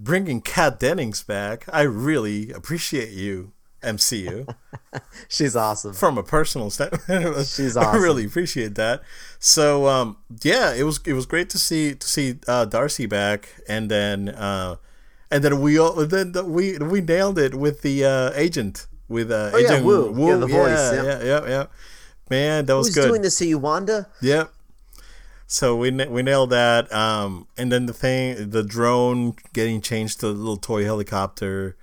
bringing 0.04 0.42
Kat 0.42 0.80
Dennings 0.80 1.24
back. 1.24 1.66
I 1.72 1.82
really 1.82 2.52
appreciate 2.52 3.10
you, 3.12 3.52
MCU, 3.84 4.54
She's 5.30 5.56
awesome. 5.56 5.94
from 5.94 6.18
a 6.18 6.24
personal 6.24 6.70
standpoint. 6.70 7.08
She's 7.48 7.78
awesome. 7.78 7.96
I 7.96 8.04
really 8.04 8.26
appreciate 8.26 8.76
that. 8.76 9.02
So, 9.40 9.88
um, 9.88 10.18
yeah, 10.44 10.74
it 10.74 10.84
was 10.84 11.00
it 11.06 11.14
was 11.14 11.26
great 11.26 11.50
to 11.52 11.58
see 11.58 11.96
to 11.96 12.08
see 12.08 12.40
uh, 12.48 12.66
Darcy 12.66 13.06
back, 13.06 13.50
and 13.70 13.90
then 13.90 14.30
uh, 14.30 14.76
and 15.32 15.44
then 15.44 15.62
we 15.62 15.80
all 15.80 15.94
then 15.94 16.34
the, 16.34 16.44
we 16.44 16.78
we 16.78 17.00
nailed 17.02 17.40
it 17.40 17.56
with 17.56 17.82
the 17.82 18.04
uh, 18.04 18.32
agent 18.36 18.88
with 19.08 19.32
uh, 19.32 19.52
Oh, 19.54 19.58
yeah, 19.58 19.68
agent 19.68 19.86
Woo. 19.86 20.14
Yeah, 20.28 20.36
the 20.38 20.48
voice, 20.48 20.70
Yeah, 20.78 20.94
yeah. 20.94 21.04
yeah, 21.04 21.24
yeah, 21.24 21.48
yeah. 21.48 21.66
Man, 22.30 22.66
that 22.66 22.76
was 22.76 22.88
Who's 22.88 22.96
good. 22.96 23.08
doing 23.08 23.22
this 23.24 23.38
to 23.38 23.46
you, 23.48 23.58
Wanda? 23.58 24.08
Yep. 24.22 24.52
So 25.52 25.76
we 25.76 25.90
we 25.90 26.22
nailed 26.22 26.52
that. 26.52 26.94
Um, 26.94 27.48
and 27.58 27.72
then 27.72 27.88
the 27.88 27.94
thing, 27.94 28.52
the 28.52 28.62
drone 28.62 29.34
getting 29.52 29.82
changed 29.82 30.20
to 30.20 30.28
a 30.28 30.30
little 30.30 30.58
toy 30.58 30.84
helicopter. 30.84 31.76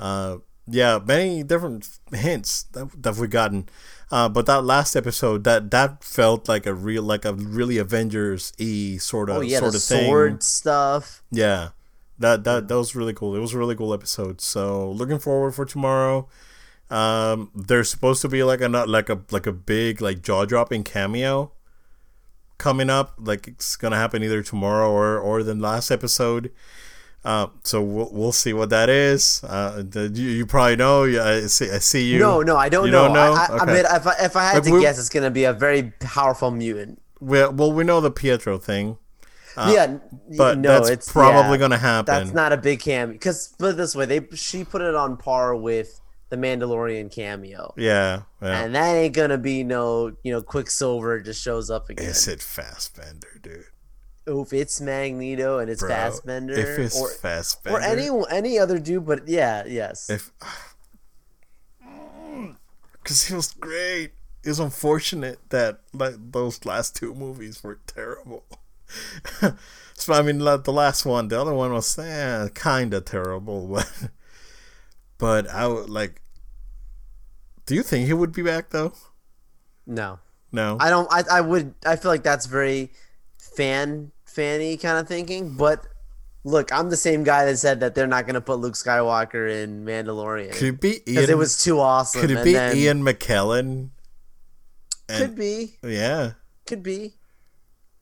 Uh, 0.00 0.38
yeah, 0.66 0.98
many 1.04 1.42
different 1.42 1.86
hints 2.12 2.62
that, 2.72 3.02
that 3.02 3.16
we've 3.16 3.28
gotten. 3.28 3.68
Uh, 4.10 4.30
but 4.30 4.46
that 4.46 4.64
last 4.64 4.96
episode, 4.96 5.44
that 5.44 5.70
that 5.70 6.02
felt 6.02 6.48
like 6.48 6.64
a 6.64 6.72
real, 6.72 7.02
like 7.02 7.26
a 7.26 7.34
really 7.34 7.76
Avengers 7.76 8.54
e 8.56 8.96
sort 8.96 9.28
of, 9.28 9.36
Oh 9.36 9.40
yeah, 9.42 9.58
sort 9.58 9.72
the 9.72 9.76
of 9.76 9.82
thing. 9.82 10.06
sword 10.06 10.42
stuff. 10.42 11.22
Yeah, 11.30 11.70
that 12.18 12.44
that 12.44 12.68
that 12.68 12.76
was 12.78 12.96
really 12.96 13.12
cool. 13.12 13.36
It 13.36 13.40
was 13.40 13.52
a 13.52 13.58
really 13.58 13.76
cool 13.76 13.92
episode. 13.92 14.40
So 14.40 14.90
looking 14.92 15.18
forward 15.18 15.54
for 15.54 15.66
tomorrow. 15.66 16.26
Um, 16.88 17.50
there's 17.54 17.90
supposed 17.90 18.22
to 18.22 18.28
be 18.28 18.42
like 18.42 18.62
a 18.62 18.68
not 18.68 18.88
like 18.88 19.10
a 19.10 19.20
like 19.30 19.46
a 19.46 19.52
big 19.52 20.00
like 20.00 20.22
jaw 20.22 20.46
dropping 20.46 20.84
cameo 20.84 21.52
coming 22.58 22.90
up. 22.90 23.14
Like 23.18 23.48
it's 23.48 23.76
gonna 23.76 23.96
happen 23.96 24.22
either 24.22 24.42
tomorrow 24.42 24.90
or 24.90 25.18
or 25.18 25.42
the 25.42 25.54
last 25.54 25.90
episode. 25.90 26.50
Uh, 27.24 27.46
so 27.62 27.80
we'll 27.80 28.10
we'll 28.12 28.32
see 28.32 28.52
what 28.52 28.68
that 28.68 28.90
is. 28.90 29.42
Uh, 29.44 29.82
the, 29.88 30.10
you, 30.14 30.28
you 30.28 30.46
probably 30.46 30.76
know. 30.76 31.04
Yeah, 31.04 31.24
I 31.24 31.40
see. 31.46 31.70
I 31.70 31.78
see 31.78 32.12
you. 32.12 32.18
no, 32.18 32.42
no, 32.42 32.56
I 32.56 32.68
don't 32.68 32.86
you 32.86 32.92
know. 32.92 33.04
don't 33.04 33.14
know? 33.14 33.32
I, 33.32 33.46
I, 33.50 33.58
I 33.60 33.64
mean, 33.64 33.76
if 33.76 34.06
I, 34.06 34.14
if 34.20 34.36
I 34.36 34.42
had 34.44 34.54
Like, 34.56 34.64
to 34.64 34.72
we- 34.72 34.80
guess, 34.82 34.98
it's 34.98 35.08
gonna 35.08 35.30
be 35.30 35.44
a 35.44 35.52
very 35.54 35.92
powerful 36.00 36.50
mutant. 36.50 37.00
We, 37.20 37.46
well, 37.48 37.72
we 37.72 37.84
know 37.84 38.02
the 38.02 38.10
Pietro 38.10 38.58
thing, 38.58 38.98
yeah, 39.56 39.98
but 40.36 40.58
no, 40.58 40.68
that's 40.68 40.90
it's 40.90 41.10
probably 41.10 41.52
yeah, 41.52 41.56
gonna 41.56 41.78
happen. 41.78 42.12
That's 42.12 42.32
not 42.34 42.52
a 42.52 42.58
big 42.58 42.80
cameo. 42.80 43.14
Because 43.14 43.54
put 43.58 43.70
it 43.70 43.76
this 43.78 43.94
way, 43.96 44.04
they 44.04 44.26
she 44.34 44.62
put 44.64 44.82
it 44.82 44.94
on 44.94 45.16
par 45.16 45.56
with 45.56 46.00
the 46.30 46.36
Mandalorian 46.36 47.10
cameo, 47.10 47.74
yeah, 47.76 48.22
yeah. 48.42 48.64
and 48.64 48.74
that 48.74 48.94
ain't 48.94 49.14
gonna 49.14 49.38
be 49.38 49.64
no, 49.64 50.16
you 50.22 50.32
know, 50.32 50.42
Quicksilver 50.42 51.20
just 51.20 51.42
shows 51.42 51.70
up 51.70 51.90
again. 51.90 52.06
Is 52.06 52.28
it 52.28 52.42
Fassbender, 52.42 53.40
dude? 53.42 53.66
if 54.26 54.52
it's 54.52 54.80
Magneto 54.80 55.58
and 55.58 55.70
it's 55.70 55.82
Bro, 55.82 55.90
Fassbender, 55.90 56.54
If 56.54 56.78
it's 56.78 57.00
or 57.00 57.10
Fassbender, 57.10 57.78
or 57.78 57.82
any 57.82 58.08
any 58.30 58.58
other 58.58 58.78
dude, 58.78 59.04
but 59.04 59.28
yeah, 59.28 59.64
yes. 59.66 60.08
if 60.08 60.32
because 63.04 63.24
he 63.24 63.34
was 63.34 63.52
great. 63.52 64.12
It's 64.42 64.58
unfortunate 64.58 65.38
that 65.50 65.80
like 65.92 66.14
those 66.32 66.64
last 66.64 66.96
two 66.96 67.14
movies 67.14 67.62
were 67.62 67.78
terrible. 67.86 68.44
so 69.94 70.12
I 70.12 70.22
mean, 70.22 70.40
like, 70.40 70.64
the 70.64 70.72
last 70.72 71.06
one, 71.06 71.28
the 71.28 71.40
other 71.40 71.54
one 71.54 71.72
was 71.72 71.98
eh, 71.98 72.48
kind 72.54 72.92
of 72.92 73.04
terrible, 73.04 73.66
but 73.72 74.10
but 75.18 75.48
I 75.50 75.66
would 75.66 75.88
like. 75.90 76.20
Do 77.66 77.74
you 77.74 77.82
think 77.82 78.06
he 78.06 78.12
would 78.12 78.32
be 78.32 78.42
back 78.42 78.70
though? 78.70 78.92
no, 79.86 80.18
No. 80.52 80.76
I 80.80 80.90
don't. 80.90 81.08
I, 81.12 81.22
I 81.30 81.40
would. 81.40 81.74
I 81.86 81.96
feel 81.96 82.10
like 82.10 82.22
that's 82.22 82.46
very 82.46 82.90
fan 83.38 84.12
fanny 84.26 84.76
kind 84.76 84.98
of 84.98 85.06
thinking. 85.08 85.56
But 85.56 85.86
look, 86.44 86.72
I'm 86.72 86.90
the 86.90 86.96
same 86.96 87.24
guy 87.24 87.44
that 87.46 87.56
said 87.58 87.80
that 87.80 87.94
they're 87.94 88.06
not 88.06 88.26
going 88.26 88.34
to 88.34 88.40
put 88.40 88.58
Luke 88.58 88.74
Skywalker 88.74 89.50
in 89.62 89.84
Mandalorian 89.84 90.52
could 90.52 90.74
it 90.74 90.80
be 90.80 90.98
because 91.06 91.28
it 91.30 91.38
was 91.38 91.62
too 91.62 91.80
awesome. 91.80 92.20
could 92.20 92.30
it 92.30 92.44
be 92.44 92.52
then- 92.52 92.76
Ian 92.76 93.02
McKellen? 93.02 93.90
Could 95.08 95.20
And, 95.20 95.36
be. 95.36 95.76
yeah. 95.82 96.32
Could 96.66 96.82
be. 96.82 97.14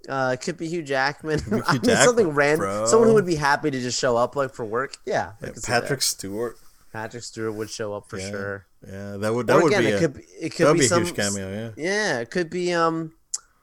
Uh, 0.08 0.36
could 0.40 0.56
be 0.56 0.68
Hugh 0.68 0.82
Jackman. 0.82 1.38
be 1.40 1.44
Hugh 1.56 1.62
I 1.66 1.72
mean, 1.78 1.96
something 1.96 2.28
random. 2.30 2.86
Someone 2.86 3.08
who 3.08 3.14
would 3.14 3.26
be 3.26 3.34
happy 3.36 3.70
to 3.70 3.80
just 3.80 3.98
show 3.98 4.16
up 4.16 4.34
like 4.36 4.54
for 4.54 4.64
work. 4.64 4.96
Yeah, 5.06 5.32
Yeah, 5.40 5.48
could. 5.50 5.62
Patrick 5.64 6.02
Stewart. 6.02 6.56
Patrick 6.92 7.22
Stewart 7.22 7.54
would 7.54 7.70
show 7.70 7.94
up 7.94 8.08
for 8.10 8.18
Yeah. 8.18 8.30
sure. 8.30 8.66
Yeah, 8.86 9.16
that 9.18 9.32
would 9.34 9.46
that 9.46 9.56
Or 9.56 9.62
would 9.64 9.72
again, 9.72 9.82
be 9.84 9.88
it 9.90 9.94
a, 9.94 9.98
could 10.00 10.14
be, 10.14 10.22
it 10.40 10.50
could 10.54 10.72
be, 10.74 10.80
be 10.80 10.86
some 10.86 11.04
huge 11.04 11.16
cameo. 11.16 11.50
Yeah. 11.50 11.70
Yeah, 11.76 12.18
it 12.20 12.30
could 12.30 12.50
be 12.50 12.72
um, 12.72 13.12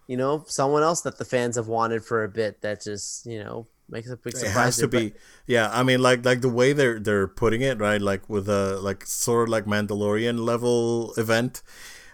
you 0.07 0.17
know, 0.17 0.43
someone 0.47 0.81
else 0.83 1.01
that 1.01 1.17
the 1.17 1.25
fans 1.25 1.55
have 1.55 1.67
wanted 1.67 2.03
for 2.03 2.23
a 2.23 2.29
bit 2.29 2.61
that 2.61 2.81
just 2.81 3.25
you 3.25 3.43
know 3.43 3.67
makes 3.91 4.09
a 4.09 4.17
big 4.17 4.35
surprise. 4.37 4.51
it 4.51 4.59
has 4.59 4.77
to 4.77 4.85
there, 4.87 4.99
be 5.09 5.13
yeah 5.47 5.67
i 5.73 5.81
mean 5.81 5.99
like 5.99 6.23
like 6.23 6.41
the 6.41 6.47
way 6.49 6.73
they're 6.73 6.99
they're 6.99 7.27
putting 7.27 7.61
it 7.61 7.79
right 7.79 7.99
like 8.03 8.29
with 8.29 8.47
a 8.47 8.77
like 8.81 9.03
sort 9.03 9.47
of 9.47 9.49
like 9.49 9.65
mandalorian 9.65 10.37
level 10.45 11.11
event 11.17 11.63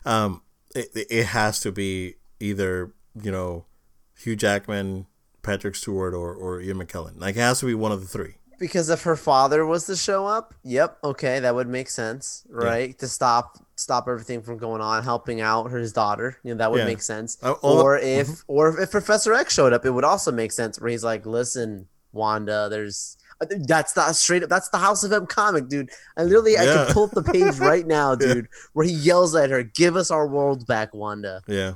um 0.06 0.42
it, 0.74 0.88
it 1.10 1.26
has 1.26 1.60
to 1.60 1.74
be 1.74 2.16
either 2.40 2.94
you 3.22 3.30
know 3.30 3.66
hugh 4.20 4.38
jackman 4.38 5.06
patrick 5.44 5.76
stewart 5.76 6.14
or 6.14 6.34
or 6.34 6.62
ian 6.62 6.78
mckellen 6.78 7.20
like 7.20 7.36
it 7.36 7.40
has 7.40 7.60
to 7.60 7.66
be 7.66 7.74
one 7.76 7.92
of 7.92 8.00
the 8.00 8.08
three 8.08 8.36
but- 8.45 8.45
because 8.60 8.90
if 8.90 9.04
her 9.04 9.16
father 9.16 9.66
was 9.66 9.86
to 9.88 9.96
show 9.96 10.26
up, 10.26 10.54
yep, 10.64 10.98
okay, 11.04 11.40
that 11.40 11.54
would 11.56 11.68
make 11.68 11.90
sense, 11.90 12.44
right? 12.50 12.98
To 13.00 13.08
stop 13.08 13.58
stop 13.78 14.08
everything 14.08 14.42
from 14.42 14.58
going 14.58 14.82
on, 14.82 15.04
helping 15.04 15.42
out 15.42 15.70
his 15.72 15.92
daughter, 15.92 16.38
you 16.44 16.54
know, 16.54 16.58
that 16.60 16.72
would 16.72 16.80
Yeah. 16.80 16.86
make 16.86 17.02
sense. 17.02 17.38
Uh, 17.44 17.52
or 17.62 17.98
if 17.98 18.44
or 18.48 18.80
if 18.80 18.92
Professor 18.92 19.34
X 19.34 19.54
showed 19.54 19.74
up, 19.74 19.86
it 19.86 19.92
would 19.92 20.04
also 20.06 20.32
make 20.32 20.52
sense. 20.52 20.80
Where 20.80 20.90
he's 20.90 21.04
like, 21.04 21.26
"Listen, 21.26 21.88
Wanda, 22.14 22.68
there's." 22.70 23.18
uh, 23.42 23.46
That's 23.68 23.92
the 23.92 24.14
straight 24.14 24.44
up. 24.44 24.50
That's 24.50 24.70
the 24.70 24.78
House 24.78 25.04
of 25.04 25.12
M 25.12 25.26
comic, 25.28 25.68
dude. 25.68 25.90
I 26.16 26.24
literally, 26.24 26.58
I 26.58 26.64
Yeah. 26.64 26.86
can 26.86 26.94
pull 26.94 27.04
up 27.04 27.12
the 27.12 27.24
page 27.24 27.60
right 27.72 27.86
now, 27.86 28.16
dude, 28.16 28.48
where 28.72 28.86
he 28.86 28.94
yells 28.94 29.36
at 29.36 29.50
her, 29.50 29.62
"Give 29.64 29.98
us 29.98 30.10
our 30.10 30.26
world 30.26 30.66
back, 30.66 30.94
Wanda." 30.94 31.42
yeah 31.48 31.74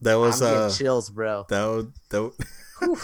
that 0.00 0.16
was 0.16 0.42
uh 0.42 0.68
chills, 0.76 1.08
bro. 1.10 1.46
that 1.48 1.64
would 1.68 1.92
that 2.10 2.22
would 2.24 2.32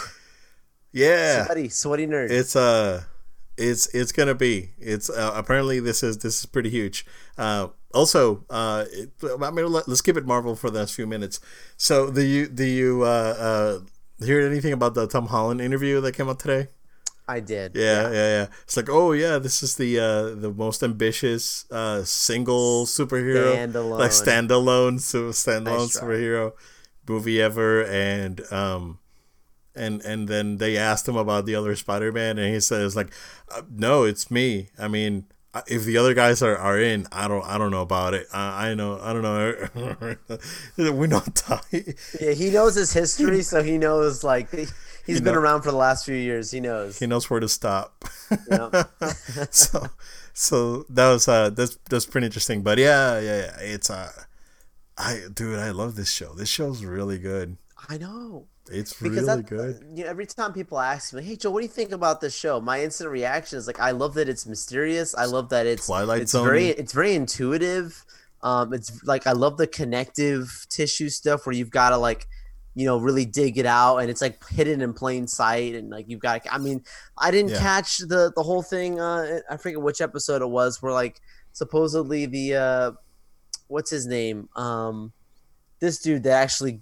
yeah. 0.91 1.45
Sweaty, 1.45 1.69
sweaty 1.69 2.07
nerd. 2.07 2.31
it's 2.31 2.55
uh 2.55 3.03
it's 3.57 3.87
it's 3.93 4.11
gonna 4.11 4.35
be. 4.35 4.71
It's 4.79 5.09
uh, 5.09 5.33
apparently 5.35 5.79
this 5.79 6.01
is 6.01 6.17
this 6.19 6.39
is 6.39 6.45
pretty 6.45 6.69
huge. 6.69 7.05
Uh 7.37 7.67
also 7.93 8.45
uh 8.49 8.85
it, 8.91 9.09
i 9.41 9.49
mean 9.49 9.65
let, 9.71 9.87
let's 9.87 10.01
keep 10.01 10.15
it 10.15 10.25
marvel 10.25 10.55
for 10.55 10.69
the 10.69 10.79
next 10.79 10.93
few 10.93 11.07
minutes. 11.07 11.39
So 11.77 12.11
do 12.11 12.21
you 12.21 12.47
do 12.47 12.63
you 12.63 13.03
uh 13.03 13.35
uh 14.19 14.25
hear 14.25 14.41
anything 14.41 14.73
about 14.73 14.93
the 14.93 15.07
tom 15.07 15.27
holland 15.27 15.61
interview 15.61 15.99
that 16.01 16.13
came 16.13 16.29
out 16.29 16.39
today? 16.39 16.67
I 17.27 17.39
did. 17.41 17.75
yeah 17.75 18.09
yeah. 18.09 18.11
yeah, 18.11 18.45
it's 18.63 18.77
like 18.77 18.89
oh 18.89 19.11
yeah 19.11 19.37
this 19.37 19.61
is 19.61 19.75
the 19.75 19.99
uh 19.99 20.35
the 20.35 20.51
most 20.51 20.83
ambitious 20.83 21.65
uh 21.71 22.03
single 22.03 22.85
superhero. 22.85 23.55
Standalone. 23.55 23.99
like 23.99 24.11
standalone 24.11 24.99
so 24.99 25.29
standalone 25.29 25.89
Nice 25.89 25.99
superhero 25.99 26.53
movie 27.07 27.41
ever. 27.41 27.83
And 27.85 28.41
um 28.51 28.99
and 29.79 30.01
and 30.03 30.27
then 30.27 30.57
they 30.57 30.77
asked 30.77 31.07
him 31.07 31.15
about 31.15 31.45
the 31.45 31.55
other 31.55 31.75
Spider-Man 31.75 32.37
and 32.37 32.53
he 32.53 32.59
says 32.59 32.95
like 32.95 33.11
uh, 33.55 33.61
no 33.69 34.03
it's 34.03 34.29
me 34.29 34.69
I 34.77 34.87
mean 34.87 35.25
if 35.67 35.83
the 35.83 35.97
other 35.97 36.13
guys 36.13 36.43
are, 36.43 36.55
are 36.55 36.79
in 36.79 37.07
I 37.11 37.27
don't 37.27 37.43
I 37.45 37.57
don't 37.57 37.71
know 37.71 37.81
about 37.81 38.13
it 38.13 38.27
I, 38.33 38.69
I 38.69 38.73
know 38.75 38.99
I 39.01 39.13
don't 39.13 39.23
know 39.23 40.91
we 40.93 41.07
don't 41.07 41.35
talk 41.35 41.65
Yeah, 41.71 42.31
he 42.33 42.49
knows 42.51 42.75
his 42.75 42.93
history, 42.93 43.41
so 43.41 43.63
he 43.63 43.77
knows 43.77 44.23
like 44.23 44.51
he- 44.51 44.67
he's 45.05 45.17
You 45.17 45.21
been 45.21 45.33
know. 45.33 45.39
around 45.39 45.63
for 45.63 45.71
the 45.71 45.77
last 45.77 46.05
few 46.05 46.15
years. 46.15 46.51
He 46.51 46.59
knows. 46.59 46.99
he 46.99 47.07
knows 47.07 47.29
where 47.29 47.39
to 47.39 47.49
stop 47.49 48.05
Yeah. 48.49 48.83
so 49.49 49.87
so 50.33 50.85
that 50.89 51.09
was 51.11 51.27
uh 51.27 51.49
that's 51.49 51.77
that's 51.89 52.05
pretty 52.05 52.25
interesting 52.25 52.61
but 52.61 52.77
yeah 52.77 53.19
yeah, 53.19 53.37
yeah 53.45 53.59
it's 53.73 53.89
uh 53.89 54.11
I 54.97 55.21
dude 55.33 55.57
I 55.59 55.71
love 55.71 55.95
this 55.95 56.11
show 56.11 56.33
this 56.33 56.49
show's 56.49 56.83
really 56.85 57.17
good 57.17 57.57
I 57.87 57.97
know. 57.97 58.45
It's 58.71 58.93
Because 58.99 59.27
really 59.27 59.43
good 59.43 59.83
You 59.95 60.03
know, 60.03 60.09
every 60.09 60.25
time 60.25 60.53
people 60.53 60.79
ask 60.79 61.13
me, 61.13 61.21
"Hey 61.23 61.35
Joe, 61.35 61.51
what 61.51 61.59
do 61.61 61.65
you 61.65 61.71
think 61.71 61.91
about 61.91 62.21
this 62.21 62.35
show?" 62.35 62.59
My 62.61 62.81
instant 62.83 63.09
reaction 63.09 63.57
is 63.57 63.67
like, 63.67 63.79
"I 63.79 63.91
love 63.91 64.13
that 64.15 64.29
it's 64.29 64.45
mysterious. 64.45 65.13
I 65.15 65.25
love 65.25 65.49
that 65.49 65.65
it's 65.65 65.85
Twilight 65.87 66.21
it's 66.21 66.31
Zone. 66.31 66.45
very 66.45 66.67
it's 66.67 66.93
very 66.93 67.13
intuitive. 67.15 68.05
Um, 68.41 68.73
it's 68.73 69.03
like 69.03 69.27
I 69.27 69.33
love 69.33 69.57
the 69.57 69.67
connective 69.67 70.65
tissue 70.69 71.09
stuff 71.09 71.45
where 71.45 71.53
you've 71.53 71.71
got 71.71 71.89
to 71.89 71.97
like, 71.97 72.27
you 72.73 72.85
know, 72.85 72.97
really 72.97 73.25
dig 73.25 73.57
it 73.57 73.65
out, 73.65 73.97
and 73.97 74.09
it's 74.09 74.21
like 74.21 74.47
hidden 74.47 74.81
in 74.81 74.93
plain 74.93 75.27
sight, 75.27 75.75
and 75.75 75.89
like 75.89 76.05
you've 76.07 76.21
got. 76.21 76.41
I 76.49 76.57
mean, 76.57 76.83
I 77.17 77.31
didn't 77.31 77.51
Yeah. 77.51 77.59
catch 77.59 77.97
the 77.97 78.31
the 78.35 78.43
whole 78.43 78.61
thing. 78.63 78.99
Uh, 78.99 79.39
I 79.49 79.57
forget 79.57 79.81
which 79.81 79.99
episode 80.01 80.41
it 80.41 80.49
was, 80.49 80.81
where 80.81 80.93
like 80.93 81.19
supposedly 81.51 82.25
the 82.27 82.55
uh, 82.55 82.91
what's 83.67 83.89
his 83.91 84.07
name? 84.07 84.47
Um, 84.55 85.11
this 85.79 85.99
dude 85.99 86.23
that 86.23 86.31
actually 86.33 86.81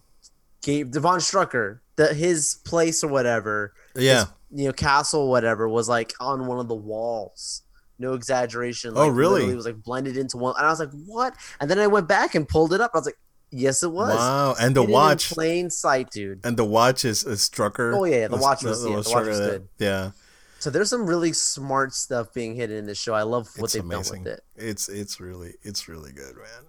gave 0.68 0.92
Devon 0.92 1.20
Strucker 1.20 1.80
that 1.96 2.16
his 2.16 2.60
place 2.66 3.04
or 3.04 3.08
whatever, 3.08 3.74
yeah 3.96 4.26
you 4.52 4.66
know, 4.68 4.74
castle 4.74 5.30
whatever 5.30 5.68
was 5.68 5.90
like 5.90 6.14
on 6.20 6.46
one 6.46 6.60
of 6.60 6.68
the 6.68 6.76
walls. 6.76 7.64
No 8.00 8.14
exaggeration. 8.14 8.94
Oh, 8.96 9.08
really? 9.08 9.34
literally 9.42 9.54
It 9.54 9.56
was 9.56 9.66
like 9.66 9.82
blended 9.84 10.16
into 10.18 10.38
one, 10.38 10.54
and 10.58 10.66
I 10.66 10.70
was 10.70 10.80
like, 10.80 10.92
"What?" 11.06 11.34
And 11.60 11.70
then 11.70 11.80
I 11.80 11.88
went 11.88 12.08
back 12.08 12.36
and 12.36 12.48
pulled 12.48 12.72
it 12.74 12.80
up. 12.80 12.92
I 12.94 12.98
was 13.00 13.06
like, 13.08 13.18
"Yes, 13.50 13.82
it 13.82 13.92
was." 13.92 14.16
wow 14.16 14.56
and 14.60 14.76
the 14.76 14.84
watch 14.84 15.32
plain 15.32 15.70
sight, 15.72 16.12
dude. 16.12 16.42
and 16.46 16.56
the 16.56 16.64
watch 16.64 17.04
is, 17.06 17.24
is 17.24 17.42
Strucker 17.50 17.98
Oh, 17.98 18.04
yeah, 18.06 18.28
the 18.28 18.38
watch 18.38 18.64
was- 18.64 18.84
yeah, 18.86 18.92
the 19.02 19.10
watch 19.10 19.26
was 19.26 19.40
good. 19.40 19.68
yeah 19.80 20.12
So 20.60 20.70
there's 20.70 20.90
some 20.92 21.08
really 21.08 21.34
smart 21.34 21.94
stuff 21.94 22.34
being 22.34 22.56
hidden 22.56 22.78
in 22.78 22.86
this 22.86 22.98
show. 23.00 23.14
I 23.16 23.24
love 23.24 23.48
what 23.58 23.66
it's 23.66 23.74
they've 23.74 23.84
amazing. 23.84 24.24
done 24.24 24.34
with 24.34 24.44
it. 24.58 24.70
It's 24.70 24.88
it's 24.90 25.20
really 25.20 25.56
it's 25.64 25.88
really 25.90 26.12
good, 26.14 26.36
man. 26.36 26.64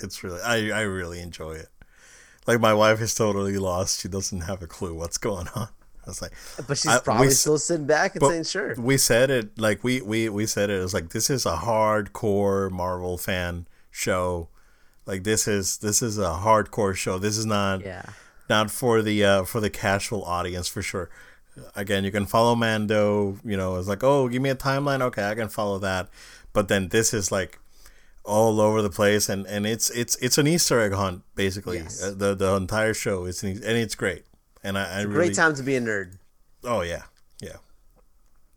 It's 0.00 0.22
really 0.24 0.40
I 0.42 0.70
I 0.70 0.82
really 0.82 1.20
enjoy 1.20 1.52
it. 1.52 1.68
Like 2.46 2.60
my 2.60 2.74
wife 2.74 3.00
is 3.00 3.14
totally 3.14 3.56
lost. 3.58 4.00
She 4.00 4.08
doesn't 4.08 4.42
have 4.42 4.62
a 4.62 4.66
clue 4.66 4.94
what's 4.94 5.18
going 5.18 5.48
on. 5.54 5.68
I 6.06 6.10
was 6.10 6.20
like, 6.20 6.32
But 6.68 6.76
she's 6.76 6.90
I- 6.92 7.00
probably 7.00 7.28
s- 7.28 7.40
still 7.40 7.56
sitting 7.58 7.86
back 7.86 8.14
and 8.14 8.24
saying, 8.26 8.44
"Sure." 8.44 8.74
we 8.76 8.98
said 8.98 9.30
it 9.30 9.58
like 9.58 9.82
we 9.82 10.02
we 10.02 10.28
we 10.28 10.44
said 10.46 10.68
it. 10.68 10.78
It 10.78 10.82
was 10.82 10.92
like 10.92 11.10
this 11.10 11.30
is 11.30 11.46
a 11.46 11.56
hardcore 11.56 12.70
Marvel 12.70 13.16
fan 13.16 13.66
show. 13.90 14.48
Like 15.06 15.24
this 15.24 15.48
is 15.48 15.78
this 15.78 16.02
is 16.02 16.18
a 16.18 16.40
hardcore 16.44 16.94
show. 16.94 17.18
This 17.18 17.38
is 17.38 17.46
not 17.46 17.80
Yeah. 17.82 18.02
not 18.50 18.70
for 18.70 19.00
the 19.00 19.24
uh, 19.24 19.44
for 19.44 19.60
the 19.60 19.70
casual 19.70 20.22
audience 20.24 20.68
for 20.68 20.82
sure. 20.82 21.08
Again, 21.76 22.04
you 22.04 22.10
can 22.10 22.26
follow 22.26 22.54
Mando. 22.54 23.38
You 23.44 23.56
know, 23.56 23.76
it's 23.76 23.86
like, 23.88 24.02
oh, 24.04 24.28
give 24.28 24.42
me 24.42 24.50
a 24.50 24.56
timeline. 24.56 25.00
Okay, 25.02 25.24
I 25.26 25.34
can 25.34 25.48
follow 25.48 25.78
that. 25.78 26.08
But 26.52 26.68
then 26.68 26.88
this 26.88 27.14
is 27.14 27.30
like 27.32 27.58
all 28.24 28.60
over 28.60 28.80
the 28.82 28.90
place, 28.90 29.28
and, 29.28 29.46
and 29.46 29.66
it's 29.66 29.90
it's 29.90 30.16
it's 30.16 30.38
an 30.38 30.46
Easter 30.46 30.80
egg 30.80 30.92
hunt 30.92 31.22
basically. 31.34 31.78
Yes. 31.78 32.02
Uh, 32.02 32.14
the 32.16 32.34
the 32.34 32.54
entire 32.54 32.94
show 32.94 33.26
is 33.26 33.42
an, 33.42 33.50
and 33.50 33.78
it's 33.78 33.94
great. 33.94 34.24
And 34.62 34.78
I, 34.78 34.84
I 34.84 35.02
really 35.02 35.14
Great 35.14 35.34
time 35.34 35.54
to 35.54 35.62
be 35.62 35.76
a 35.76 35.80
nerd. 35.80 36.18
Oh 36.64 36.80
yeah, 36.80 37.02
yeah. 37.40 37.56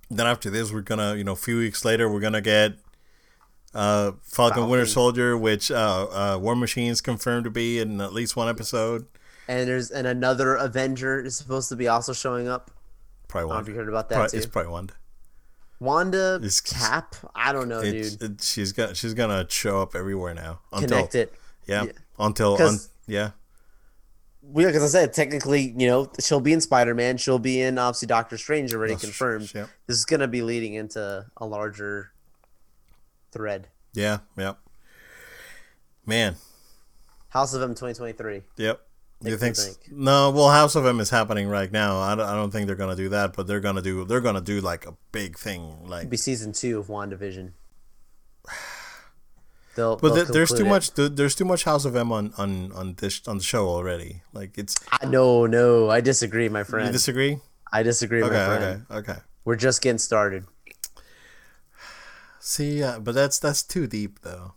Then 0.09 0.26
after 0.26 0.49
this, 0.49 0.72
we're 0.72 0.82
gonna, 0.82 1.15
you 1.15 1.24
know, 1.26 1.34
a 1.34 1.36
few 1.36 1.57
weeks 1.57 1.84
later, 1.84 2.09
we're 2.09 2.22
gonna 2.22 2.41
get 2.41 2.74
uh, 3.74 4.13
Falcon, 4.24 4.70
Winter 4.70 4.86
Soldier, 4.86 5.38
which 5.38 5.70
uh, 5.70 6.07
uh, 6.09 6.39
War 6.41 6.55
Machine's 6.55 7.01
confirmed 7.01 7.43
to 7.43 7.49
be 7.49 7.80
in 7.80 7.99
at 7.99 8.13
least 8.13 8.36
one 8.36 8.47
episode. 8.47 9.05
And 9.49 9.68
there's 9.68 9.91
and 9.91 10.07
another 10.07 10.55
Avenger 10.55 11.20
is 11.24 11.36
supposed 11.36 11.70
to 11.70 11.76
be 11.76 11.88
also 11.88 12.13
showing 12.13 12.47
up. 12.47 12.72
Probably 13.28 13.51
I 13.51 13.55
don't 13.55 13.57
know 13.57 13.61
if 13.61 13.68
you 13.68 13.76
heard 13.76 13.89
about 13.89 14.07
that 14.09 14.15
Probably, 14.15 14.32
too. 14.32 14.38
it's 14.38 14.45
probably 14.45 14.72
one. 14.72 14.89
Wanda 15.80 16.36
It's- 16.36 16.62
Cap. 16.62 17.16
I 17.36 17.54
don't 17.54 17.70
know, 17.70 17.82
dude. 17.82 18.22
it, 18.22 18.42
she's 18.42 18.72
gonna 18.72 18.96
she's 18.96 19.14
gonna 19.14 19.46
show 19.50 19.82
up 19.82 19.96
everywhere 19.96 20.34
now. 20.34 20.60
Until, 20.72 20.90
Connect 20.90 21.16
it. 21.16 21.34
Yeah. 21.66 21.84
Yeah. 21.84 21.92
Until 22.20 22.60
un, 22.62 22.80
yeah. 23.06 23.32
Well, 24.42 24.68
because 24.68 24.84
I 24.84 25.00
said 25.00 25.14
technically, 25.14 25.74
you 25.78 25.88
know, 25.88 26.12
she'll 26.20 26.40
be 26.40 26.54
in 26.54 26.62
Spider 26.62 26.96
Man. 26.96 27.18
She'll 27.18 27.38
be 27.38 27.62
in 27.62 27.78
obviously 27.78 28.08
Doctor 28.08 28.38
Strange 28.38 28.74
already 28.74 28.96
confirmed. 28.96 29.52
Yeah. 29.54 29.68
This 29.88 29.98
is 29.98 30.06
gonna 30.06 30.28
be 30.28 30.42
leading 30.42 30.74
into 30.74 31.26
a 31.36 31.46
larger 31.46 32.12
thread. 33.32 33.68
Yeah. 33.94 34.20
Yep. 34.38 34.58
Man. 36.06 36.36
House 37.30 37.54
of 37.54 37.62
M 37.62 37.70
2023. 37.72 38.42
Yep. 38.56 38.82
You 39.24 39.36
Think 39.36 39.55
think, 39.55 39.57
you 39.57 39.63
s- 39.72 39.78
think? 39.78 39.97
no? 39.97 40.30
Well, 40.30 40.49
House 40.49 40.76
of 40.76 40.86
M 40.86 40.99
is 40.99 41.09
happening 41.09 41.47
right 41.49 41.72
now. 41.72 41.99
I 41.99 42.13
don't, 42.13 42.28
I 42.28 42.36
don't 42.36 42.51
think 42.51 42.68
they're 42.68 42.76
gonna 42.76 42.95
do 42.95 43.09
that, 43.09 43.34
but 43.34 43.47
they're 43.47 43.59
gonna 43.59 43.82
do 43.82 44.05
they're 44.05 44.22
gonna 44.22 44.41
do 44.41 44.61
like 44.61 44.86
a 44.86 44.95
big 45.11 45.38
thing, 45.39 45.88
like 45.88 46.01
It'll 46.01 46.11
be 46.11 46.18
season 46.18 46.53
two 46.53 46.78
of 46.80 46.88
WandaVision. 46.88 47.53
They'll, 49.76 49.95
But 49.95 50.15
they'll 50.15 50.15
th- 50.26 50.28
there's 50.34 50.49
too 50.51 50.65
it. 50.65 50.70
much. 50.70 50.91
There's 50.93 51.36
too 51.36 51.45
much 51.45 51.63
House 51.63 51.86
of 51.86 51.95
M 51.95 52.11
on 52.11 52.34
on 52.38 52.72
on 52.74 52.95
this 52.95 53.28
on 53.28 53.38
the 53.38 53.43
show 53.43 53.68
already. 53.68 54.22
Like 54.34 54.57
it's. 54.57 54.76
I, 54.91 55.05
no, 55.05 55.45
no, 55.45 55.89
I 55.89 56.01
disagree, 56.01 56.49
my 56.49 56.63
friend. 56.63 56.88
You 56.88 56.91
disagree? 56.91 57.39
I 57.72 57.84
disagree, 57.84 58.24
Okay, 58.24 58.34
my 58.34 58.45
friend. 58.57 58.86
okay, 58.89 59.11
okay. 59.11 59.20
We're 59.45 59.55
just 59.55 59.82
getting 59.84 59.99
started. 59.99 60.45
See, 62.39 62.82
uh, 62.82 62.99
but 62.99 63.13
that's 63.13 63.38
that's 63.39 63.61
too 63.63 63.86
deep 63.88 64.20
though. 64.22 64.53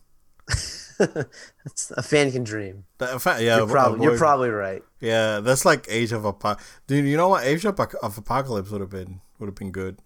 A 1.96 2.02
fan 2.02 2.30
can 2.32 2.44
dream. 2.44 2.84
That, 2.98 3.20
yeah, 3.40 3.56
You're, 3.58 3.66
prob- 3.66 4.00
you're 4.02 4.18
probably 4.18 4.50
right. 4.50 4.82
yeah. 5.00 5.40
That's 5.40 5.64
like 5.64 5.86
Age 5.88 6.12
of 6.12 6.24
Apocalypse. 6.24 6.70
Dude, 6.86 7.06
you 7.06 7.16
know 7.16 7.28
what? 7.28 7.44
Age 7.44 7.64
of, 7.64 7.78
of 7.80 8.18
Apocalypse 8.18 8.70
would 8.70 8.80
have 8.80 8.90
been 8.90 9.20
would 9.38 9.46
have 9.46 9.54
been 9.54 9.70
good 9.72 9.98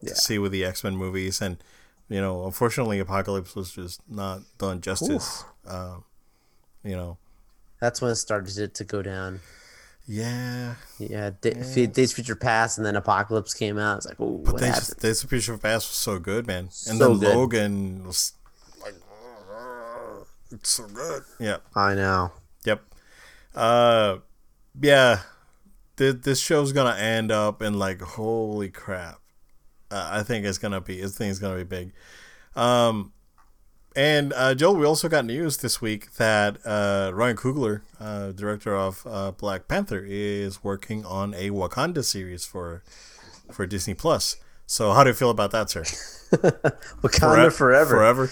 Yeah. 0.00 0.10
to 0.10 0.14
see 0.16 0.38
with 0.38 0.52
the 0.52 0.64
X 0.64 0.82
Men 0.84 0.96
movies, 0.96 1.40
and 1.40 1.62
you 2.08 2.20
know, 2.20 2.44
unfortunately, 2.44 2.98
Apocalypse 2.98 3.54
was 3.54 3.72
just 3.72 4.00
not 4.08 4.40
done 4.58 4.80
justice. 4.80 5.44
Um, 5.66 6.04
you 6.84 6.96
know, 6.96 7.18
That's 7.80 8.02
when 8.02 8.10
it 8.10 8.16
started 8.16 8.52
to, 8.56 8.68
to 8.68 8.84
go 8.84 9.00
down. 9.02 9.40
yeah. 10.06 10.74
Yeah, 10.98 11.30
D- 11.40 11.52
F- 11.56 11.92
Days 11.92 12.12
Future 12.12 12.34
Past, 12.36 12.76
and 12.78 12.84
then 12.86 12.96
Apocalypse 12.96 13.54
came 13.54 13.78
out. 13.78 13.98
It's 13.98 14.06
like, 14.06 14.16
oh, 14.20 14.38
But 14.38 14.54
what 14.54 14.60
they 14.60 14.68
happened? 14.68 14.96
Days 14.98 15.22
of 15.22 15.30
Future 15.30 15.56
Past 15.56 15.88
was 15.88 15.96
so 15.96 16.18
good, 16.18 16.46
man. 16.46 16.64
And 16.64 16.72
So 16.72 17.14
then 17.14 17.18
good. 17.20 17.36
Logan 17.36 18.04
was 18.06 18.32
it's 20.52 20.70
so 20.70 20.86
good. 20.86 21.22
Yeah. 21.40 21.58
I 21.74 21.94
know. 21.94 22.32
Yep. 22.64 22.82
Uh, 23.54 24.18
yeah. 24.80 25.20
This 25.96 26.14
this 26.16 26.40
show's 26.40 26.72
gonna 26.72 26.96
end 26.96 27.30
up 27.30 27.60
in 27.62 27.78
like 27.78 28.00
holy 28.00 28.70
crap. 28.70 29.20
Uh, 29.90 30.08
I 30.10 30.22
think 30.22 30.46
it's 30.46 30.58
gonna 30.58 30.80
be. 30.80 31.02
I 31.02 31.06
think 31.06 31.30
it's 31.30 31.38
gonna 31.38 31.56
be 31.56 31.64
big. 31.64 31.92
Um, 32.56 33.12
and 33.94 34.32
uh, 34.34 34.54
Joel, 34.54 34.76
we 34.76 34.86
also 34.86 35.08
got 35.08 35.26
news 35.26 35.58
this 35.58 35.82
week 35.82 36.14
that 36.14 36.58
uh, 36.64 37.10
Ryan 37.12 37.36
Coogler, 37.36 37.82
uh, 38.00 38.32
director 38.32 38.74
of 38.74 39.06
uh, 39.06 39.32
Black 39.32 39.68
Panther, 39.68 40.02
is 40.06 40.64
working 40.64 41.04
on 41.04 41.34
a 41.34 41.50
Wakanda 41.50 42.02
series 42.02 42.46
for 42.46 42.82
for 43.50 43.66
Disney 43.66 43.94
Plus. 43.94 44.36
So, 44.66 44.92
how 44.92 45.04
do 45.04 45.10
you 45.10 45.14
feel 45.14 45.28
about 45.28 45.50
that, 45.50 45.68
sir? 45.68 45.82
Wakanda 47.02 47.52
forever. 47.52 47.90
Forever. 47.90 48.30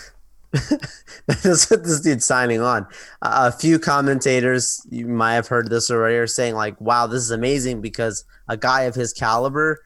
That's 1.26 1.70
what 1.70 1.84
this 1.84 2.00
dude's 2.00 2.24
signing 2.24 2.60
on. 2.60 2.86
Uh, 3.22 3.50
a 3.52 3.56
few 3.56 3.78
commentators, 3.78 4.84
you 4.90 5.06
might 5.06 5.34
have 5.34 5.46
heard 5.46 5.70
this 5.70 5.90
already, 5.90 6.16
are 6.16 6.26
saying 6.26 6.54
like, 6.54 6.80
"Wow, 6.80 7.06
this 7.06 7.22
is 7.22 7.30
amazing," 7.30 7.80
because 7.80 8.24
a 8.48 8.56
guy 8.56 8.82
of 8.82 8.96
his 8.96 9.12
caliber, 9.12 9.78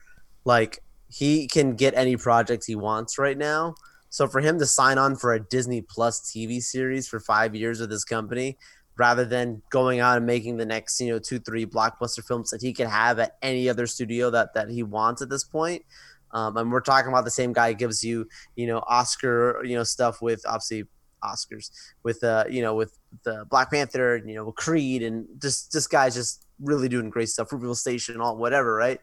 like 0.43 0.79
he 1.07 1.47
can 1.47 1.75
get 1.75 1.93
any 1.95 2.17
project 2.17 2.65
he 2.65 2.75
wants 2.75 3.19
right 3.19 3.37
now. 3.37 3.75
So 4.09 4.27
for 4.27 4.41
him 4.41 4.57
to 4.59 4.65
sign 4.65 4.97
on 4.97 5.15
for 5.17 5.33
a 5.33 5.39
Disney 5.39 5.81
Plus 5.81 6.21
TV 6.21 6.61
series 6.61 7.07
for 7.07 7.19
five 7.19 7.53
years 7.53 7.79
with 7.79 7.91
his 7.91 8.03
company, 8.03 8.57
rather 8.97 9.25
than 9.25 9.61
going 9.69 9.99
out 9.99 10.17
and 10.17 10.25
making 10.25 10.57
the 10.57 10.65
next, 10.65 10.99
you 10.99 11.11
know, 11.11 11.19
two, 11.19 11.39
three 11.39 11.65
blockbuster 11.65 12.25
films 12.25 12.49
that 12.49 12.61
he 12.61 12.73
could 12.73 12.87
have 12.87 13.19
at 13.19 13.37
any 13.41 13.69
other 13.69 13.85
studio 13.85 14.31
that 14.31 14.53
that 14.55 14.69
he 14.69 14.83
wants 14.83 15.21
at 15.21 15.29
this 15.29 15.43
point. 15.43 15.83
Um, 16.31 16.57
and 16.57 16.71
we're 16.71 16.81
talking 16.81 17.09
about 17.09 17.25
the 17.25 17.31
same 17.31 17.53
guy 17.53 17.73
gives 17.73 18.03
you, 18.03 18.27
you 18.55 18.67
know, 18.67 18.83
Oscar, 18.87 19.61
you 19.63 19.75
know, 19.75 19.83
stuff 19.83 20.21
with 20.21 20.41
obviously 20.45 20.85
Oscars 21.25 21.71
with 22.03 22.23
uh, 22.23 22.45
you 22.49 22.61
know, 22.61 22.75
with 22.75 22.97
the 23.23 23.45
Black 23.49 23.71
Panther, 23.71 24.21
you 24.25 24.35
know, 24.35 24.51
Creed, 24.51 25.03
and 25.03 25.25
just 25.41 25.71
this 25.71 25.87
guy's 25.87 26.15
just 26.15 26.45
really 26.59 26.87
doing 26.87 27.09
great 27.09 27.29
stuff. 27.29 27.49
Fruitvale 27.49 27.75
Station, 27.75 28.21
all 28.21 28.37
whatever, 28.37 28.75
right? 28.75 28.99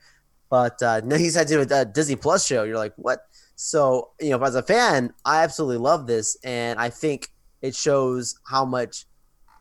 But 0.50 0.82
uh, 0.82 1.00
now 1.04 1.16
he's 1.24 1.34
had 1.34 1.48
to 1.48 1.64
do 1.64 1.74
a 1.74 1.84
Disney 1.84 2.16
Plus 2.16 2.46
show. 2.46 2.64
You're 2.64 2.78
like, 2.78 2.94
what? 2.96 3.26
So 3.56 4.10
you 4.20 4.30
know, 4.30 4.42
as 4.42 4.54
a 4.54 4.62
fan, 4.62 5.12
I 5.24 5.42
absolutely 5.42 5.78
love 5.78 6.06
this, 6.06 6.36
and 6.44 6.78
I 6.78 6.90
think 6.90 7.28
it 7.60 7.74
shows 7.74 8.34
how 8.46 8.64
much 8.64 9.06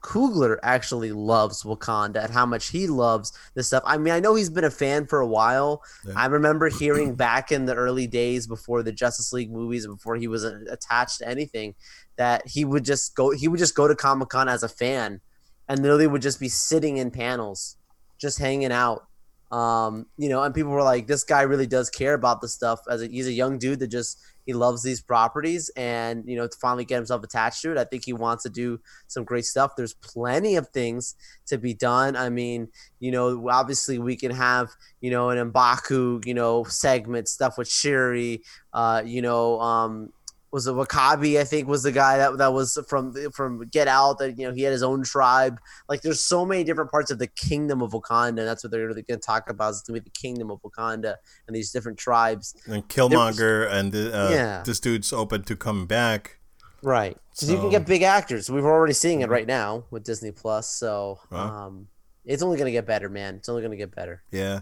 Coogler 0.02 0.58
actually 0.64 1.12
loves 1.12 1.64
Wakanda 1.64 2.24
and 2.24 2.34
how 2.34 2.46
much 2.46 2.70
he 2.70 2.88
loves 2.88 3.34
this 3.54 3.68
stuff. 3.68 3.84
I 3.86 3.98
mean, 3.98 4.14
I 4.14 4.20
know 4.20 4.36
he's 4.36 4.50
been 4.50 4.64
a 4.64 4.72
fan 4.72 5.06
for 5.06 5.20
a 5.20 5.28
while. 5.28 5.84
Yeah. 6.08 6.14
I 6.16 6.26
remember 6.26 6.70
hearing 6.70 7.14
back 7.16 7.52
in 7.52 7.66
the 7.66 7.76
early 7.76 8.08
days 8.08 8.48
before 8.48 8.82
the 8.82 8.92
Justice 8.92 9.32
League 9.32 9.52
movies, 9.52 9.86
before 9.86 10.16
he 10.16 10.28
was 10.28 10.44
attached 10.44 11.20
to 11.20 11.28
anything, 11.28 11.76
that 12.18 12.48
he 12.48 12.66
would 12.66 12.84
just 12.84 13.16
go. 13.16 13.32
He 13.32 13.48
would 13.48 13.60
just 13.60 13.76
go 13.76 13.88
to 13.88 13.96
Comic 13.96 14.30
Con 14.30 14.50
as 14.50 14.64
a 14.64 14.70
fan, 14.70 15.22
and 15.68 15.82
literally 15.82 16.08
would 16.08 16.22
just 16.22 16.40
be 16.40 16.50
sitting 16.50 16.98
in 16.98 17.12
panels, 17.12 17.78
just 18.20 18.40
hanging 18.40 18.72
out. 18.72 19.08
Um, 19.52 20.08
you 20.18 20.30
know, 20.30 20.42
and 20.42 20.56
people 20.56 20.72
were 20.72 20.84
like, 20.84 21.08
"This 21.08 21.24
guy 21.24 21.42
really 21.42 21.68
does 21.68 21.90
care 21.90 22.14
about 22.14 22.42
the 22.42 22.48
stuff." 22.48 22.80
As 22.90 23.02
a, 23.02 23.08
he's 23.08 23.28
a 23.28 23.34
young 23.34 23.60
dude 23.60 23.80
that 23.80 23.88
just 23.88 24.18
he 24.46 24.54
loves 24.54 24.84
these 24.84 25.02
properties, 25.02 25.70
and 25.76 26.24
you 26.28 26.36
know, 26.36 26.48
to 26.48 26.58
finally 26.62 26.86
get 26.86 26.96
himself 26.96 27.24
attached 27.24 27.62
to 27.62 27.72
it, 27.72 27.78
I 27.78 27.84
think 27.84 28.06
he 28.06 28.14
wants 28.14 28.44
to 28.44 28.50
do 28.50 28.80
some 29.08 29.24
great 29.24 29.46
stuff. 29.46 29.76
There's 29.76 29.94
plenty 29.94 30.56
of 30.56 30.70
things 30.70 31.16
to 31.48 31.58
be 31.58 31.74
done. 31.74 32.16
I 32.16 32.30
mean, 32.30 32.70
you 33.00 33.12
know, 33.12 33.50
obviously 33.50 34.00
we 34.00 34.16
can 34.16 34.32
have 34.32 34.70
you 35.00 35.12
know 35.12 35.30
an 35.30 35.52
Mbaku, 35.52 36.26
you 36.26 36.34
know, 36.34 36.64
segment 36.64 37.28
stuff 37.28 37.58
with 37.58 37.70
Shuri. 37.70 38.42
Uh, 38.74 39.02
you 39.06 39.22
know, 39.22 39.60
um, 39.60 40.14
was 40.52 40.68
it 40.68 40.72
W'Kabi? 40.74 41.40
I 41.40 41.44
think 41.44 41.68
was 41.68 41.84
the 41.84 41.92
guy 41.92 42.18
that 42.18 42.38
that 42.38 42.54
was 42.54 42.78
from 42.88 43.14
from 43.32 43.68
Get 43.70 43.88
Out. 43.88 44.18
That 44.20 44.38
you 44.38 44.48
know 44.48 44.54
he 44.54 44.64
had 44.64 44.72
his 44.74 44.84
own 44.84 45.04
tribe. 45.04 45.60
Like 45.88 46.02
there's 46.02 46.22
so 46.22 46.46
many 46.46 46.64
different 46.64 46.92
parts 46.92 47.10
of 47.12 47.20
the 47.20 47.28
kingdom 47.28 47.82
of 47.82 47.92
Wakanda. 47.92 48.28
And 48.30 48.38
that's 48.40 48.64
what 48.64 48.72
they're 48.72 48.86
really 48.88 49.04
going 49.04 49.20
to 49.20 49.26
talk 49.26 49.50
about. 49.50 49.72
Is 49.72 49.82
going 49.82 49.96
to 50.00 50.02
be 50.02 50.10
the 50.14 50.20
kingdom 50.20 50.52
of 50.52 50.62
Wakanda 50.62 51.16
and 51.48 51.56
these 51.56 51.72
different 51.72 51.98
tribes. 51.98 52.54
And 52.66 52.88
Killmonger 52.88 53.72
and 53.72 53.96
uh, 53.96 54.30
Yeah. 54.32 54.64
this 54.66 54.80
dude's 54.80 55.14
open 55.14 55.44
to 55.44 55.56
come 55.56 55.86
back. 55.86 56.40
Right. 56.84 57.18
Because 57.32 57.50
you 57.50 57.58
can 57.58 57.70
get 57.70 57.86
big 57.86 58.02
actors. 58.02 58.50
We've 58.50 58.66
already 58.66 58.94
seeing 58.94 59.22
it 59.22 59.30
right 59.30 59.48
now 59.48 59.86
with 59.92 60.04
Disney 60.04 60.32
Plus. 60.32 60.68
So 60.70 61.20
Wow. 61.32 61.68
um, 61.68 61.88
it's 62.26 62.44
only 62.44 62.58
going 62.58 62.66
to 62.66 62.72
get 62.72 62.86
better, 62.86 63.08
man. 63.08 63.36
It's 63.36 63.48
only 63.48 63.62
going 63.62 63.72
to 63.72 63.78
get 63.78 63.96
better. 63.96 64.24
Yeah. 64.32 64.62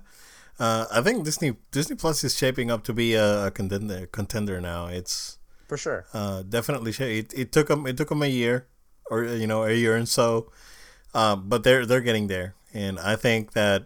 Uh, 0.59 0.85
I 0.91 1.01
think 1.01 1.23
Disney 1.23 1.55
Disney 1.71 1.95
Plus 1.95 2.23
is 2.23 2.37
shaping 2.37 2.69
up 2.69 2.83
to 2.83 2.93
be 2.93 3.15
a, 3.15 3.47
a 3.47 3.51
contender 3.51 4.05
contender 4.07 4.59
now. 4.61 4.87
It's 4.87 5.38
For 5.69 5.77
sure. 5.77 6.05
uh, 6.13 6.41
definitely 6.41 6.91
it, 7.19 7.31
it 7.33 7.51
took 7.53 7.67
them 7.67 7.87
it 7.87 7.95
took 7.95 8.09
them 8.09 8.23
a 8.23 8.27
year 8.27 8.67
or 9.09 9.23
you 9.23 9.47
know 9.47 9.63
a 9.63 9.71
year 9.71 9.95
and 9.95 10.09
so, 10.09 10.51
um, 11.13 11.47
but 11.47 11.63
they're 11.63 11.85
they're 11.85 12.01
getting 12.01 12.27
there, 12.27 12.55
and 12.73 12.99
I 12.99 13.15
think 13.15 13.53
that 13.53 13.85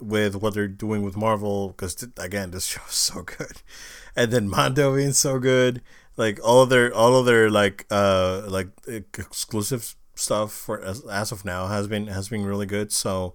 with 0.00 0.34
what 0.36 0.54
they're 0.54 0.68
doing 0.68 1.02
with 1.02 1.16
Marvel, 1.16 1.68
because 1.68 1.96
again 2.18 2.50
this 2.50 2.66
show 2.72 2.82
is 2.88 2.94
so 2.94 3.22
good, 3.22 3.62
and 4.14 4.30
then 4.32 4.48
Mando 4.50 4.94
being 4.94 5.12
so 5.12 5.38
good, 5.38 5.82
like 6.16 6.38
all 6.44 6.66
their 6.66 6.92
all 6.92 7.16
of 7.16 7.26
their 7.26 7.48
like 7.50 7.86
uh 7.90 8.42
like 8.46 8.68
exclusive 8.84 9.94
stuff 10.14 10.52
for 10.52 10.80
as, 10.82 11.04
as 11.06 11.32
of 11.32 11.44
now 11.44 11.66
has 11.68 11.86
been 11.86 12.06
has 12.08 12.28
been 12.28 12.44
really 12.44 12.66
good. 12.66 12.92
So, 12.92 13.34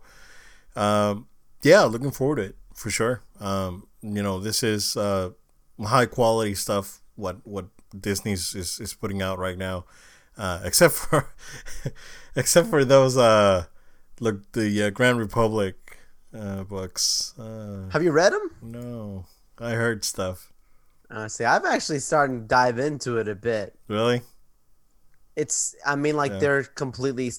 um, 0.75 1.27
yeah, 1.63 1.83
looking 1.83 2.11
forward 2.11 2.37
to 2.37 2.41
it 2.43 2.55
for 2.73 2.89
sure. 2.89 3.21
Um, 3.39 3.87
you 4.01 4.21
know, 4.23 4.39
this 4.39 4.63
is 4.63 4.95
uh, 4.95 5.31
high 5.81 6.05
quality 6.05 6.55
stuff. 6.55 7.01
What 7.17 7.45
what 7.45 7.65
Disney's 7.91 8.55
is, 8.55 8.79
is 8.79 8.93
putting 8.93 9.21
out 9.21 9.37
right 9.39 9.57
now, 9.57 9.83
uh, 10.37 10.61
except 10.63 10.93
for 11.01 11.27
except 12.35 12.69
for 12.69 12.85
those 12.85 13.17
uh 13.17 13.65
Look, 14.19 14.51
the 14.53 14.83
uh, 14.83 14.89
Grand 14.89 15.19
Republic 15.19 15.75
uh, 16.33 16.63
books. 16.63 17.35
Uh, 17.37 17.87
Have 17.91 18.01
you 18.01 18.11
read 18.11 18.33
them? 18.33 18.49
no, 18.63 19.25
I 19.59 19.71
heard 19.73 20.03
stuff. 20.03 20.51
Uh, 21.11 21.27
see, 21.27 21.45
I've 21.45 21.65
actually 21.65 21.99
started 21.99 22.33
to 22.33 22.39
dive 22.47 22.79
into 22.79 23.17
it 23.17 23.27
a 23.27 23.35
bit. 23.35 23.77
Really? 23.87 24.21
It's, 25.35 25.75
I 25.85 25.95
mean, 25.95 26.17
like 26.17 26.31
Yeah. 26.33 26.39
they're 26.39 26.63
completely 26.63 27.31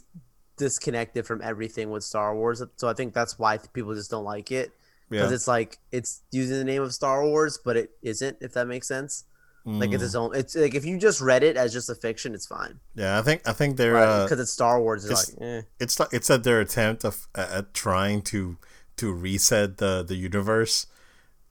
disconnected 0.56 1.26
from 1.26 1.42
everything 1.42 1.90
with 1.90 2.04
Star 2.04 2.34
Wars. 2.34 2.62
So 2.76 2.88
I 2.88 2.94
think 2.94 3.12
that's 3.12 3.38
why 3.38 3.58
people 3.58 3.94
just 3.94 4.10
don't 4.10 4.24
like 4.24 4.52
it 4.52 4.70
because 5.10 5.30
Yeah. 5.30 5.34
it's 5.34 5.48
like 5.48 5.78
it's 5.90 6.22
using 6.30 6.58
the 6.58 6.64
name 6.64 6.82
of 6.82 6.94
Star 6.94 7.24
Wars, 7.24 7.58
but 7.64 7.76
it 7.76 7.90
isn't. 8.02 8.36
If 8.40 8.52
that 8.54 8.66
makes 8.68 8.86
sense. 8.86 9.24
Like 9.68 9.92
it's 9.92 10.02
Mm. 10.02 10.06
its 10.06 10.14
own. 10.14 10.34
It's 10.34 10.54
like 10.56 10.74
if 10.74 10.84
you 10.86 10.96
just 10.98 11.20
read 11.20 11.42
it 11.42 11.56
as 11.58 11.72
just 11.74 11.90
a 11.90 11.94
fiction, 11.94 12.34
it's 12.34 12.46
fine. 12.46 12.80
yeah, 12.94 13.18
I 13.18 13.22
think 13.22 13.46
I 13.46 13.52
think 13.52 13.76
they're 13.76 13.92
Right? 13.94 14.08
uh, 14.08 14.24
Because 14.24 14.40
it's 14.40 14.52
Star 14.52 14.80
Wars. 14.80 15.04
It's, 15.04 15.28
it's- 15.28 15.38
like, 15.40 15.48
eh. 15.48 15.62
it's 15.78 16.00
like 16.00 16.08
it's 16.12 16.30
at 16.30 16.42
their 16.44 16.60
attempt 16.60 17.04
of 17.04 17.28
at 17.34 17.74
trying 17.74 18.22
to 18.32 18.56
to 18.96 19.12
reset 19.12 19.76
the 19.76 20.02
the 20.02 20.14
universe, 20.16 20.86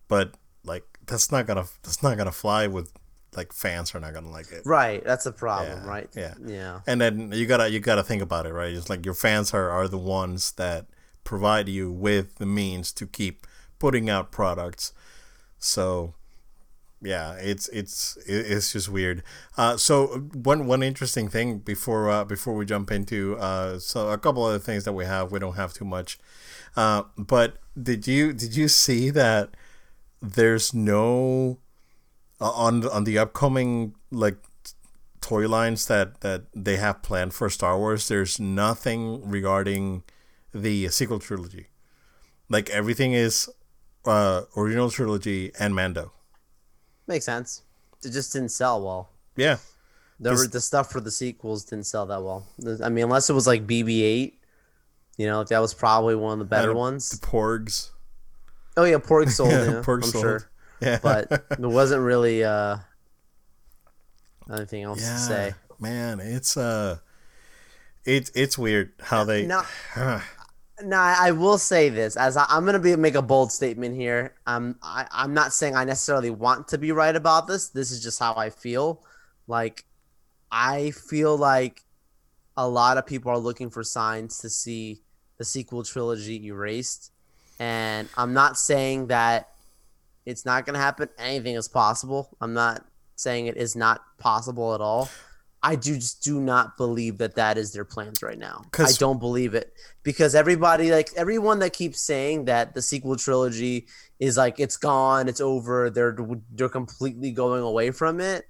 but 0.07 0.34
like 0.63 0.84
that's 1.05 1.32
not 1.32 1.45
gonna 1.45 1.65
that's 1.84 2.01
not 2.01 2.18
gonna 2.18 2.32
fly 2.32 2.65
with 2.68 2.91
like 3.36 3.53
fans 3.53 3.93
are 3.93 3.99
not 3.99 4.13
gonna 4.13 4.32
like 4.32 4.51
it. 4.51 4.63
right. 4.65 5.03
That's 5.03 5.26
a 5.28 5.32
problem, 5.32 5.84
Yeah, 5.84 5.88
right? 5.88 6.09
yeah. 6.15 6.34
Yeah. 6.43 6.80
And 6.88 6.99
then 6.99 7.32
you 7.34 7.45
gotta 7.45 7.70
you 7.70 7.80
gotta 7.80 8.03
think 8.03 8.22
about 8.24 8.47
it, 8.47 8.53
right? 8.53 8.74
It's 8.74 8.89
like 8.89 9.05
your 9.05 9.13
fans 9.13 9.53
are 9.53 9.70
are 9.70 9.88
the 9.88 9.97
ones 9.99 10.53
that 10.53 10.88
provide 11.24 11.70
you 11.70 11.91
with 11.91 12.36
the 12.36 12.45
means 12.47 12.91
to 12.93 13.05
keep 13.05 13.45
putting 13.80 14.09
out 14.09 14.32
products. 14.32 14.91
So 15.59 16.13
yeah, 17.01 17.33
it's 17.33 17.67
it's 17.69 18.17
it's 18.25 18.73
just 18.73 18.89
weird. 18.89 19.23
Uh, 19.55 19.77
so 19.77 20.07
one 20.33 20.65
one 20.65 20.81
interesting 20.81 21.29
thing 21.29 21.59
before 21.59 22.09
uh, 22.09 22.25
before 22.25 22.55
we 22.55 22.65
jump 22.65 22.91
into 22.91 23.37
uh, 23.37 23.77
so 23.79 24.09
a 24.09 24.17
couple 24.17 24.43
other 24.43 24.59
things 24.59 24.83
that 24.85 24.93
we 24.93 25.05
have, 25.05 25.31
we 25.31 25.39
don't 25.39 25.55
have 25.55 25.73
too 25.73 25.85
much. 25.85 26.17
Uh, 26.75 27.03
but 27.17 27.57
did 27.81 28.07
you 28.07 28.33
did 28.33 28.55
you 28.55 28.67
see 28.67 29.09
that 29.11 29.51
there's 30.21 30.73
no 30.73 31.59
uh, 32.41 32.51
on 32.51 32.87
on 32.89 33.03
the 33.03 33.19
upcoming 33.19 33.93
like 34.11 34.37
toy 35.21 35.47
lines 35.47 35.85
that 35.87 36.21
that 36.21 36.45
they 36.55 36.77
have 36.77 37.03
planned 37.03 37.33
for 37.33 37.49
Star 37.49 37.77
Wars? 37.77 38.07
There's 38.07 38.39
nothing 38.39 39.27
regarding 39.29 40.03
the 40.53 40.87
sequel 40.89 41.19
trilogy. 41.19 41.67
Like 42.49 42.69
everything 42.71 43.13
is 43.13 43.49
uh, 44.05 44.43
original 44.55 44.89
trilogy 44.89 45.51
and 45.59 45.75
Mando. 45.75 46.13
Makes 47.08 47.26
sense. 47.26 47.62
It 48.03 48.12
just 48.12 48.34
didn't 48.34 48.49
sell 48.51 48.82
well. 48.84 49.10
Yeah. 49.36 49.58
The, 50.20 50.32
This- 50.32 50.47
the 50.47 50.62
stuff 50.62 50.91
for 50.91 50.99
the 50.99 51.12
sequels 51.12 51.64
didn't 51.66 51.86
sell 51.86 52.05
that 52.08 52.22
well. 52.24 52.45
I 52.84 52.89
mean, 52.89 53.05
unless 53.05 53.30
it 53.30 53.34
was 53.34 53.47
like 53.47 53.66
BB-8, 53.68 54.34
you 55.18 55.26
know, 55.28 55.43
that 55.43 55.60
was 55.60 55.74
probably 55.74 56.16
one 56.16 56.34
of 56.34 56.39
the 56.39 56.45
better 56.45 56.74
ones. 56.74 57.10
The. 57.10 57.26
Porgs. 57.26 57.91
Oh 58.76 58.84
yeah, 58.84 58.97
Porg 58.97 59.30
sold, 59.32 59.51
Yeah, 59.51 59.66
yeah, 59.66 59.82
Porg 59.82 60.03
I'm 60.03 60.10
sold. 60.10 60.22
sure, 60.24 60.49
Yeah. 60.82 60.99
but 61.01 61.30
there 61.60 61.70
wasn't 61.70 62.03
really 62.03 62.43
uh 62.43 62.78
anything 64.51 64.84
else 64.84 64.99
to 64.99 65.18
say. 65.18 65.53
man, 65.80 66.20
it's 66.20 66.55
uh, 66.58 66.97
it's 68.05 68.30
it's 68.36 68.58
weird 68.58 68.91
how 69.01 69.24
they. 69.24 69.47
now 70.84 71.01
I 71.01 71.32
will 71.32 71.57
say 71.57 71.89
this 71.89 72.15
as 72.15 72.38
I, 72.38 72.45
I'm 72.49 72.65
gonna 72.65 72.80
be 72.80 72.95
make 72.95 73.15
a 73.15 73.21
bold 73.21 73.51
statement 73.51 73.95
here. 73.95 74.36
Um, 74.45 74.75
I, 74.82 75.07
I'm 75.11 75.34
not 75.34 75.53
saying 75.53 75.75
I 75.75 75.84
necessarily 75.84 76.30
want 76.30 76.67
to 76.69 76.78
be 76.78 76.91
right 76.91 77.15
about 77.15 77.47
this. 77.47 77.69
This 77.69 77.91
is 77.91 78.01
just 78.01 78.19
how 78.19 78.36
I 78.36 78.49
feel. 78.49 79.01
Like, 79.47 79.86
I 80.51 80.91
feel 80.91 81.36
like 81.36 81.84
a 82.55 82.67
lot 82.67 82.97
of 82.97 83.05
people 83.05 83.32
are 83.32 83.38
looking 83.38 83.69
for 83.69 83.84
signs 83.84 84.39
to 84.39 84.49
see 84.49 85.01
the 85.38 85.45
sequel 85.45 85.84
trilogy 85.84 86.45
erased, 86.45 87.11
and 87.59 88.07
I'm 88.17 88.34
not 88.34 88.57
saying 88.57 89.07
that 89.07 89.49
it's 90.25 90.45
not 90.45 90.65
gonna 90.65 90.80
happen. 90.80 91.09
Anything 91.17 91.55
is 91.55 91.67
possible. 91.67 92.30
I'm 92.41 92.53
not 92.53 92.86
saying 93.15 93.47
it 93.47 93.57
is 93.57 93.75
not 93.75 94.01
possible 94.19 94.75
at 94.75 94.82
all. 94.82 95.09
I 95.68 95.76
do 95.76 95.95
just 95.95 96.24
do 96.24 96.39
not 96.39 96.78
believe 96.78 97.18
that 97.18 97.36
that 97.36 97.57
is 97.57 97.74
their 97.74 97.84
plans 97.84 98.24
right 98.24 98.39
now. 98.39 98.63
I 98.95 98.97
don't 98.99 99.20
believe 99.20 99.53
it 99.53 99.74
because 100.01 100.34
everybody, 100.34 100.91
like 100.91 101.09
everyone 101.18 101.59
that 101.59 101.74
keeps 101.74 101.99
saying 101.99 102.45
that 102.45 102.74
the 102.74 102.82
sequel 102.82 103.18
trilogy 103.18 103.88
is 104.18 104.38
like 104.38 104.61
it's 104.61 104.78
gone, 104.78 105.28
it's 105.28 105.41
over, 105.41 105.89
they're 105.89 106.18
they're 106.53 106.70
completely 106.70 107.32
going 107.32 107.63
away 107.63 107.91
from 107.91 108.22
it. 108.22 108.45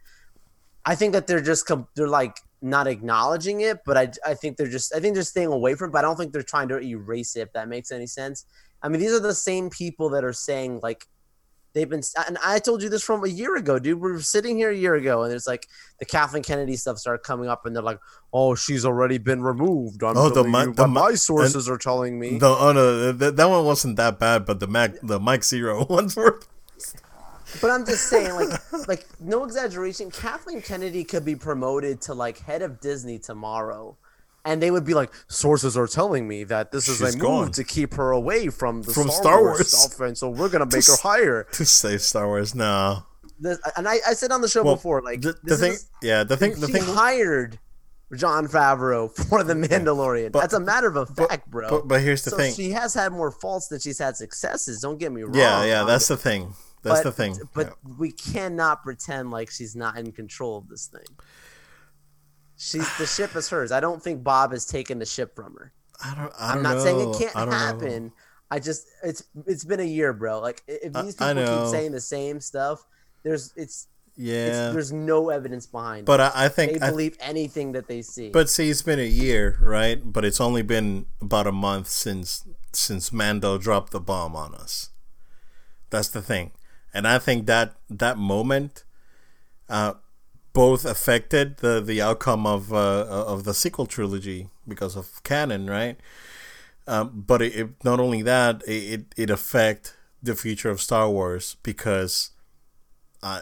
I 0.86 0.93
think 0.93 1.13
that 1.13 1.26
they're 1.26 1.41
just 1.41 1.65
com- 1.65 1.88
they're 1.95 2.07
like 2.07 2.38
not 2.61 2.86
acknowledging 2.86 3.61
it, 3.61 3.80
but 3.84 3.97
I 3.97 4.11
I 4.24 4.36
think 4.36 4.57
they're 4.57 4.70
just 4.70 4.93
I 4.93 4.99
think 4.99 5.15
they're 5.15 5.24
staying 5.24 5.47
away 5.47 5.74
from 5.74 5.89
it. 5.89 5.93
But 5.93 5.99
I 5.99 6.01
don't 6.03 6.18
think 6.18 6.34
they're 6.34 6.43
trying 6.43 6.68
to 6.68 6.80
erase 6.80 7.36
it. 7.36 7.41
If 7.41 7.53
that 7.53 7.68
makes 7.68 7.91
any 7.91 8.05
sense. 8.05 8.45
I 8.84 8.89
mean, 8.89 9.01
these 9.01 9.11
are 9.11 9.20
the 9.20 9.34
same 9.34 9.72
people 9.72 10.09
that 10.11 10.24
are 10.24 10.34
saying 10.34 10.82
like 10.84 11.07
they've 11.78 11.89
been 11.89 12.01
and 12.28 12.38
I 12.43 12.59
told 12.59 12.82
you 12.82 12.89
this 12.89 13.03
from 13.03 13.23
a 13.23 13.28
year 13.28 13.55
ago, 13.55 13.78
dude. 13.78 14.01
We 14.01 14.11
were 14.11 14.21
sitting 14.21 14.57
here 14.57 14.71
a 14.71 14.75
year 14.75 14.95
ago, 14.95 15.23
and 15.23 15.32
it's 15.32 15.47
like 15.47 15.67
the 15.99 16.05
Kathleen 16.05 16.43
Kennedy 16.43 16.75
stuff 16.75 16.97
started 16.97 17.23
coming 17.23 17.47
up, 17.47 17.65
and 17.65 17.75
they're 17.75 17.84
like, 17.84 17.99
"Oh, 18.34 18.55
she's 18.55 18.84
already 18.84 19.19
been 19.19 19.43
removed." 19.43 20.01
I'm 20.03 20.17
Oh, 20.17 20.30
the 20.30 20.43
you, 20.43 20.73
the 20.73 20.88
my 20.88 21.13
sources 21.13 21.69
are 21.69 21.78
telling 21.78 22.19
me. 22.19 22.39
The 22.39 22.47
oh 22.47 22.71
no, 22.71 23.11
that, 23.11 23.36
that 23.36 23.49
one 23.49 23.65
wasn't 23.65 23.95
that 23.97 24.17
bad, 24.17 24.45
but 24.45 24.59
the 24.59 24.67
Mac 24.67 24.95
the 25.03 25.19
Mike 25.19 25.43
Zero 25.43 25.86
ones 25.89 26.15
were. 26.15 26.41
But 27.61 27.71
I'm 27.71 27.86
just 27.86 28.07
saying, 28.07 28.34
like, 28.36 28.59
like 28.88 29.05
no 29.19 29.43
exaggeration. 29.43 30.11
Kathleen 30.11 30.61
Kennedy 30.61 31.03
could 31.03 31.23
be 31.23 31.36
promoted 31.36 32.01
to 32.01 32.13
like 32.13 32.39
head 32.39 32.61
of 32.61 32.82
Disney 32.82 33.19
tomorrow, 33.19 33.97
and 34.47 34.61
they 34.61 34.71
would 34.71 34.85
be 34.85 34.93
like, 34.93 35.11
"Sources 35.27 35.75
are 35.77 35.87
telling 35.87 36.27
me 36.27 36.43
that 36.45 36.71
this 36.71 36.87
is 36.87 36.97
She's 36.97 37.15
a 37.15 37.17
move 37.17 37.51
to 37.53 37.63
keep 37.63 37.93
her 37.95 38.11
away 38.11 38.47
from 38.49 38.81
the 38.81 38.93
From 38.93 39.09
Star, 39.09 39.21
Star 39.21 39.41
Wars, 39.41 39.57
Wars. 39.59 39.67
stuff, 39.77 39.99
and 39.99 40.17
so 40.17 40.29
we're 40.29 40.49
gonna 40.49 40.65
make 40.77 40.85
her 40.87 40.93
s- 40.93 41.01
higher." 41.01 41.43
to 41.51 41.65
save 41.65 42.01
Star 42.01 42.25
Wars. 42.27 42.55
No, 42.55 43.03
This, 43.39 43.59
and 43.75 43.87
I, 43.87 43.97
I 44.07 44.13
said 44.13 44.31
on 44.31 44.41
the 44.41 44.47
show 44.47 44.63
well, 44.63 44.75
before, 44.75 45.01
like, 45.01 45.21
the, 45.21 45.35
the 45.43 45.57
thing, 45.57 45.73
is- 45.73 45.89
yeah, 46.01 46.23
the 46.23 46.37
thing, 46.37 46.59
the 46.59 46.67
she 46.67 46.73
thing, 46.73 46.83
hired 46.83 47.59
Jon 48.15 48.47
Favreau 48.47 49.11
for 49.29 49.43
the 49.43 49.53
Mandalorian. 49.53 50.31
But- 50.31 50.39
That's 50.41 50.53
a 50.53 50.59
matter 50.59 50.87
of 50.87 50.95
a 50.95 51.05
fact, 51.05 51.49
bro. 51.51 51.69
but, 51.69 51.87
but 51.87 52.01
here's 52.01 52.23
the 52.23 52.31
so 52.31 52.37
thing. 52.37 52.53
she 52.53 52.71
has 52.71 52.93
had 52.93 53.11
more 53.11 53.31
faults 53.31 53.67
than 53.67 53.79
she's 53.79 53.99
had 53.99 54.15
successes. 54.15 54.79
Don't 54.81 54.97
get 54.97 55.11
me 55.11 55.23
wrong. 55.23 55.35
yeah, 55.35 55.63
yeah, 55.65 55.83
that's 55.83 56.09
it. 56.09 56.13
the 56.15 56.17
thing. 56.17 56.53
That's 56.83 57.01
but, 57.01 57.03
the 57.03 57.11
thing. 57.11 57.37
But 57.53 57.67
Yeah. 57.67 57.93
we 57.97 58.11
cannot 58.13 58.81
pretend 58.83 59.29
like 59.31 59.49
she's 59.51 59.75
not 59.75 59.97
in 59.97 60.11
control 60.13 60.57
of 60.59 60.69
this 60.69 60.85
thing. 60.87 61.03
She's 62.58 62.97
the 62.97 63.05
ship 63.05 63.36
is 63.36 63.49
hers. 63.49 63.72
I 63.72 63.80
don't 63.80 64.01
think 64.01 64.24
Bob 64.24 64.51
has 64.51 64.66
taken 64.66 64.99
the 64.99 65.05
ship 65.05 65.36
from 65.36 65.53
her. 65.55 65.74
I 66.03 66.16
don't. 66.16 66.34
I 66.39 66.51
I'm 66.53 66.64
don't 66.64 66.78
know. 66.78 66.84
saying 66.84 67.10
it 67.10 67.18
can't 67.20 67.36
I 67.36 67.39
don't 67.41 67.49
know. 67.51 67.58
happen. 67.58 68.12
I 68.49 68.60
just 68.60 68.88
it's 69.03 69.24
it's 69.45 69.64
been 69.66 69.80
a 69.80 69.84
year, 69.84 70.14
bro. 70.14 70.39
Like 70.39 70.64
if 70.68 70.93
these 70.93 71.16
people 71.16 71.36
keep 71.36 71.68
saying 71.70 71.91
the 71.91 72.01
same 72.01 72.39
stuff, 72.39 72.84
there's 73.24 73.53
it's, 73.55 73.88
Yeah, 74.16 74.47
it's 74.70 74.74
there's 74.74 74.91
no 74.93 75.30
evidence 75.30 75.68
behind. 75.68 76.05
but 76.05 76.20
it. 76.20 76.24
I, 76.36 76.45
I 76.45 76.47
they 76.47 76.53
think. 76.53 76.82
I, 76.82 76.89
believe 76.89 77.16
anything 77.20 77.74
that 77.74 77.88
they 77.88 78.01
see. 78.01 78.30
but 78.30 78.49
see, 78.49 78.70
it's 78.70 78.82
been 78.82 78.99
a 78.99 79.03
year, 79.03 79.58
right? 79.62 79.99
But 80.03 80.26
it's 80.26 80.39
only 80.41 80.62
been 80.64 81.05
about 81.22 81.45
a 81.45 81.51
month 81.51 81.88
since 81.89 82.47
since 82.74 83.12
Mando 83.12 83.58
dropped 83.58 83.91
the 83.91 83.99
bomb 83.99 84.36
on 84.36 84.55
us. 84.55 84.89
That's 85.89 86.10
the 86.10 86.22
thing, 86.22 86.51
and 86.93 87.08
I 87.08 87.20
think 87.20 87.45
that 87.47 87.74
that 87.89 88.18
moment, 88.18 88.84
uh, 89.70 89.93
both 90.53 90.85
affected 90.85 91.57
the 91.57 91.81
the 91.81 92.01
outcome 92.01 92.45
of 92.47 92.73
uh, 92.73 93.05
of 93.07 93.43
the 93.43 93.53
sequel 93.53 93.85
trilogy 93.85 94.49
because 94.67 94.95
of 94.95 95.23
canon, 95.23 95.69
right? 95.69 95.99
Um, 96.87 97.23
but 97.27 97.41
it, 97.41 97.55
it 97.55 97.83
not 97.83 97.99
only 97.99 98.21
that 98.21 98.63
it, 98.65 99.13
it 99.17 99.29
affect 99.29 99.95
the 100.23 100.35
future 100.35 100.69
of 100.69 100.81
Star 100.81 101.09
Wars 101.09 101.57
because, 101.61 102.31
I, 103.21 103.41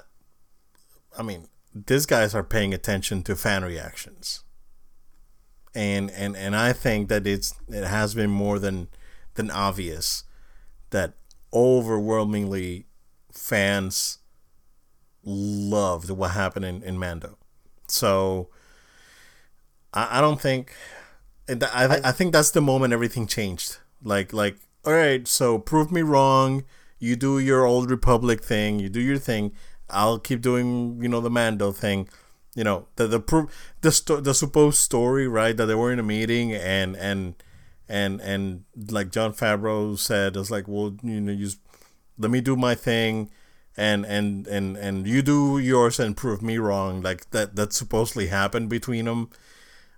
I 1.18 1.22
mean, 1.22 1.48
these 1.74 2.06
guys 2.06 2.34
are 2.34 2.44
paying 2.44 2.74
attention 2.74 3.22
to 3.24 3.36
fan 3.36 3.64
reactions, 3.64 4.44
and 5.76 6.10
and 6.12 6.36
and 6.36 6.56
I 6.56 6.74
think 6.74 7.10
that 7.10 7.28
it's 7.28 7.54
it 7.68 7.84
has 7.84 8.16
been 8.16 8.32
more 8.32 8.58
than 8.58 8.88
than 9.36 9.52
obvious 9.52 10.24
that 10.90 11.14
overwhelmingly 11.54 12.88
fans 13.32 14.20
loved 15.26 16.10
what 16.10 16.32
happened 16.32 16.66
in, 16.66 16.84
in 16.84 16.98
Mando. 16.98 17.38
So 17.88 18.50
I, 19.94 20.20
I 20.20 20.22
don't 20.22 20.40
think 20.40 20.74
I, 21.50 22.00
I 22.04 22.12
think 22.12 22.34
that's 22.34 22.52
the 22.52 22.62
moment 22.62 22.94
everything 22.94 23.28
changed. 23.28 23.78
Like 24.04 24.34
like 24.34 24.58
all 24.86 24.94
right, 24.94 25.28
so 25.28 25.58
prove 25.58 25.92
me 25.92 26.02
wrong. 26.02 26.64
You 27.00 27.16
do 27.16 27.40
your 27.40 27.66
old 27.66 27.90
Republic 27.90 28.44
thing. 28.44 28.80
You 28.80 28.90
do 28.90 29.00
your 29.02 29.18
thing. 29.18 29.52
I'll 29.90 30.20
keep 30.20 30.42
doing 30.42 31.02
you 31.02 31.10
know 31.10 31.22
the 31.22 31.30
Mando 31.30 31.72
thing. 31.72 32.08
You 32.56 32.64
know 32.64 32.88
the 32.96 33.08
the 33.08 33.20
pro- 33.20 33.50
the 33.82 33.92
sto- 33.92 34.22
the 34.22 34.34
supposed 34.34 34.78
story 34.78 35.28
right 35.28 35.56
that 35.58 35.66
they 35.66 35.76
were 35.76 35.92
in 35.92 36.00
a 36.00 36.04
meeting 36.04 36.54
and 36.54 36.96
and 36.96 37.36
and 37.90 38.22
and 38.22 38.64
like 38.90 39.12
Jon 39.12 39.34
Favreau 39.34 39.98
said 39.98 40.38
it's 40.38 40.50
like 40.50 40.68
well 40.68 40.96
you 41.04 41.20
know 41.20 41.36
just 41.36 41.60
let 42.18 42.32
me 42.32 42.42
do 42.42 42.56
my 42.56 42.74
thing 42.74 43.30
and 43.78 44.06
and 44.06 44.48
and 44.48 44.78
and 44.78 45.08
you 45.08 45.22
do 45.22 45.58
yours 45.58 46.00
and 46.00 46.16
prove 46.16 46.42
me 46.42 46.58
wrong 46.58 47.02
like 47.02 47.30
that 47.32 47.56
that 47.56 47.74
supposedly 47.74 48.28
happened 48.28 48.70
between 48.70 49.06
them 49.06 49.30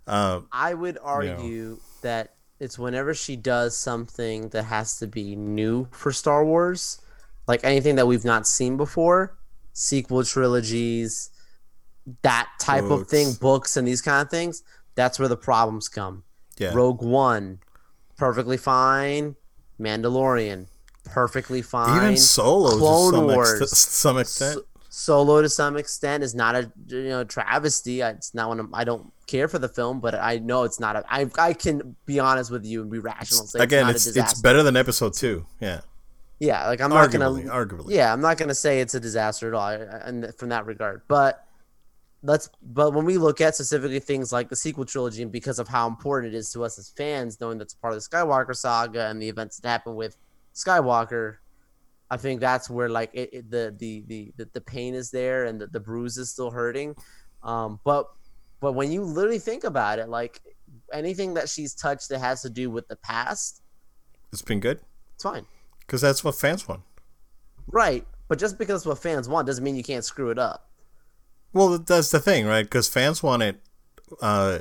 uh 0.07 0.41
I 0.51 0.73
would 0.73 0.97
argue 1.03 1.79
that 2.01 2.33
it's 2.59 2.79
whenever 2.79 3.13
she 3.13 3.35
does 3.35 3.77
something 3.77 4.49
that 4.49 4.63
has 4.63 4.97
to 4.99 5.07
be 5.07 5.35
new 5.35 5.87
for 5.91 6.11
Star 6.11 6.43
Wars, 6.43 6.99
like 7.47 7.63
anything 7.63 7.95
that 7.95 8.07
we've 8.07 8.25
not 8.25 8.47
seen 8.47 8.77
before, 8.77 9.37
sequel 9.73 10.23
trilogies, 10.23 11.29
that 12.23 12.49
type 12.59 12.85
of 12.85 13.07
thing, 13.07 13.27
Books. 13.27 13.37
books 13.37 13.77
and 13.77 13.87
these 13.87 14.01
kind 14.01 14.21
of 14.25 14.31
things. 14.31 14.63
That's 14.95 15.19
where 15.19 15.27
the 15.27 15.37
problems 15.37 15.87
come. 15.87 16.23
Yeah. 16.57 16.73
Rogue 16.73 17.03
One, 17.03 17.59
perfectly 18.17 18.57
fine. 18.57 19.35
Mandalorian, 19.79 20.65
perfectly 21.11 21.61
fine. 21.61 21.97
Even 21.97 22.17
Solo 22.17 22.77
Clone 22.77 23.11
to 23.13 23.17
some, 23.17 23.27
Wars. 23.27 23.61
ext- 23.61 23.75
some 23.75 24.17
extent. 24.17 24.55
So- 24.55 24.63
Solo 24.89 25.43
to 25.43 25.49
some 25.49 25.77
extent 25.77 26.23
is 26.23 26.33
not 26.33 26.55
a 26.55 26.71
you 26.87 27.03
know 27.09 27.23
travesty. 27.23 28.01
I- 28.01 28.09
It's 28.11 28.33
not 28.33 28.49
one 28.49 28.59
of, 28.59 28.73
I 28.73 28.83
don't 28.83 29.11
care 29.27 29.47
for 29.47 29.59
the 29.59 29.67
film, 29.69 29.99
but 29.99 30.15
I 30.15 30.39
know 30.39 30.63
it's 30.63 30.79
not 30.79 30.95
a. 30.95 31.03
I 31.07 31.29
I 31.37 31.53
can 31.53 31.95
be 32.07 32.19
honest 32.19 32.49
with 32.49 32.65
you 32.65 32.81
and 32.81 32.89
be 32.89 32.97
rational. 32.97 33.41
and 33.41 33.49
Say 33.49 33.59
Again, 33.59 33.87
it's, 33.89 34.07
not 34.07 34.15
it's 34.17 34.31
it's 34.33 34.41
better 34.41 34.63
than 34.63 34.75
episode 34.75 35.13
two. 35.13 35.45
Yeah, 35.59 35.81
Yeah, 36.39 36.65
like 36.67 36.81
I'm 36.81 36.89
not 36.89 37.11
gonna. 37.11 37.29
arguably. 37.29 37.91
Yeah, 37.91 38.11
I'm 38.11 38.21
not 38.21 38.37
gonna 38.39 38.55
say 38.55 38.79
it's 38.81 38.95
a 38.95 38.99
disaster 38.99 39.47
at 39.49 39.53
all, 39.53 39.67
uh, 39.69 39.99
and 40.03 40.33
from 40.35 40.49
that 40.49 40.65
regard. 40.65 41.03
But 41.07 41.45
let's. 42.23 42.49
But 42.63 42.93
when 42.95 43.05
we 43.05 43.19
look 43.19 43.39
at 43.39 43.53
specifically 43.53 43.99
things 43.99 44.31
like 44.33 44.49
the 44.49 44.55
sequel 44.55 44.85
trilogy, 44.85 45.21
and 45.21 45.31
because 45.31 45.59
of 45.59 45.67
how 45.67 45.87
important 45.87 46.33
it 46.33 46.37
is 46.37 46.51
to 46.53 46.63
us 46.63 46.79
as 46.79 46.89
fans, 46.89 47.39
knowing 47.39 47.59
that's 47.59 47.75
part 47.75 47.93
of 47.93 48.01
the 48.01 48.09
Skywalker 48.09 48.55
saga 48.55 49.05
and 49.09 49.21
the 49.21 49.29
events 49.29 49.59
that 49.59 49.67
happen 49.69 49.93
with 49.95 50.17
Skywalker, 50.57 51.37
I 52.09 52.17
think 52.17 52.41
that's 52.41 52.69
where 52.69 52.89
like 52.89 53.11
it, 53.13 53.29
it, 53.31 53.51
the, 53.51 53.75
the 53.77 54.03
the 54.07 54.33
the 54.37 54.49
the 54.53 54.61
pain 54.61 54.95
is 54.95 55.11
there 55.11 55.45
and 55.45 55.61
the, 55.61 55.67
the 55.67 55.79
bruise 55.79 56.17
is 56.17 56.31
still 56.31 56.49
hurting. 56.51 56.95
Um, 57.43 57.79
but 57.83 58.07
but 58.59 58.73
when 58.73 58.91
you 58.91 59.03
literally 59.03 59.39
think 59.39 59.63
about 59.63 59.99
it, 59.99 60.09
like 60.09 60.41
anything 60.91 61.35
that 61.35 61.47
she's 61.47 61.75
touched 61.75 62.09
that 62.09 62.19
has 62.19 62.41
to 62.41 62.49
do 62.49 62.69
with 62.71 62.87
the 62.87 62.95
past, 62.95 63.61
It's 64.33 64.41
been 64.41 64.59
good 64.59 64.79
it's 65.13 65.23
fine. 65.23 65.45
because 65.81 66.01
that's 66.01 66.23
what 66.23 66.33
fans 66.35 66.67
want. 66.67 66.81
Right, 67.67 68.05
but 68.27 68.39
just 68.39 68.57
because 68.57 68.85
what 68.85 68.97
fans 68.97 69.29
want 69.29 69.45
doesn't 69.47 69.63
mean 69.63 69.75
you 69.75 69.83
can't 69.83 70.03
screw 70.05 70.29
it 70.31 70.39
up. 70.39 70.69
Well, 71.53 71.77
that's 71.77 72.11
the 72.11 72.19
thing, 72.19 72.45
right? 72.45 72.63
Because 72.63 72.87
fans 72.87 73.21
wanted 73.21 73.59
uh, 74.21 74.59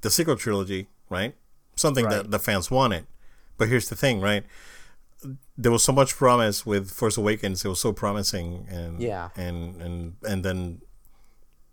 the 0.00 0.10
sequel 0.10 0.36
trilogy, 0.36 0.88
right? 1.10 1.34
Something 1.76 2.06
Right. 2.06 2.22
that 2.22 2.30
the 2.30 2.38
fans 2.38 2.70
wanted. 2.70 3.06
But 3.58 3.68
here's 3.68 3.88
the 3.88 3.96
thing, 3.96 4.20
right? 4.20 4.44
There 5.56 5.72
was 5.72 5.82
so 5.82 5.92
much 5.92 6.14
promise 6.16 6.66
with 6.66 6.90
Force 6.90 7.16
Awakens. 7.16 7.64
It 7.64 7.68
was 7.68 7.80
so 7.80 7.92
promising, 7.92 8.66
and 8.70 9.00
Yeah. 9.00 9.30
and 9.36 9.80
and 9.80 10.14
and 10.22 10.44
then 10.44 10.82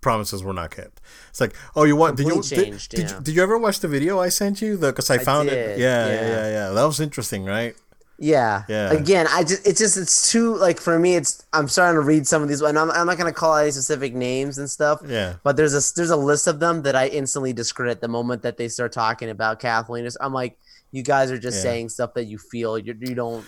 promises 0.01 0.43
were 0.43 0.53
not 0.53 0.71
kept. 0.71 1.01
It's 1.29 1.41
like, 1.41 1.53
oh, 1.75 1.83
you 1.83 1.95
want? 1.95 2.17
Did 2.17 2.27
you, 2.27 2.33
Complete 2.33 2.55
did, 2.55 2.65
changed, 2.65 2.91
did, 2.91 3.11
you 3.11 3.19
did 3.21 3.35
you 3.35 3.43
ever 3.43 3.57
watch 3.57 3.79
the 3.79 3.87
video 3.87 4.19
I 4.19 4.29
sent 4.29 4.61
you? 4.61 4.77
The 4.77 4.87
because 4.87 5.09
I 5.09 5.17
found 5.17 5.49
it. 5.49 5.55
did, 5.55 5.79
Yeah, 5.79 6.07
yeah, 6.07 6.13
yeah. 6.13 6.27
yeah, 6.27 6.49
yeah. 6.51 6.69
That 6.69 6.83
was 6.83 6.99
interesting, 6.99 7.45
right? 7.45 7.75
Yeah. 8.19 8.63
Yeah. 8.69 8.91
Again, 8.93 9.27
I 9.29 9.43
just 9.43 9.67
it's 9.67 9.79
just 9.79 9.97
it's 9.97 10.31
too 10.31 10.55
like 10.55 10.79
for 10.79 10.97
me 10.99 11.15
it's 11.15 11.43
I'm 11.51 11.67
starting 11.67 11.95
to 11.99 12.05
read 12.05 12.27
some 12.27 12.41
of 12.43 12.47
these 12.47 12.61
and 12.61 12.77
I'm, 12.77 12.91
I'm 12.91 13.07
not 13.07 13.17
gonna 13.17 13.33
call 13.33 13.53
out 13.53 13.63
any 13.63 13.71
specific 13.71 14.13
names 14.13 14.57
and 14.57 14.69
stuff. 14.69 15.01
Yeah. 15.05 15.35
But 15.43 15.57
there's 15.57 15.73
a 15.73 15.81
there's 15.95 16.11
a 16.11 16.15
list 16.15 16.47
of 16.47 16.59
them 16.59 16.83
that 16.83 16.95
I 16.95 17.07
instantly 17.07 17.53
discredit 17.53 18.01
the 18.01 18.07
moment 18.07 18.43
that 18.43 18.55
they 18.57 18.69
start 18.69 18.91
talking 18.93 19.29
about 19.29 19.59
Kathleen. 19.59 20.07
I'm 20.21 20.31
like, 20.31 20.57
you 20.93 21.03
guys 21.03 21.29
are 21.31 21.37
just 21.47 21.57
Yeah. 21.57 21.63
saying 21.63 21.89
stuff 21.89 22.13
that 22.13 22.25
you 22.31 22.37
feel 22.37 22.77
you 22.77 22.95
you 23.01 23.15
don't. 23.15 23.43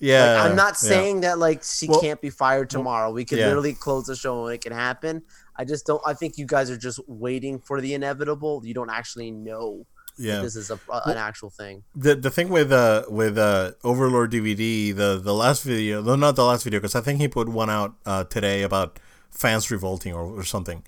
Yeah. 0.00 0.34
Like, 0.34 0.50
I'm 0.50 0.56
not 0.56 0.74
yeah. 0.82 0.88
saying 0.92 1.20
that 1.20 1.38
like 1.38 1.62
she 1.62 1.86
Well- 1.88 2.00
can't 2.00 2.20
be 2.20 2.30
fired 2.30 2.68
tomorrow. 2.70 3.10
We 3.12 3.24
could 3.24 3.38
yeah. 3.38 3.46
literally 3.48 3.74
close 3.74 4.06
the 4.06 4.16
show 4.16 4.46
and 4.46 4.54
it 4.56 4.62
can 4.66 4.72
happen. 4.72 5.22
I 5.60 5.64
just 5.64 5.86
don't. 5.86 6.02
I 6.06 6.14
think 6.14 6.38
you 6.38 6.46
guys 6.46 6.70
are 6.70 6.76
just 6.88 6.98
waiting 7.08 7.58
for 7.60 7.80
the 7.80 7.92
inevitable. 7.94 8.62
You 8.64 8.74
don't 8.74 8.90
actually 9.00 9.30
know 9.32 9.86
Yeah. 10.16 10.40
this 10.42 10.54
is 10.56 10.70
a, 10.70 10.78
a- 10.96 11.02
an 11.12 11.18
actual 11.28 11.50
thing. 11.50 11.82
the 11.94 12.14
the 12.26 12.30
thing 12.36 12.48
with 12.48 12.70
uh 12.72 13.04
with 13.20 13.36
uh 13.38 13.72
Overlord 13.90 14.30
DVD 14.32 14.94
the 15.02 15.10
the 15.28 15.34
last 15.34 15.60
video 15.64 16.00
no 16.02 16.14
not 16.16 16.34
the 16.36 16.44
last 16.50 16.62
video 16.64 16.78
because 16.80 16.94
I 17.00 17.02
think 17.06 17.20
he 17.20 17.28
put 17.28 17.46
one 17.62 17.70
out 17.78 17.90
uh 18.06 18.24
today 18.24 18.62
about 18.62 18.98
fans 19.30 19.70
revolting 19.70 20.12
or, 20.18 20.24
or 20.40 20.44
something 20.54 20.82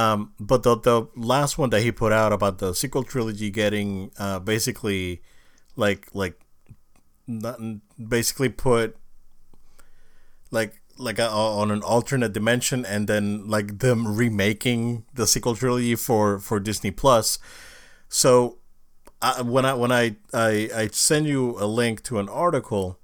um 0.00 0.18
but 0.40 0.62
the 0.62 0.74
the 0.90 0.96
last 1.34 1.58
one 1.58 1.68
that 1.70 1.82
he 1.86 1.90
put 1.92 2.12
out 2.12 2.32
about 2.32 2.54
the 2.62 2.70
sequel 2.74 3.02
trilogy 3.12 3.50
getting 3.50 4.10
uh 4.24 4.38
basically 4.38 5.20
like 5.76 6.08
like 6.12 6.40
basically 8.08 8.48
put 8.48 8.96
like 10.50 10.80
like 10.98 11.18
a, 11.18 11.28
on 11.28 11.70
an 11.70 11.82
alternate 11.82 12.32
dimension 12.32 12.84
and 12.84 13.08
then 13.08 13.48
like 13.48 13.78
them 13.78 14.16
remaking 14.16 15.04
the 15.14 15.26
sequel 15.26 15.56
trilogy 15.56 15.94
for 15.94 16.38
for 16.38 16.60
Disney 16.60 16.90
Plus 16.90 17.38
so 18.08 18.58
I, 19.22 19.40
when 19.40 19.64
I 19.64 19.72
when 19.74 19.92
I, 19.92 20.16
I 20.34 20.68
I 20.74 20.86
send 20.88 21.26
you 21.26 21.56
a 21.58 21.64
link 21.64 22.02
to 22.04 22.18
an 22.18 22.28
article, 22.28 22.98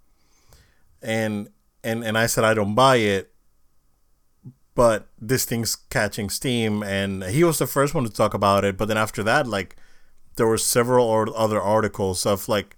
and 1.01 1.49
and 1.85 2.05
and 2.05 2.19
I 2.19 2.27
said 2.27 2.45
I 2.45 2.55
don't 2.55 2.75
buy 2.75 2.97
it, 2.97 3.33
but 4.75 5.09
this 5.19 5.45
thing's 5.45 5.77
catching 5.77 6.29
steam, 6.29 6.83
and 6.83 7.23
he 7.25 7.45
was 7.45 7.59
the 7.59 7.67
first 7.67 7.95
one 7.95 8.05
to 8.05 8.11
talk 8.11 8.35
about 8.35 8.65
it. 8.65 8.77
But 8.77 8.89
then 8.89 8.99
after 8.99 9.23
that, 9.23 9.47
like 9.47 9.77
there 10.39 10.47
were 10.47 10.57
several 10.57 11.07
or 11.07 11.29
other 11.37 11.61
articles 11.61 12.25
of 12.25 12.49
like, 12.49 12.77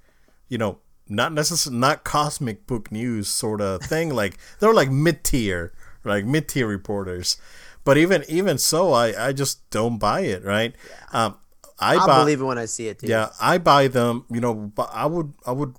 you 0.48 0.58
know, 0.58 0.78
not 1.08 1.32
necessarily 1.32 1.78
not 1.78 2.02
cosmic 2.02 2.66
book 2.66 2.90
news 2.90 3.28
sort 3.28 3.60
of 3.60 3.82
thing. 3.82 4.12
like 4.14 4.36
they 4.58 4.66
were 4.66 4.74
like 4.74 4.90
mid 4.90 5.22
tier, 5.22 5.72
like 6.02 6.24
mid 6.24 6.48
tier 6.48 6.66
reporters. 6.66 7.36
But 7.84 7.96
even 7.96 8.24
even 8.28 8.58
so, 8.58 8.92
I 8.92 9.28
I 9.28 9.32
just 9.32 9.68
don't 9.70 9.98
buy 9.98 10.22
it. 10.22 10.44
Right. 10.44 10.74
Yeah. 11.12 11.26
Um, 11.26 11.36
I 11.78 11.96
I'll 11.96 12.06
buy. 12.06 12.18
believe 12.20 12.40
it 12.40 12.44
when 12.44 12.58
I 12.58 12.66
see 12.66 12.88
it. 12.88 12.98
Dude. 12.98 13.10
Yeah, 13.10 13.28
I 13.40 13.58
buy 13.58 13.88
them. 13.88 14.24
You 14.30 14.40
know, 14.40 14.54
but 14.54 14.90
I 14.92 15.06
would, 15.06 15.32
I 15.46 15.52
would, 15.52 15.76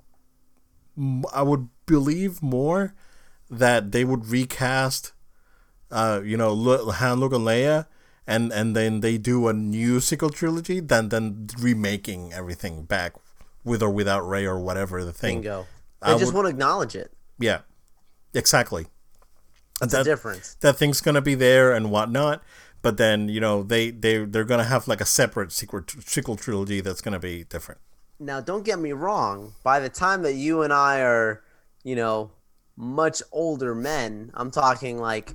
I 1.34 1.44
would 1.44 1.70
believe 1.86 2.42
more 2.42 2.96
that 3.50 3.92
they 3.92 4.04
would 4.04 4.28
recast, 4.28 5.14
uh, 5.92 6.22
you 6.24 6.38
know, 6.38 6.56
Han, 6.92 7.20
Luke, 7.20 7.34
and 7.34 7.46
Leia, 7.46 7.86
and 8.28 8.52
and 8.52 8.76
then 8.76 9.02
they 9.02 9.18
do 9.18 9.48
a 9.48 9.54
new 9.54 10.00
sequel 10.00 10.30
trilogy 10.30 10.80
than 10.80 11.10
than 11.10 11.48
remaking 11.60 12.34
everything 12.34 12.84
back 12.84 13.14
with 13.64 13.82
or 13.82 13.90
without 13.90 14.28
Rey 14.28 14.46
or 14.46 14.60
whatever 14.60 15.04
the 15.04 15.14
thing. 15.14 15.42
Bingo. 15.42 15.68
I 16.02 16.18
just 16.18 16.34
would- 16.34 16.36
won't 16.36 16.48
acknowledge 16.48 16.96
it. 16.96 17.12
Yeah, 17.40 17.62
exactly. 18.34 18.88
That's 19.80 19.94
that, 19.94 20.02
a 20.02 20.04
difference. 20.04 20.56
that 20.62 20.78
thing's 20.78 21.02
gonna 21.02 21.22
be 21.22 21.36
there 21.36 21.74
and 21.74 21.92
whatnot. 21.92 22.44
But 22.84 22.98
then 22.98 23.30
you 23.30 23.40
know 23.40 23.64
they 23.64 23.92
they 23.92 24.26
they're 24.26 24.44
gonna 24.44 24.64
have 24.64 24.88
like 24.88 25.02
a 25.02 25.06
separate 25.06 25.52
sequel 25.52 25.82
sequel 26.00 26.36
trilogy 26.36 26.82
that's 26.82 27.02
gonna 27.02 27.20
be 27.20 27.44
different. 27.44 27.82
Now, 28.20 28.40
don't 28.40 28.64
get 28.64 28.78
me 28.78 28.92
wrong. 28.92 29.56
By 29.64 29.80
the 29.80 29.90
time 29.90 30.22
that 30.22 30.34
you 30.36 30.62
and 30.62 30.72
I 30.72 31.02
are, 31.02 31.42
you 31.84 31.96
know, 31.96 32.30
much 32.78 33.24
older 33.32 33.74
men, 33.74 34.30
I'm 34.36 34.52
talking 34.52 35.00
like, 35.00 35.34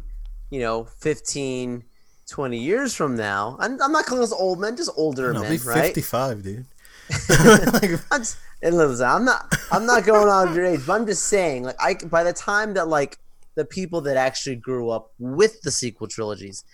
you 0.51 0.61
know, 0.61 0.85
15, 0.85 1.83
20 2.29 2.59
years 2.59 2.95
from 2.95 3.17
now. 3.17 3.57
I'm, 3.61 3.81
I'm 3.81 3.93
not 3.93 4.07
calling 4.07 4.25
us 4.25 4.33
old 4.33 4.61
men, 4.61 4.77
just 4.77 4.91
older 4.97 5.35
I'll 5.35 5.43
men, 5.43 5.53
be 5.53 5.59
right? 5.59 5.87
fifty 5.87 6.03
five, 6.03 6.43
dude. 6.43 6.67
Like, 7.73 8.01
I'm 8.11 8.21
just, 8.21 8.39
I'm 8.63 9.25
not 9.25 9.55
I'm 9.71 9.87
not 9.87 10.05
going 10.05 10.29
on 10.29 10.55
your 10.55 10.65
age, 10.65 10.81
but 10.87 10.95
I'm 10.95 11.07
just 11.07 11.25
saying, 11.25 11.63
like 11.63 11.77
I 11.81 11.95
by 11.95 12.25
the 12.25 12.33
time 12.33 12.75
that 12.75 12.89
like 12.89 13.19
the 13.55 13.65
people 13.65 14.01
that 14.03 14.17
actually 14.17 14.57
grew 14.57 14.91
up 14.91 15.13
with 15.19 15.61
the 15.63 15.71
sequel 15.71 16.09
trilogies, 16.09 16.65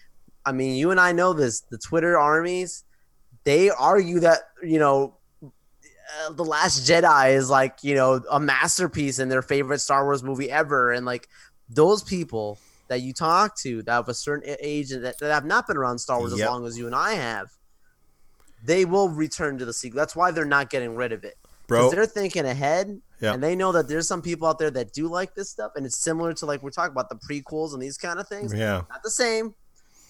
I 0.44 0.52
mean, 0.52 0.76
you 0.76 0.90
and 0.90 1.00
I 1.00 1.12
know 1.12 1.32
this, 1.32 1.60
the 1.60 1.78
Twitter 1.78 2.18
armies, 2.18 2.84
they 3.44 3.70
argue 3.70 4.20
that, 4.20 4.40
you 4.62 4.78
know, 4.78 5.14
uh, 5.42 6.32
the 6.32 6.44
Last 6.44 6.88
Jedi 6.88 7.34
is 7.34 7.48
like, 7.48 7.78
you 7.82 7.94
know, 7.94 8.20
a 8.30 8.40
masterpiece 8.40 9.18
and 9.18 9.30
their 9.30 9.42
favorite 9.42 9.78
Star 9.80 10.04
Wars 10.04 10.22
movie 10.22 10.50
ever 10.50 10.92
and 10.92 11.06
like 11.06 11.28
those 11.68 12.02
people 12.02 12.58
that 12.92 13.00
you 13.00 13.12
talk 13.12 13.56
to 13.64 13.82
that 13.82 13.92
have 13.92 14.08
a 14.08 14.14
certain 14.14 14.54
age 14.60 14.90
that, 14.90 15.18
that 15.18 15.32
have 15.32 15.44
not 15.44 15.66
been 15.66 15.76
around 15.76 15.98
Star 15.98 16.18
Wars 16.18 16.32
Yep. 16.36 16.40
as 16.46 16.50
long 16.50 16.66
as 16.66 16.76
you 16.78 16.86
and 16.86 16.94
I 16.94 17.14
have, 17.14 17.48
they 18.64 18.84
will 18.84 19.08
return 19.08 19.58
to 19.58 19.64
the 19.64 19.72
sequel. 19.72 19.96
That's 19.98 20.14
why 20.14 20.30
they're 20.30 20.44
not 20.44 20.70
getting 20.70 20.94
rid 20.94 21.12
of 21.12 21.24
it. 21.24 21.36
bro. 21.66 21.78
Because 21.80 21.92
they're 21.94 22.06
thinking 22.06 22.44
ahead 22.44 23.00
Yeah. 23.20 23.32
and 23.34 23.42
they 23.42 23.56
know 23.56 23.72
that 23.72 23.88
there's 23.88 24.06
some 24.06 24.20
people 24.22 24.46
out 24.46 24.58
there 24.58 24.70
that 24.70 24.92
do 24.92 25.08
like 25.08 25.34
this 25.34 25.48
stuff. 25.50 25.72
And 25.76 25.86
it's 25.86 25.96
similar 25.96 26.32
to 26.34 26.46
like 26.46 26.62
we're 26.62 26.70
talking 26.70 26.92
about 26.92 27.08
the 27.08 27.16
prequels 27.16 27.72
and 27.72 27.80
these 27.82 27.96
kind 27.98 28.18
of 28.20 28.28
things. 28.28 28.52
Yeah. 28.54 28.82
Not 28.90 29.02
the 29.02 29.10
same, 29.10 29.54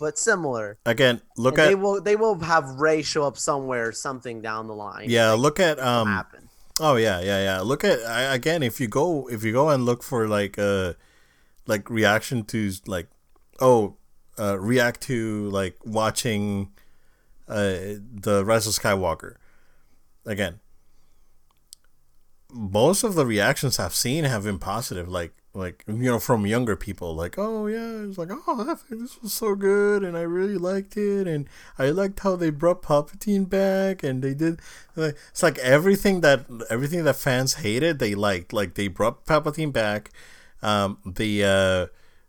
but 0.00 0.18
similar. 0.18 0.78
Again, 0.84 1.20
look 1.36 1.56
And 1.58 1.68
they 1.68 1.72
at 1.72 1.78
will 1.78 2.00
they 2.00 2.16
will 2.16 2.38
have 2.40 2.64
Rey 2.80 3.02
show 3.02 3.24
up 3.24 3.38
somewhere, 3.38 3.92
something 3.92 4.42
down 4.42 4.66
the 4.66 4.74
line. 4.74 5.06
yeah. 5.08 5.32
Look 5.32 5.60
at 5.60 5.78
um. 5.78 6.08
happen. 6.08 6.48
Oh 6.80 6.96
yeah, 6.96 7.20
yeah, 7.20 7.40
yeah. 7.44 7.60
Look 7.60 7.84
at 7.84 8.00
I, 8.00 8.34
again 8.34 8.62
if 8.62 8.80
you 8.80 8.88
go 8.88 9.28
if 9.28 9.44
you 9.44 9.52
go 9.52 9.68
and 9.68 9.84
look 9.84 10.02
for 10.02 10.26
like 10.26 10.58
uh 10.58 10.94
like 11.72 11.88
reaction 11.90 12.44
to 12.44 12.70
like 12.86 13.08
oh 13.60 13.96
uh 14.38 14.58
react 14.58 15.00
to 15.00 15.48
like 15.50 15.76
watching 15.84 16.70
uh 17.48 17.98
the 18.26 18.44
Rise 18.44 18.66
of 18.66 18.74
Skywalker 18.74 19.36
again. 20.26 20.60
Most 22.52 23.02
of 23.02 23.14
the 23.14 23.24
reactions 23.24 23.78
I've 23.78 23.94
seen 23.94 24.24
have 24.24 24.44
been 24.44 24.58
positive. 24.58 25.08
Like 25.08 25.32
like 25.54 25.84
you 25.86 25.94
know 25.94 26.18
from 26.18 26.46
younger 26.46 26.76
people 26.76 27.14
like 27.14 27.34
oh 27.36 27.66
yeah 27.66 28.08
it's 28.08 28.16
like 28.16 28.30
oh 28.32 28.78
this 28.88 29.20
was 29.20 29.34
so 29.34 29.54
good 29.54 30.02
and 30.02 30.16
i 30.16 30.22
really 30.22 30.56
liked 30.56 30.96
it 30.96 31.28
and 31.28 31.46
i 31.78 31.90
liked 31.90 32.20
how 32.20 32.34
they 32.34 32.48
brought 32.48 32.80
palpatine 32.82 33.48
back 33.48 34.02
and 34.02 34.22
they 34.22 34.32
did 34.32 34.60
like 34.96 35.14
it's 35.30 35.42
like 35.42 35.58
everything 35.58 36.22
that 36.22 36.46
everything 36.70 37.04
that 37.04 37.16
fans 37.16 37.54
hated 37.54 37.98
they 37.98 38.14
liked 38.14 38.54
like 38.54 38.74
they 38.74 38.88
brought 38.88 39.26
palpatine 39.26 39.72
back 39.72 40.10
um 40.62 40.98
the 41.04 41.44
uh 41.44 41.86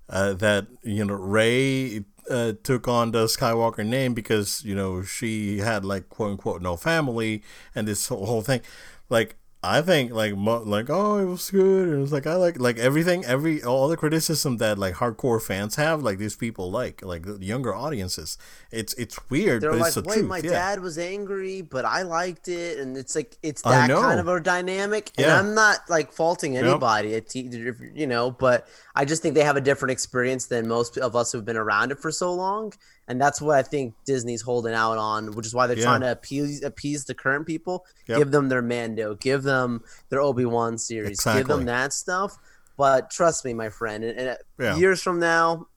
uh 0.10 0.34
that 0.34 0.68
you 0.84 1.06
know 1.06 1.14
Rey 1.14 2.04
uh, 2.30 2.54
took 2.64 2.88
on 2.88 3.12
the 3.12 3.26
Skywalker 3.26 3.86
name 3.86 4.14
because 4.14 4.64
you 4.64 4.76
know 4.76 5.04
she 5.04 5.58
had 5.60 5.84
like 5.84 6.10
quote 6.10 6.32
unquote 6.32 6.62
no 6.62 6.78
family 6.78 7.44
and 7.76 7.88
this 7.88 8.08
whole 8.08 8.42
thing. 8.42 8.62
Like 9.10 9.36
I 9.64 9.82
think 9.82 10.12
like 10.12 10.36
mo- 10.36 10.64
like 10.64 10.90
oh 10.90 11.18
it 11.18 11.26
was 11.26 11.50
good. 11.50 11.88
And 11.88 11.98
it 11.98 12.02
was 12.02 12.12
like 12.12 12.28
I 12.28 12.36
like 12.36 12.60
like 12.60 12.78
everything 12.78 13.24
every 13.24 13.64
all 13.64 13.88
the 13.88 13.96
criticism 13.96 14.58
that 14.58 14.78
like 14.78 14.96
hardcore 14.96 15.42
fans 15.42 15.76
have 15.76 16.04
like 16.04 16.18
these 16.18 16.36
people 16.36 16.70
like 16.70 17.02
like 17.02 17.24
the 17.24 17.46
younger 17.46 17.74
audiences. 17.74 18.38
It's 18.72 18.94
it's 18.96 19.18
weird 19.30 19.62
They're 19.62 19.72
but 19.72 19.80
like, 19.80 19.88
it's 19.88 19.96
the 19.96 20.02
wait, 20.02 20.16
truth 20.16 20.28
my 20.28 20.38
yeah. 20.40 20.52
dad 20.52 20.82
was 20.82 20.98
angry, 20.98 21.62
but 21.62 21.86
I 21.86 22.02
liked 22.02 22.50
it, 22.50 22.80
and 22.80 22.98
it's 22.98 23.16
like 23.16 23.38
it's 23.42 23.62
that 23.62 23.90
kind 23.90 24.20
of 24.20 24.28
a 24.28 24.40
dynamic. 24.42 25.12
And 25.18 25.32
I'm 25.32 25.56
not 25.56 25.90
like 25.90 26.12
faulting 26.12 26.58
anybody, 26.58 27.14
It's 27.14 27.34
either, 27.36 27.78
you 27.96 28.08
know, 28.08 28.32
but 28.32 28.68
I 28.96 29.06
just 29.06 29.22
think 29.22 29.34
they 29.36 29.44
have 29.44 29.56
a 29.56 29.62
different 29.62 29.92
experience 29.92 30.48
than 30.48 30.68
most 30.68 30.98
of 30.98 31.16
us 31.16 31.32
who've 31.32 31.46
been 31.46 31.58
around 31.58 31.92
it 31.92 32.00
for 32.00 32.12
so 32.12 32.34
long, 32.34 32.74
and 33.08 33.20
that's 33.20 33.42
what 33.42 33.58
I 33.58 33.64
think 33.64 33.94
Disney's 34.06 34.42
holding 34.42 34.74
out 34.74 34.98
on, 34.98 35.32
which 35.36 35.46
is 35.46 35.54
why 35.54 35.68
they're 35.68 35.78
Yeah. 35.78 35.84
trying 35.86 36.02
to 36.02 36.12
appease 36.12 36.64
appease 36.64 37.06
the 37.06 37.14
current 37.14 37.46
people, 37.46 37.86
Yep. 38.08 38.18
give 38.18 38.32
them 38.32 38.50
their 38.50 38.62
Mando, 38.62 39.16
give 39.16 39.44
them 39.44 39.84
their 40.10 40.22
Obi 40.22 40.46
Wan 40.46 40.78
series, 40.78 41.20
give 41.24 41.48
them 41.48 41.66
that 41.66 41.94
stuff. 41.94 42.38
But 42.78 43.12
trust 43.12 43.46
me, 43.46 43.54
my 43.54 43.70
friend, 43.70 44.04
and, 44.04 44.18
and 44.20 44.38
Yeah. 44.60 44.76
years 44.78 45.02
from 45.02 45.20
now, 45.20 45.68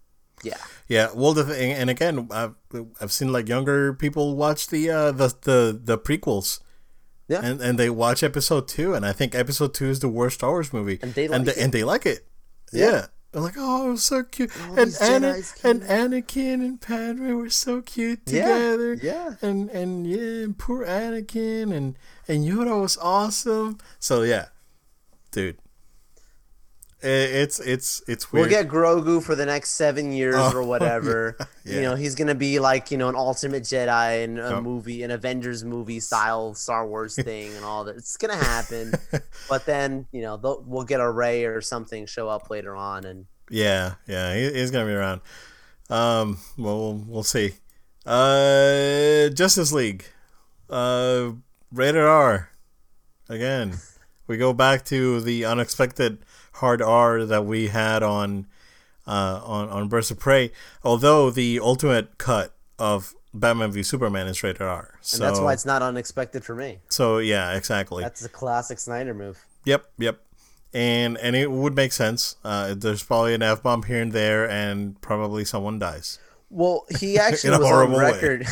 yeah, 0.43 0.57
Yeah, 0.89 1.09
well, 1.15 1.33
the 1.33 1.45
thing, 1.45 1.73
and 1.73 1.89
again, 1.91 2.29
I've 2.31 2.55
I've 3.01 3.11
seen 3.13 3.33
like 3.33 3.49
younger 3.49 3.93
people 3.95 4.37
watch 4.37 4.69
the 4.69 4.91
uh 4.91 5.11
the 5.13 5.35
the, 5.43 5.81
the 5.83 5.99
prequels, 5.99 6.61
Yeah. 7.29 7.41
and 7.43 7.61
and 7.61 7.79
they 7.79 7.91
watch 7.91 8.23
episode 8.23 8.69
two, 8.69 8.95
and 8.95 9.05
I 9.05 9.13
think 9.13 9.35
episode 9.35 9.75
two 9.75 9.87
is 9.87 10.01
the 10.01 10.09
worst 10.09 10.37
Star 10.37 10.51
Wars 10.51 10.73
movie, 10.73 10.99
And 11.03 11.15
they 11.15 11.25
and 11.25 11.45
like 11.45 11.45
they, 11.47 11.61
it. 11.61 11.65
and 11.65 11.73
they 11.73 11.85
like 11.85 12.07
it. 12.07 12.27
Yeah. 12.73 12.91
Yeah. 12.91 13.07
They're 13.33 13.43
like, 13.43 13.55
oh, 13.59 13.89
it 13.89 13.91
was 13.91 14.05
so 14.05 14.23
cute, 14.23 14.51
and 14.79 14.95
Ana- 15.01 15.37
and 15.63 15.83
Anakin 15.83 16.55
and 16.55 16.81
Padme 16.81 17.33
were 17.35 17.51
so 17.51 17.83
cute 17.83 18.25
together. 18.25 18.95
yeah. 18.95 19.35
yeah. 19.43 19.49
and 19.49 19.69
and 19.71 20.07
yeah, 20.07 20.45
and 20.45 20.57
poor 20.59 20.87
Anakin 20.87 21.75
and 21.75 21.99
and 22.29 22.45
Yoda 22.47 22.81
was 22.81 22.97
awesome. 22.97 23.79
So 23.99 24.23
yeah, 24.23 24.47
dude, 25.33 25.59
it's 27.03 27.61
it's 27.61 28.03
it's 28.09 28.33
weird. 28.33 28.51
We'll 28.51 28.63
get 28.63 28.69
Grogu 28.73 29.23
for 29.23 29.35
the 29.35 29.45
next 29.47 29.73
seven 29.73 30.13
years 30.13 30.35
Oh, 30.37 30.53
or 30.55 30.63
whatever. 30.67 31.37
yeah. 31.65 31.75
You 31.77 31.83
know, 31.83 31.95
he's 31.95 32.15
gonna 32.15 32.35
be 32.35 32.59
like 32.59 32.91
you 32.91 32.97
know 32.99 33.09
an 33.09 33.15
ultimate 33.17 33.63
Jedi 33.65 34.25
in 34.25 34.39
a 34.39 34.61
movie, 34.61 35.03
an 35.03 35.11
Avengers 35.11 35.63
movie 35.65 36.01
style 36.01 36.55
Star 36.55 36.87
Wars 36.87 37.15
thing, 37.23 37.55
and 37.55 37.65
all 37.65 37.85
that. 37.85 37.97
It's 37.97 38.17
gonna 38.17 38.37
happen. 38.37 38.95
but 39.49 39.67
then 39.67 40.07
you 40.13 40.23
know 40.23 40.37
we'll 40.67 40.85
get 40.85 41.01
a 41.01 41.11
Rey 41.11 41.45
or 41.45 41.61
something 41.61 42.07
show 42.07 42.29
up 42.29 42.49
later 42.51 42.75
on, 42.75 43.05
and 43.05 43.27
Yeah, 43.51 43.95
yeah, 44.07 44.35
he, 44.35 44.53
he's 44.53 44.71
gonna 44.71 44.87
be 44.87 44.93
around. 44.93 45.21
Um, 45.91 46.39
well, 46.59 46.79
we'll, 46.79 47.05
we'll 47.07 47.23
see. 47.23 47.53
Uh, 48.05 49.29
Justice 49.31 49.73
League, 49.73 50.05
uh, 50.71 51.31
rated 51.73 52.03
R. 52.03 52.51
Again, 53.29 53.75
we 54.27 54.37
go 54.37 54.53
back 54.53 54.85
to 54.87 55.21
the 55.21 55.45
unexpected 55.45 56.19
hard 56.57 56.83
R 56.83 57.25
that 57.25 57.45
we 57.45 57.69
had 57.69 58.03
on, 58.03 58.47
uh, 59.07 59.41
on 59.45 59.69
on 59.69 59.89
Birds 59.89 60.11
of 60.11 60.19
Prey. 60.19 60.53
Although 60.83 61.31
the 61.31 61.61
ultimate 61.61 62.19
cut 62.19 62.55
of 62.79 63.15
Batman 63.33 63.71
v 63.73 63.83
Superman 63.83 64.27
is 64.27 64.43
rated 64.43 64.63
R, 64.63 64.95
and 64.95 65.07
so 65.07 65.19
that's 65.19 65.41
why 65.41 65.53
it's 65.53 65.67
not 65.67 65.83
unexpected 65.83 66.45
for 66.45 66.55
me. 66.55 66.79
so 66.89 67.19
yeah, 67.19 67.55
exactly. 67.57 68.03
That's 68.03 68.25
a 68.25 68.29
classic 68.29 68.79
Snyder 68.79 69.15
move. 69.15 69.45
Yep, 69.65 69.85
yep. 69.99 70.21
And 70.73 71.17
and 71.19 71.37
it 71.37 71.51
would 71.51 71.75
make 71.75 71.93
sense. 71.93 72.37
Uh, 72.45 72.75
there's 72.75 73.03
probably 73.03 73.35
an 73.35 73.43
f 73.43 73.63
bomb 73.63 73.85
here 73.85 74.03
and 74.03 74.13
there, 74.13 74.49
and 74.49 75.01
probably 75.01 75.45
someone 75.45 75.79
dies. 75.79 76.19
Well, 76.51 76.87
he 76.99 77.19
actually 77.19 77.59
was 77.59 77.71
on 77.71 77.97
record. 77.97 78.47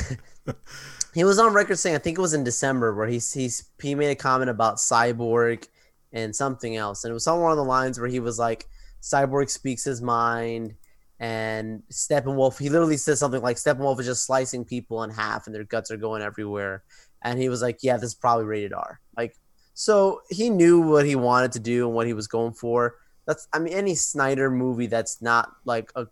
he 1.14 1.24
was 1.24 1.38
on 1.38 1.52
record 1.52 1.78
saying, 1.78 1.96
I 1.96 1.98
think 1.98 2.18
it 2.18 2.20
was 2.20 2.34
in 2.34 2.44
December, 2.44 2.94
where 2.94 3.06
he 3.06 3.14
he's, 3.14 3.64
he 3.80 3.94
made 3.94 4.10
a 4.10 4.14
comment 4.14 4.50
about 4.50 4.76
Cyborg 4.76 5.68
and 6.14 6.34
something 6.34 6.76
else, 6.76 7.04
and 7.04 7.10
it 7.10 7.14
was 7.14 7.24
somewhere 7.24 7.50
on 7.50 7.58
the 7.58 7.64
lines 7.64 8.00
where 8.00 8.08
he 8.08 8.20
was 8.20 8.38
like, 8.38 8.66
Cyborg 9.02 9.50
speaks 9.50 9.84
his 9.84 10.00
mind, 10.00 10.74
and 11.20 11.82
Steppenwolf. 11.92 12.58
He 12.58 12.70
literally 12.70 12.96
said 12.96 13.18
something 13.18 13.42
like 13.42 13.56
Steppenwolf 13.56 14.00
is 14.00 14.06
just 14.06 14.24
slicing 14.24 14.64
people 14.64 15.02
in 15.02 15.10
half, 15.10 15.46
and 15.46 15.54
their 15.54 15.64
guts 15.64 15.90
are 15.90 15.96
going 15.98 16.22
everywhere. 16.22 16.82
And 17.22 17.38
he 17.38 17.48
was 17.48 17.60
like, 17.60 17.78
Yeah, 17.82 17.96
this 17.96 18.10
is 18.10 18.14
probably 18.14 18.44
rated 18.46 18.72
R. 18.72 19.00
Like, 19.16 19.36
so 19.74 20.22
he 20.30 20.50
knew 20.50 20.80
what 20.80 21.04
he 21.04 21.16
wanted 21.16 21.52
to 21.52 21.60
do 21.60 21.86
and 21.86 21.94
what 21.94 22.06
he 22.06 22.14
was 22.14 22.26
going 22.26 22.54
for. 22.54 22.96
That's, 23.26 23.48
I 23.52 23.58
mean, 23.58 23.74
any 23.74 23.94
Snyder 23.94 24.50
movie 24.50 24.86
that's 24.86 25.20
not 25.20 25.50
like 25.64 25.90
a 25.96 26.06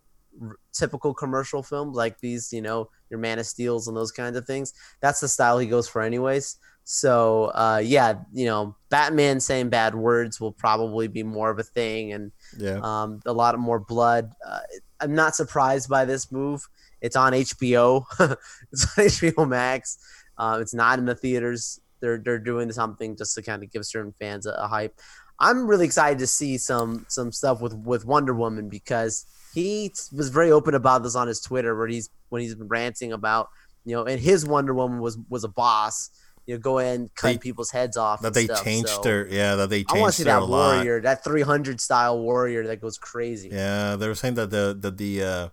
typical 0.72 1.14
commercial 1.14 1.62
film 1.62 1.92
like 1.92 2.18
these, 2.20 2.52
you 2.52 2.62
know, 2.62 2.88
your 3.10 3.18
Man 3.18 3.38
of 3.38 3.46
Steels 3.46 3.88
and 3.88 3.96
those 3.96 4.12
kinds 4.12 4.36
of 4.36 4.46
things. 4.46 4.72
That's 5.00 5.20
the 5.20 5.28
style 5.28 5.58
he 5.58 5.66
goes 5.66 5.88
for, 5.88 6.02
anyways. 6.02 6.56
So, 6.84 7.44
uh, 7.54 7.80
yeah, 7.84 8.14
you 8.32 8.46
know, 8.46 8.74
Batman 8.90 9.40
saying 9.40 9.68
bad 9.70 9.94
words 9.94 10.40
will 10.40 10.52
probably 10.52 11.08
be 11.08 11.22
more 11.22 11.50
of 11.50 11.58
a 11.58 11.62
thing, 11.62 12.12
and 12.12 12.32
Yeah. 12.58 12.80
um, 12.82 13.20
a 13.24 13.32
lot 13.32 13.54
of 13.54 13.60
more 13.60 13.78
blood. 13.78 14.32
Uh, 14.46 14.58
I'm 15.00 15.14
not 15.14 15.34
surprised 15.36 15.88
by 15.88 16.04
this 16.04 16.30
move. 16.32 16.68
It's 17.00 17.16
on 17.16 17.32
HBO. 17.32 18.04
it's 18.72 18.98
on 18.98 19.04
HBO 19.06 19.48
Max. 19.48 19.98
Uh, 20.38 20.58
it's 20.60 20.74
not 20.74 20.98
in 20.98 21.04
the 21.04 21.14
theaters. 21.14 21.80
They're 22.00 22.18
they're 22.18 22.38
doing 22.38 22.70
something 22.72 23.16
just 23.16 23.34
to 23.36 23.42
kind 23.42 23.62
of 23.62 23.70
give 23.70 23.86
certain 23.86 24.12
fans 24.18 24.46
a, 24.46 24.50
a 24.52 24.66
hype. 24.66 24.98
I'm 25.38 25.66
really 25.66 25.86
excited 25.86 26.18
to 26.18 26.26
see 26.26 26.58
some 26.58 27.06
some 27.08 27.30
stuff 27.32 27.60
with 27.60 27.74
with 27.74 28.04
Wonder 28.04 28.34
Woman 28.34 28.68
because 28.68 29.24
he 29.54 29.88
t- 29.90 30.16
was 30.16 30.28
very 30.30 30.50
open 30.50 30.74
about 30.74 31.02
this 31.02 31.14
on 31.14 31.28
his 31.28 31.40
Twitter 31.40 31.76
where 31.76 31.86
he's 31.88 32.10
when 32.28 32.42
he's 32.42 32.54
been 32.54 32.68
ranting 32.68 33.12
about 33.12 33.48
you 33.84 33.94
know 33.94 34.04
and 34.04 34.20
his 34.20 34.44
Wonder 34.46 34.74
Woman 34.74 35.00
was 35.00 35.16
was 35.28 35.44
a 35.44 35.48
boss 35.48 36.10
you 36.46 36.54
know 36.54 36.60
go 36.60 36.78
in 36.78 36.86
and 36.86 37.14
cut 37.14 37.28
They- 37.32 37.38
people's 37.38 37.70
heads 37.70 37.96
off 37.96 38.20
that 38.22 38.28
and 38.28 38.34
they 38.36 38.44
stuff, 38.46 38.64
changed 38.64 38.88
so 38.88 39.00
their 39.02 39.26
yeah 39.28 39.54
that 39.56 39.70
they 39.70 39.84
I 39.88 39.98
want 40.00 40.12
to 40.14 40.18
see 40.18 40.24
that 40.24 40.42
a 40.42 40.44
lot. 40.44 40.74
warrior 40.76 41.00
that 41.02 41.22
300 41.24 41.80
style 41.80 42.18
warrior 42.18 42.66
that 42.66 42.80
goes 42.80 42.98
crazy 42.98 43.48
Yeah, 43.50 43.96
they 43.96 44.08
were 44.08 44.14
saying 44.16 44.34
that 44.34 44.50
the 44.50 44.76
that 44.80 44.96
the 44.98 45.22
uh, 45.22 45.48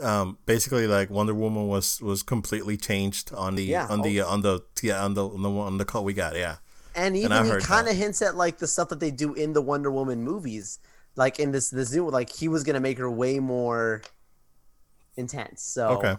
um, 0.00 0.38
basically 0.46 0.86
like 0.86 1.08
Wonder 1.10 1.34
Woman 1.34 1.68
was 1.68 2.00
was 2.02 2.22
completely 2.22 2.76
changed 2.76 3.32
on 3.32 3.54
the 3.56 3.64
Yeah. 3.64 3.86
on 3.88 4.02
the 4.02 4.20
on 4.20 4.40
the 4.42 4.60
yeah 4.82 5.02
on 5.04 5.14
the 5.14 5.26
on 5.28 5.42
the 5.42 5.50
on 5.50 5.78
the 5.78 5.84
call 5.84 6.04
we 6.04 6.12
got. 6.14 6.34
Yeah. 6.36 6.56
And 6.94 7.08
And 7.08 7.16
even 7.16 7.32
I've 7.32 7.60
he 7.60 7.60
kind 7.60 7.88
of 7.88 7.94
hints 7.96 8.22
at 8.22 8.36
like 8.36 8.56
the 8.58 8.66
stuff 8.66 8.88
that 8.88 9.00
they 9.00 9.10
do 9.10 9.34
in 9.34 9.52
the 9.52 9.60
Wonder 9.60 9.90
Woman 9.90 10.22
movies, 10.24 10.78
like 11.14 11.38
in 11.38 11.50
this 11.52 11.68
this 11.70 11.92
new 11.92 12.08
like 12.10 12.30
he 12.30 12.48
was 12.48 12.64
gonna 12.64 12.80
make 12.80 12.96
her 12.98 13.10
way 13.10 13.38
more 13.38 14.00
intense. 15.16 15.62
So 15.62 15.88
Okay. 15.98 16.16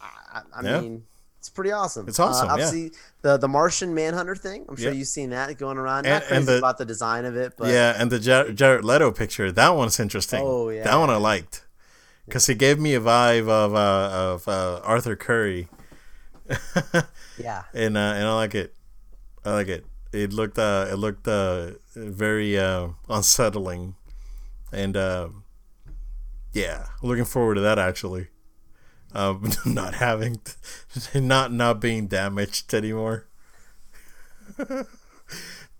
I, 0.00 0.42
I 0.54 0.62
Yeah. 0.62 0.80
mean, 0.80 1.04
it's 1.44 1.50
pretty 1.50 1.72
awesome. 1.72 2.08
It's 2.08 2.18
awesome, 2.18 2.48
Uh, 2.48 2.56
yeah. 2.56 2.64
obviously, 2.64 2.92
the 3.20 3.36
the 3.36 3.48
Martian 3.48 3.94
Manhunter 3.94 4.34
thing. 4.34 4.64
I'm 4.66 4.76
sure 4.76 4.86
Yeah. 4.92 4.96
you've 4.98 5.08
seen 5.08 5.28
that 5.30 5.58
going 5.58 5.76
around. 5.76 6.06
And- 6.06 6.14
Not 6.14 6.22
crazy 6.22 6.36
and 6.36 6.46
the- 6.48 6.58
about 6.58 6.78
the 6.78 6.86
design 6.86 7.26
of 7.26 7.36
it, 7.36 7.52
but 7.58 7.68
yeah, 7.68 7.94
and 7.98 8.10
the 8.10 8.18
Jar- 8.18 8.50
Jared 8.50 8.82
Leto 8.84 9.10
picture 9.12 9.52
that 9.52 9.70
one's 9.76 10.00
interesting. 10.00 10.40
Oh, 10.42 10.70
yeah. 10.70 10.84
that 10.84 10.96
one 10.96 11.10
I 11.10 11.16
liked 11.16 11.64
because 12.24 12.46
he 12.46 12.54
gave 12.54 12.78
me 12.78 12.94
a 12.94 13.00
vibe 13.00 13.48
of 13.50 13.74
uh, 13.74 14.32
of 14.32 14.48
uh, 14.48 14.80
Arthur 14.84 15.16
Curry, 15.16 15.68
yeah, 17.38 17.64
and 17.74 17.96
uh, 17.96 18.00
and 18.18 18.26
I 18.26 18.34
like 18.34 18.54
it. 18.54 18.74
I 19.44 19.52
like 19.52 19.68
it. 19.68 19.84
It 20.12 20.32
looked 20.32 20.58
uh, 20.58 20.86
it 20.90 20.96
looked 20.96 21.28
uh, 21.28 21.72
very 21.94 22.58
uh, 22.58 22.88
unsettling, 23.10 23.96
and 24.72 24.96
uh, 24.96 25.28
yeah, 26.52 26.86
looking 27.02 27.24
forward 27.26 27.56
to 27.56 27.60
that 27.60 27.78
actually. 27.78 28.28
Um, 29.14 29.50
not 29.66 29.94
having, 29.94 30.40
not 31.14 31.52
not 31.52 31.80
being 31.80 32.06
damaged 32.08 32.72
anymore. 32.74 33.26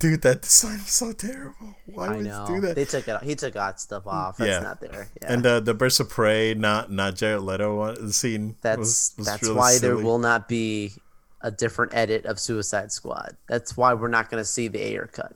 Dude, 0.00 0.22
that 0.22 0.42
design 0.42 0.74
is 0.76 0.92
so 0.92 1.12
terrible. 1.12 1.76
Why 1.86 2.06
I 2.08 2.16
would 2.16 2.26
know. 2.26 2.46
you 2.48 2.54
do 2.56 2.60
that? 2.66 2.74
They 2.76 2.84
took 2.84 3.06
it. 3.08 3.22
He 3.22 3.34
took 3.36 3.54
that 3.54 3.80
stuff 3.80 4.06
off. 4.06 4.36
That's 4.36 4.48
Yeah. 4.50 4.60
not 4.60 4.80
there. 4.80 5.08
Yeah. 5.22 5.32
And 5.32 5.46
uh, 5.46 5.60
the 5.60 5.72
Birds 5.72 5.98
of 6.00 6.10
Prey, 6.10 6.52
not 6.54 6.90
not 6.90 7.14
Jared 7.14 7.42
Leto 7.42 7.76
one- 7.76 8.12
scene. 8.12 8.56
That's 8.60 8.78
was, 8.78 9.14
was 9.16 9.26
that's 9.26 9.42
really 9.44 9.54
why 9.54 9.78
there 9.78 9.96
will 9.96 10.18
not 10.18 10.48
be 10.48 10.92
a 11.40 11.50
different 11.50 11.94
edit 11.94 12.26
of 12.26 12.40
Suicide 12.40 12.90
Squad. 12.90 13.36
That's 13.48 13.76
why 13.76 13.94
we're 13.94 14.08
not 14.08 14.30
going 14.30 14.40
to 14.40 14.44
see 14.44 14.68
the 14.68 14.80
Ayer 14.82 15.08
cut. 15.12 15.34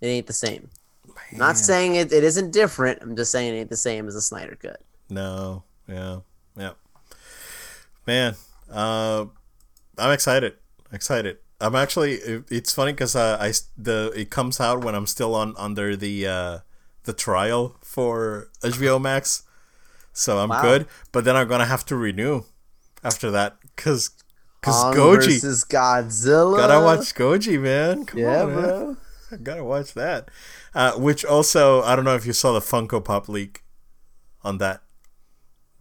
It 0.00 0.06
ain't 0.08 0.26
the 0.26 0.32
same. 0.32 0.68
I'm 1.32 1.38
not 1.38 1.56
saying 1.56 1.94
it, 1.94 2.12
it 2.12 2.24
isn't 2.24 2.50
different. 2.52 3.00
I'm 3.02 3.16
just 3.16 3.32
saying 3.32 3.54
it 3.54 3.58
ain't 3.58 3.70
the 3.70 3.76
same 3.76 4.06
as 4.06 4.14
the 4.14 4.20
Snyder 4.22 4.56
cut. 4.60 4.80
No, 5.08 5.62
yeah, 5.88 6.18
yeah. 6.56 6.72
Man, 8.06 8.34
uh, 8.70 9.26
I'm 9.98 10.10
excited. 10.12 10.54
Excited. 10.92 11.38
I'm 11.60 11.74
actually. 11.76 12.14
it- 12.14 12.44
It's 12.50 12.72
funny 12.72 12.92
because 12.92 13.14
uh, 13.16 13.38
I 13.40 13.52
the 13.76 14.12
it 14.16 14.30
comes 14.30 14.60
out 14.60 14.82
when 14.84 14.94
I'm 14.94 15.06
still 15.06 15.34
on 15.34 15.54
under 15.56 15.96
the 15.96 16.26
uh, 16.26 16.58
the 17.04 17.12
trial 17.12 17.76
for 17.82 18.50
HBO 18.62 19.00
Max, 19.00 19.42
so 20.12 20.38
I'm 20.38 20.48
Wow. 20.50 20.62
good. 20.62 20.86
But 21.12 21.24
then 21.24 21.36
I'm 21.36 21.48
gonna 21.48 21.66
have 21.66 21.84
to 21.86 21.96
renew 21.96 22.42
after 23.04 23.30
that 23.30 23.56
because 23.76 24.10
because 24.60 24.94
Goji 24.96 25.24
versus 25.40 25.64
Godzilla. 25.64 26.56
gotta 26.56 26.80
watch 26.84 27.14
Goji, 27.14 27.60
man. 27.60 28.04
Come 28.06 28.20
Yeah, 28.20 28.42
on, 28.42 28.54
man. 28.54 28.62
bro. 28.64 28.96
I 29.32 29.36
gotta 29.36 29.64
watch 29.64 29.94
that. 29.94 30.28
Uh, 30.74 30.92
which 30.92 31.24
also, 31.24 31.82
I 31.82 31.94
don't 31.96 32.04
know 32.04 32.14
if 32.16 32.26
you 32.26 32.32
saw 32.32 32.52
the 32.52 32.60
Funko 32.60 33.02
Pop 33.02 33.28
leak 33.28 33.62
on 34.42 34.58
that. 34.58 34.81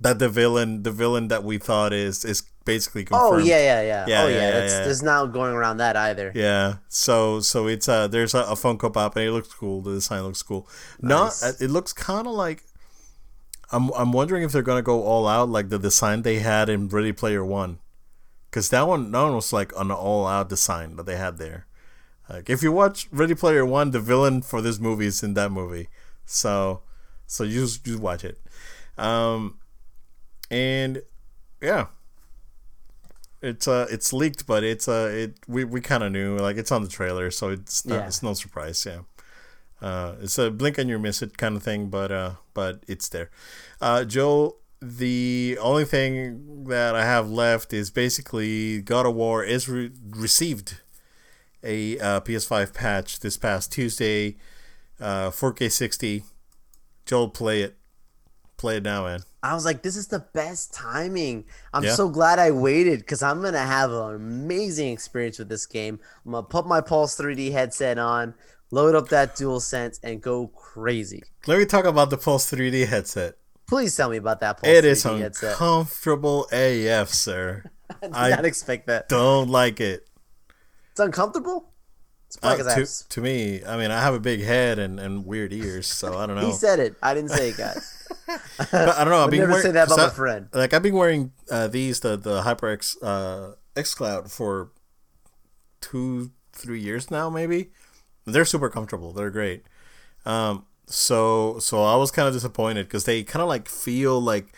That 0.02 0.20
the 0.20 0.30
villain, 0.30 0.84
the 0.84 0.92
villain 0.92 1.28
that 1.30 1.44
we 1.44 1.58
thought 1.60 1.94
is 1.94 2.26
is 2.26 2.44
basically 2.66 3.06
confirmed. 3.06 3.34
Oh 3.34 3.38
yeah, 3.38 3.58
yeah, 3.58 3.82
yeah. 3.82 4.06
Yeah, 4.08 4.24
oh 4.24 4.28
yeah, 4.28 4.36
yeah. 4.36 4.50
yeah, 4.50 4.64
yeah. 4.64 4.84
There's 4.84 5.04
not 5.04 5.28
going 5.28 5.54
around 5.54 5.78
that 5.78 5.96
either. 5.96 6.32
Yeah. 6.34 6.78
So 6.90 7.40
so 7.40 7.68
it's 7.68 7.88
uh 7.88 8.08
there's 8.08 8.34
a, 8.34 8.40
a 8.40 8.56
Funko 8.56 8.92
Pop 8.92 9.16
and 9.16 9.26
it 9.26 9.32
looks 9.32 9.54
cool. 9.54 9.82
The 9.82 9.94
design 9.94 10.24
looks 10.24 10.42
cool. 10.44 10.68
Not 11.00 11.26
Nice. 11.26 11.44
uh, 11.44 11.54
it 11.60 11.70
looks 11.70 11.94
kind 11.94 12.28
of 12.28 12.34
like. 12.34 12.64
I'm 13.72 13.90
I'm 13.94 14.12
wondering 14.12 14.44
if 14.44 14.52
they're 14.52 14.64
gonna 14.64 14.82
go 14.82 15.04
all 15.04 15.28
out 15.28 15.50
like 15.50 15.70
the 15.70 15.80
design 15.80 16.24
they 16.24 16.40
had 16.40 16.68
in 16.68 16.90
Ready 16.90 17.14
Player 17.14 17.46
One, 17.46 17.80
because 18.50 18.70
that 18.70 18.88
one 18.88 19.12
that 19.12 19.22
one 19.22 19.36
was 19.36 19.54
like 19.54 19.72
an 19.78 19.92
all 19.92 20.28
out 20.28 20.50
design 20.50 20.98
that 20.98 21.06
they 21.06 21.16
had 21.16 21.38
there. 21.38 21.68
Like 22.30 22.50
if 22.50 22.64
you 22.64 22.72
watch 22.74 23.08
Ready 23.12 23.36
Player 23.36 23.66
One, 23.66 23.92
the 23.92 24.00
villain 24.02 24.42
for 24.42 24.62
this 24.62 24.78
movie 24.80 25.06
is 25.06 25.24
in 25.24 25.36
that 25.36 25.52
movie. 25.52 25.88
So 26.26 26.82
so 27.28 27.46
you 27.46 27.62
just, 27.62 27.86
just 27.86 28.00
watch 28.00 28.26
it. 28.26 28.40
Um, 28.98 29.60
and 30.52 31.02
yeah, 31.62 31.88
it's 33.42 33.68
uh 33.68 33.88
it's 33.90 34.14
leaked, 34.14 34.46
but 34.46 34.64
it's 34.64 34.88
uh 34.88 35.10
it 35.12 35.40
we, 35.48 35.64
we 35.64 35.82
kind 35.82 36.04
of 36.04 36.12
knew 36.12 36.38
like 36.38 36.58
it's 36.58 36.72
on 36.72 36.84
the 36.84 36.90
trailer, 36.90 37.32
so 37.32 37.50
it's 37.50 37.86
not, 37.86 37.96
Yeah. 37.96 38.08
it's 38.08 38.22
no 38.22 38.34
surprise. 38.34 38.86
Yeah, 38.86 39.00
uh, 39.82 40.16
it's 40.22 40.38
a 40.38 40.52
blink 40.52 40.78
and 40.78 40.90
you 40.90 41.00
miss 41.00 41.22
it 41.22 41.38
kind 41.38 41.56
of 41.56 41.64
thing, 41.64 41.90
but 41.90 42.12
uh 42.12 42.34
but 42.54 42.84
it's 42.88 43.10
there. 43.10 43.30
Uh, 43.80 44.04
Joe, 44.04 44.58
the 44.82 45.58
only 45.62 45.86
thing 45.86 46.66
that 46.66 46.96
I 46.96 47.04
have 47.06 47.30
left 47.30 47.74
is 47.74 47.90
basically 47.90 48.82
God 48.82 49.06
of 49.06 49.16
War 49.16 49.44
is 49.44 49.68
re- 49.70 49.92
received 50.10 50.82
a 51.64 51.98
uh, 52.00 52.20
PS5 52.22 52.74
patch 52.74 53.20
this 53.20 53.38
past 53.38 53.72
Tuesday, 53.72 54.36
uh, 55.00 55.30
4K 55.30 55.72
60. 55.72 56.24
Joel, 57.06 57.30
play 57.30 57.62
it. 57.62 57.78
Play 58.62 58.78
it 58.78 58.84
now, 58.84 59.06
man. 59.06 59.22
I 59.42 59.56
was 59.56 59.66
like, 59.66 59.82
this 59.82 59.96
is 59.98 60.06
the 60.06 60.20
best 60.34 60.72
timing. 60.72 61.46
I'm 61.74 61.84
Yeah. 61.84 61.96
so 61.96 62.10
glad 62.10 62.38
I 62.38 62.52
waited 62.52 63.00
because 63.00 63.24
I'm 63.24 63.42
gonna 63.42 63.58
have 63.66 63.90
an 63.92 64.14
amazing 64.14 64.90
experience 64.94 65.40
with 65.40 65.50
this 65.50 65.66
game. 65.66 66.00
I'm 66.24 66.34
gonna 66.34 66.44
put 66.46 66.68
my 66.68 66.80
Pulse 66.80 67.16
3D 67.16 67.52
headset 67.52 67.98
on, 67.98 68.36
load 68.70 68.94
up 68.94 69.10
that 69.10 69.36
DualSense, 69.36 70.00
and 70.04 70.22
go 70.22 70.46
crazy. 70.50 71.24
Let 71.48 71.58
me 71.58 71.66
talk 71.66 71.86
about 71.86 72.12
the 72.12 72.18
Pulse 72.20 72.52
3D 72.52 72.86
headset. 72.86 73.34
Please 73.68 73.98
tell 73.98 74.12
me 74.12 74.18
about 74.18 74.42
that 74.42 74.58
Pulse 74.62 74.72
It 74.72 74.84
3D 74.84 74.88
is 74.92 75.04
headset. 75.06 75.52
uncomfortable 75.54 76.48
AF, 76.52 77.10
sir. 77.10 77.64
I 78.04 78.06
did 78.06 78.14
I- 78.16 78.30
not 78.30 78.46
expect 78.46 78.86
that. 78.86 79.10
Don't 79.10 79.50
like 79.50 79.82
it. 79.82 80.08
It's 80.92 81.00
uncomfortable. 81.00 81.71
Uh, 82.42 82.58
to, 82.58 83.10
to 83.10 83.22
me, 83.22 83.64
I 83.66 83.78
mean, 83.78 83.92
I 83.92 84.02
have 84.02 84.14
a 84.14 84.20
big 84.20 84.42
head 84.42 84.80
and, 84.80 85.00
and 85.00 85.26
weird 85.26 85.54
ears, 85.54 85.88
so 85.88 86.18
I 86.18 86.26
don't 86.26 86.36
know. 86.40 86.48
He 86.48 86.54
said 86.54 86.80
it. 86.80 86.96
I 87.02 87.14
didn't 87.14 87.30
say 87.30 87.50
it, 87.50 87.58
guys. 87.58 88.10
but 88.28 88.74
I 88.74 89.04
don't 89.04 89.10
know. 89.10 89.24
I've 89.24 89.32
been 89.32 89.42
never 89.42 89.52
wearing, 89.52 89.66
say 89.66 89.72
that 89.72 89.88
about 89.88 89.98
my 89.98 90.10
friend. 90.10 90.48
Like 90.54 90.74
I've 90.74 90.84
been 90.84 90.96
wearing 90.96 91.32
uh, 91.50 91.68
these 91.68 92.00
the 92.00 92.18
the 92.18 92.42
HyperX 92.42 92.96
uh, 93.02 93.56
X 93.76 93.94
Cloud 93.94 94.32
for 94.32 94.72
two 95.82 96.32
three 96.54 96.80
years 96.80 97.12
now, 97.12 97.30
maybe. 97.30 97.72
They're 98.26 98.46
super 98.46 98.70
comfortable. 98.70 99.14
They're 99.14 99.32
great. 99.32 99.64
Um, 100.26 100.66
so 100.86 101.60
so 101.60 101.84
I 101.84 101.96
was 101.96 102.12
kind 102.12 102.28
of 102.28 102.34
disappointed 102.34 102.88
because 102.88 103.06
they 103.06 103.24
kind 103.24 103.42
of 103.42 103.50
like 103.50 103.68
feel 103.68 104.22
like 104.22 104.54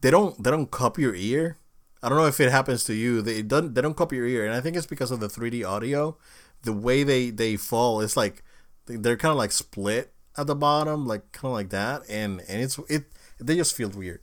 they 0.00 0.10
don't 0.10 0.42
they 0.42 0.50
don't 0.50 0.70
cup 0.70 0.98
your 0.98 1.14
ear. 1.14 1.58
I 2.02 2.08
don't 2.08 2.18
know 2.18 2.26
if 2.26 2.40
it 2.40 2.50
happens 2.50 2.84
to 2.84 2.94
you. 2.94 3.22
They 3.22 3.42
don't 3.42 3.74
they 3.74 3.80
don't 3.80 3.96
cup 3.96 4.12
your 4.12 4.26
ear, 4.26 4.44
and 4.44 4.54
I 4.54 4.60
think 4.60 4.76
it's 4.76 4.86
because 4.86 5.10
of 5.10 5.20
the 5.20 5.28
3D 5.28 5.64
audio. 5.66 6.16
The 6.62 6.72
way 6.72 7.02
they 7.04 7.30
they 7.30 7.56
fall, 7.56 8.00
it's 8.00 8.16
like 8.16 8.42
they- 8.86 8.96
they're 8.96 9.16
kind 9.16 9.32
of 9.32 9.38
like 9.38 9.52
split 9.52 10.12
at 10.36 10.46
the 10.46 10.54
bottom, 10.54 11.06
like 11.06 11.30
kind 11.32 11.46
of 11.50 11.52
like 11.52 11.70
that, 11.70 12.02
and 12.08 12.40
and 12.48 12.62
it's 12.62 12.78
it 12.88 13.04
they 13.38 13.56
just 13.56 13.74
feel 13.74 13.88
weird. 13.88 14.20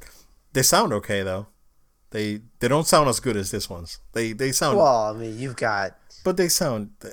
They 0.53 0.63
sound 0.63 0.93
okay 0.93 1.21
though. 1.23 1.47
They 2.11 2.41
they 2.59 2.67
don't 2.67 2.87
sound 2.87 3.07
as 3.09 3.19
good 3.19 3.35
as 3.37 3.51
this 3.51 3.69
ones. 3.69 3.99
They 4.13 4.33
they 4.33 4.51
sound, 4.51 4.77
Well, 4.77 5.03
I 5.05 5.13
mean, 5.13 5.37
you've 5.37 5.55
got 5.57 5.95
but 6.23 6.37
they 6.37 6.47
sound. 6.49 6.91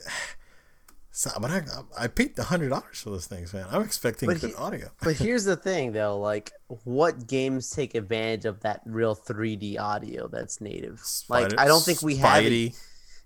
So, 1.11 1.31
but 1.41 1.51
I 1.51 1.63
I 1.99 2.09
paid 2.09 2.37
the 2.37 2.45
hundred 2.45 2.69
dollars 2.69 3.01
for 3.01 3.09
those 3.09 3.27
things, 3.27 3.55
man. 3.55 3.65
I'm 3.71 3.81
expecting 3.81 4.27
But 4.29 4.39
good 4.39 4.51
he- 4.51 4.57
audio. 4.57 4.91
But 5.01 5.17
here's 5.25 5.45
the 5.45 5.57
thing, 5.57 5.93
though. 5.93 6.19
Like, 6.21 6.53
what 6.85 7.27
games 7.27 7.71
take 7.71 7.95
advantage 7.95 8.45
of 8.45 8.61
that 8.61 8.83
real 8.85 9.17
3D 9.17 9.79
audio 9.81 10.29
that's 10.29 10.61
native? 10.61 11.03
like, 11.31 11.59
I 11.59 11.65
don't 11.69 11.83
think 11.83 12.03
we 12.03 12.17
have 12.17 12.45
it. 12.45 12.79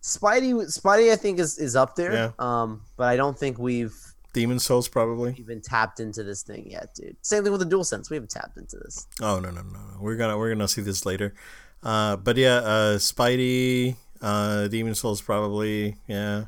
Spidey, 0.02 0.54
Spidey. 0.54 1.12
I 1.12 1.16
think 1.16 1.38
is 1.38 1.58
is 1.58 1.76
up 1.76 1.96
there. 1.96 2.12
Yeah. 2.12 2.30
Um, 2.38 2.82
but 2.96 3.08
I 3.08 3.16
don't 3.16 3.38
think 3.38 3.58
we've 3.58 3.94
Demon's 4.32 4.64
Souls, 4.64 4.88
probably. 4.88 5.34
even 5.38 5.60
tapped 5.60 6.00
into 6.00 6.22
this 6.22 6.42
thing 6.42 6.70
yet, 6.70 6.94
dude. 6.94 7.16
Same 7.22 7.42
thing 7.42 7.52
with 7.52 7.60
the 7.60 7.66
Dual 7.66 7.84
Sense. 7.84 8.10
We 8.10 8.16
haven't 8.16 8.30
tapped 8.30 8.56
into 8.56 8.76
this. 8.76 9.06
Oh 9.20 9.40
no 9.40 9.50
no 9.50 9.62
no 9.62 9.70
no. 9.70 9.98
We're 10.00 10.16
gonna 10.16 10.38
we're 10.38 10.50
gonna 10.52 10.68
see 10.68 10.82
this 10.82 11.04
later. 11.04 11.34
Uh, 11.82 12.16
but 12.16 12.36
yeah, 12.36 12.56
uh, 12.56 12.98
Spidey, 12.98 13.96
uh, 14.20 14.68
Demon's 14.68 15.00
Souls 15.00 15.20
probably. 15.20 15.96
Yeah. 16.06 16.44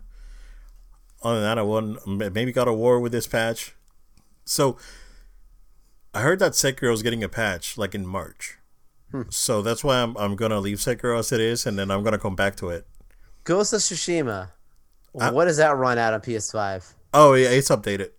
Other 1.22 1.40
than 1.40 1.44
that, 1.44 1.58
I 1.58 1.62
wouldn't. 1.62 2.34
Maybe 2.34 2.52
God 2.52 2.68
of 2.68 2.76
War 2.76 2.98
with 2.98 3.12
this 3.12 3.26
patch. 3.26 3.74
So, 4.44 4.76
I 6.12 6.20
heard 6.22 6.40
that 6.40 6.52
Sekiro 6.52 6.92
is 6.92 7.02
getting 7.02 7.22
a 7.22 7.28
patch 7.28 7.78
like 7.78 7.94
in 7.94 8.06
March. 8.06 8.58
Hmm. 9.12 9.22
So 9.30 9.62
that's 9.62 9.84
why 9.84 10.02
I'm 10.02 10.16
I'm 10.16 10.36
gonna 10.36 10.58
leave 10.58 10.78
Sekiro 10.78 11.18
as 11.18 11.30
it 11.32 11.40
is, 11.40 11.64
and 11.66 11.78
then 11.78 11.90
I'm 11.90 12.02
gonna 12.02 12.18
come 12.18 12.34
back 12.34 12.56
to 12.56 12.70
it. 12.70 12.86
Ghost 13.44 13.72
of 13.72 13.80
Tsushima. 13.80 14.50
I- 15.18 15.30
what 15.30 15.44
does 15.46 15.58
that 15.58 15.76
run 15.76 15.98
out 15.98 16.14
on 16.14 16.20
PS5? 16.20 16.94
Oh 17.14 17.34
yeah, 17.34 17.50
it's 17.50 17.68
updated. 17.68 18.10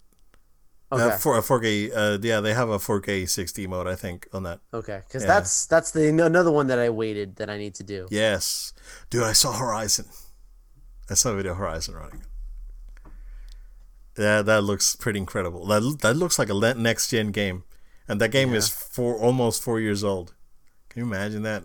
Okay, 0.91 1.03
Uh, 1.03 1.17
for 1.17 1.37
a 1.37 1.41
4K, 1.41 1.91
uh, 1.91 2.19
yeah, 2.21 2.39
they 2.39 2.53
have 2.53 2.69
a 2.69 2.77
4K 2.77 3.27
60 3.27 3.65
mode, 3.65 3.87
I 3.87 3.95
think, 3.95 4.27
on 4.31 4.43
that. 4.43 4.59
okay, 4.71 5.01
because 5.07 5.23
yeah. 5.23 5.27
that's 5.27 5.65
that's 5.65 5.89
the 5.91 6.07
another 6.09 6.51
one 6.51 6.67
that 6.67 6.77
I 6.77 6.89
waited 6.91 7.37
that 7.37 7.49
I 7.49 7.57
need 7.57 7.73
to 7.75 7.83
do. 7.83 8.07
Yes, 8.11 8.73
dude, 9.09 9.23
I 9.23 9.33
saw 9.33 9.53
Horizon. 9.53 10.05
I 11.09 11.15
saw 11.15 11.33
Video 11.35 11.55
Horizon 11.55 11.95
running. 11.95 12.23
Yeah, 14.17 14.43
that 14.43 14.61
looks 14.63 14.95
pretty 14.95 15.19
incredible. 15.19 15.65
That 15.65 15.97
that 16.01 16.15
looks 16.15 16.37
like 16.37 16.49
a 16.49 16.73
next 16.75 17.09
gen 17.09 17.31
game, 17.31 17.63
and 18.07 18.21
that 18.21 18.29
game 18.29 18.53
is 18.53 18.69
four 18.69 19.17
almost 19.17 19.63
four 19.63 19.79
years 19.79 20.03
old. 20.03 20.35
Can 20.89 21.01
you 21.01 21.07
imagine 21.07 21.41
that? 21.41 21.63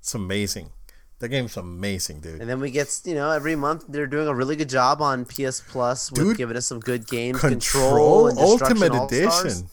It's 0.00 0.14
amazing. 0.14 0.70
That 1.18 1.30
game's 1.30 1.56
amazing, 1.56 2.20
dude. 2.20 2.40
And 2.40 2.50
then 2.50 2.60
we 2.60 2.70
get, 2.70 3.00
you 3.04 3.14
know, 3.14 3.30
every 3.30 3.56
month 3.56 3.86
they're 3.88 4.06
doing 4.06 4.28
a 4.28 4.34
really 4.34 4.54
good 4.54 4.68
job 4.68 5.00
on 5.00 5.24
PS 5.24 5.62
Plus 5.66 6.10
with 6.10 6.20
Dude, 6.20 6.36
giving 6.36 6.56
us 6.56 6.66
some 6.66 6.80
good 6.80 7.06
games. 7.06 7.40
Control, 7.40 8.28
and 8.28 8.38
Ultimate 8.38 8.92
All-Stars. 8.92 9.44
Edition. 9.44 9.68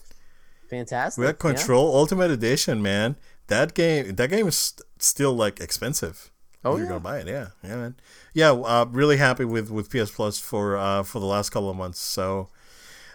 Fantastic. 0.70 1.20
We 1.20 1.26
got 1.26 1.36
yeah. 1.36 1.54
Control 1.54 1.94
Ultimate 1.94 2.30
Edition, 2.30 2.80
man. 2.80 3.16
That 3.48 3.74
game, 3.74 4.14
that 4.14 4.30
game 4.30 4.48
is 4.48 4.74
still 4.98 5.34
like 5.34 5.60
expensive. 5.60 6.30
Oh, 6.64 6.76
you're 6.76 6.84
yeah. 6.84 6.88
gonna 6.88 7.00
buy 7.00 7.18
it, 7.18 7.28
yeah, 7.28 7.48
yeah, 7.62 7.76
man. 7.76 7.96
Yeah, 8.32 8.52
uh, 8.52 8.86
really 8.88 9.18
happy 9.18 9.44
with 9.44 9.70
with 9.70 9.90
PS 9.90 10.10
Plus 10.10 10.38
for 10.38 10.78
uh 10.78 11.02
for 11.02 11.18
the 11.18 11.26
last 11.26 11.50
couple 11.50 11.68
of 11.68 11.76
months. 11.76 12.00
So, 12.00 12.48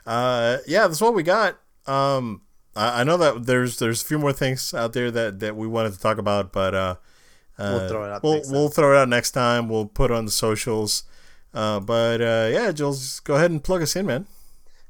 uh, 0.05 0.57
yeah, 0.67 0.85
that's 0.87 1.01
what 1.01 1.15
we 1.15 1.23
got. 1.23 1.57
Um, 1.87 2.43
I, 2.75 3.01
I 3.01 3.03
know 3.03 3.17
that 3.17 3.47
there's 3.47 3.79
there's 3.79 4.03
a 4.03 4.05
few 4.05 4.19
more 4.19 4.33
things 4.33 4.71
out 4.75 4.93
there 4.93 5.09
that 5.09 5.39
that 5.39 5.55
we 5.55 5.65
wanted 5.65 5.93
to 5.93 5.99
talk 5.99 6.19
about, 6.19 6.53
but 6.53 6.75
uh, 7.59 7.63
uh 7.63 7.71
We'll 7.71 7.89
throw 7.89 8.03
it 8.05 8.11
out 8.11 8.23
We'll 8.23 8.33
next 8.35 8.51
we'll 8.51 8.69
throw 8.69 8.93
it 8.93 8.97
out 8.97 9.09
next 9.09 9.31
time. 9.31 9.69
We'll 9.69 9.85
put 9.85 10.11
it 10.11 10.13
on 10.13 10.25
the 10.25 10.31
socials. 10.31 11.03
Uh, 11.53 11.79
but 11.79 12.21
uh, 12.21 12.49
yeah, 12.51 12.71
Jules, 12.71 13.19
go 13.21 13.35
ahead 13.35 13.51
and 13.51 13.63
plug 13.63 13.81
us 13.81 13.95
in, 13.95 14.05
man. 14.05 14.27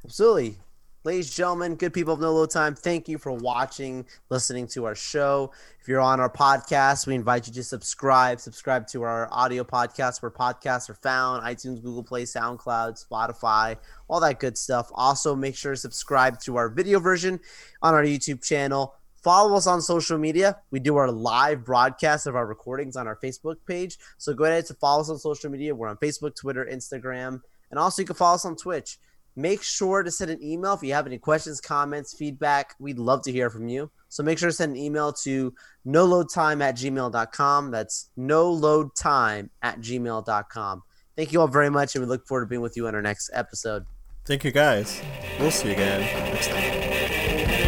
Absolutely. 0.03 0.57
Ladies 1.05 1.28
and 1.28 1.36
gentlemen, 1.36 1.76
good 1.76 1.93
people 1.93 2.15
of 2.15 2.20
No 2.20 2.34
Load 2.34 2.51
Time, 2.51 2.76
thank 2.76 3.07
you 3.07 3.17
for 3.17 3.32
watching, 3.32 4.05
listening 4.30 4.67
to 4.67 4.84
our 4.84 4.95
show. 4.95 5.49
If 5.80 5.88
you're 5.88 6.01
on 6.01 6.20
our 6.20 6.30
podcast, 6.30 7.07
we 7.07 7.15
invite 7.15 7.47
you 7.47 7.53
to 7.53 7.63
subscribe. 7.63 8.41
Subscribe 8.41 8.86
to 8.88 9.03
our 9.03 9.30
audio 9.32 9.63
podcast 9.63 10.22
where 10.22 10.30
podcasts 10.30 10.89
are 10.89 10.95
found 10.95 11.45
iTunes, 11.45 11.82
Google 11.82 12.03
Play, 12.03 12.24
SoundCloud, 12.24 13.01
Spotify, 13.01 13.78
all 14.09 14.20
that 14.20 14.41
good 14.41 14.57
stuff. 14.57 14.91
Also, 14.93 15.38
make 15.38 15.55
sure 15.55 15.72
to 15.72 15.78
subscribe 15.78 16.38
to 16.41 16.57
our 16.57 16.67
video 16.67 16.99
version 16.99 17.39
on 17.82 17.93
our 17.93 18.03
YouTube 18.03 18.43
channel. 18.43 18.93
Follow 19.24 19.55
us 19.55 19.67
on 19.67 19.82
social 19.82 20.17
media. 20.17 20.57
We 20.72 20.80
do 20.80 20.95
our 20.95 21.11
live 21.11 21.65
broadcast 21.65 22.28
of 22.28 22.36
our 22.36 22.45
recordings 22.45 22.95
on 22.95 23.07
our 23.07 23.17
Facebook 23.17 23.57
page. 23.67 23.97
So 24.17 24.34
go 24.34 24.45
ahead 24.45 24.65
to 24.67 24.74
follow 24.76 25.01
us 25.01 25.09
on 25.09 25.17
social 25.17 25.49
media. 25.49 25.76
We're 25.76 25.88
on 25.88 25.97
Facebook, 25.97 26.36
Twitter, 26.36 26.67
Instagram, 26.72 27.41
and 27.70 27.80
also 27.80 28.01
you 28.01 28.05
can 28.05 28.15
follow 28.15 28.36
us 28.36 28.45
on 28.45 28.55
Twitch. 28.55 28.97
Make 29.36 29.63
sure 29.63 30.03
to 30.03 30.11
send 30.11 30.32
an 30.32 30.43
email 30.43 30.74
if 30.74 30.84
you 30.84 30.93
have 30.93 31.07
any 31.07 31.17
questions, 31.17 31.61
comments, 31.61 32.13
feedback. 32.13 32.76
We'd 32.80 32.99
love 32.99 33.22
to 33.24 33.32
hear 33.32 33.49
from 33.49 33.70
you. 33.70 33.89
So 34.09 34.24
make 34.24 34.38
sure 34.38 34.49
to 34.49 34.53
send 34.53 34.74
an 34.74 34.78
email 34.78 35.13
to 35.24 35.53
no 35.86 36.05
load 36.05 36.30
time 36.34 36.61
at 36.61 36.76
gmail.com. 36.76 37.72
That's 37.72 38.09
no 38.17 38.51
load 38.51 38.95
time 38.95 39.49
at 39.61 39.80
gmail.com. 39.80 40.84
Thank 41.15 41.32
you 41.32 41.41
all 41.41 41.47
very 41.47 41.70
much, 41.70 41.95
and 41.95 42.03
we 42.03 42.09
look 42.09 42.26
forward 42.28 42.45
to 42.45 42.47
being 42.47 42.61
with 42.61 42.76
you 42.76 42.88
on 42.88 42.95
our 42.95 43.01
next 43.01 43.30
episode. 43.34 43.86
Thank 44.26 44.43
you 44.43 44.51
guys. 44.51 45.01
We'll 45.39 45.51
see 45.51 45.67
you 45.67 45.74
again 45.74 46.01
next 46.34 46.47
time. 46.49 47.59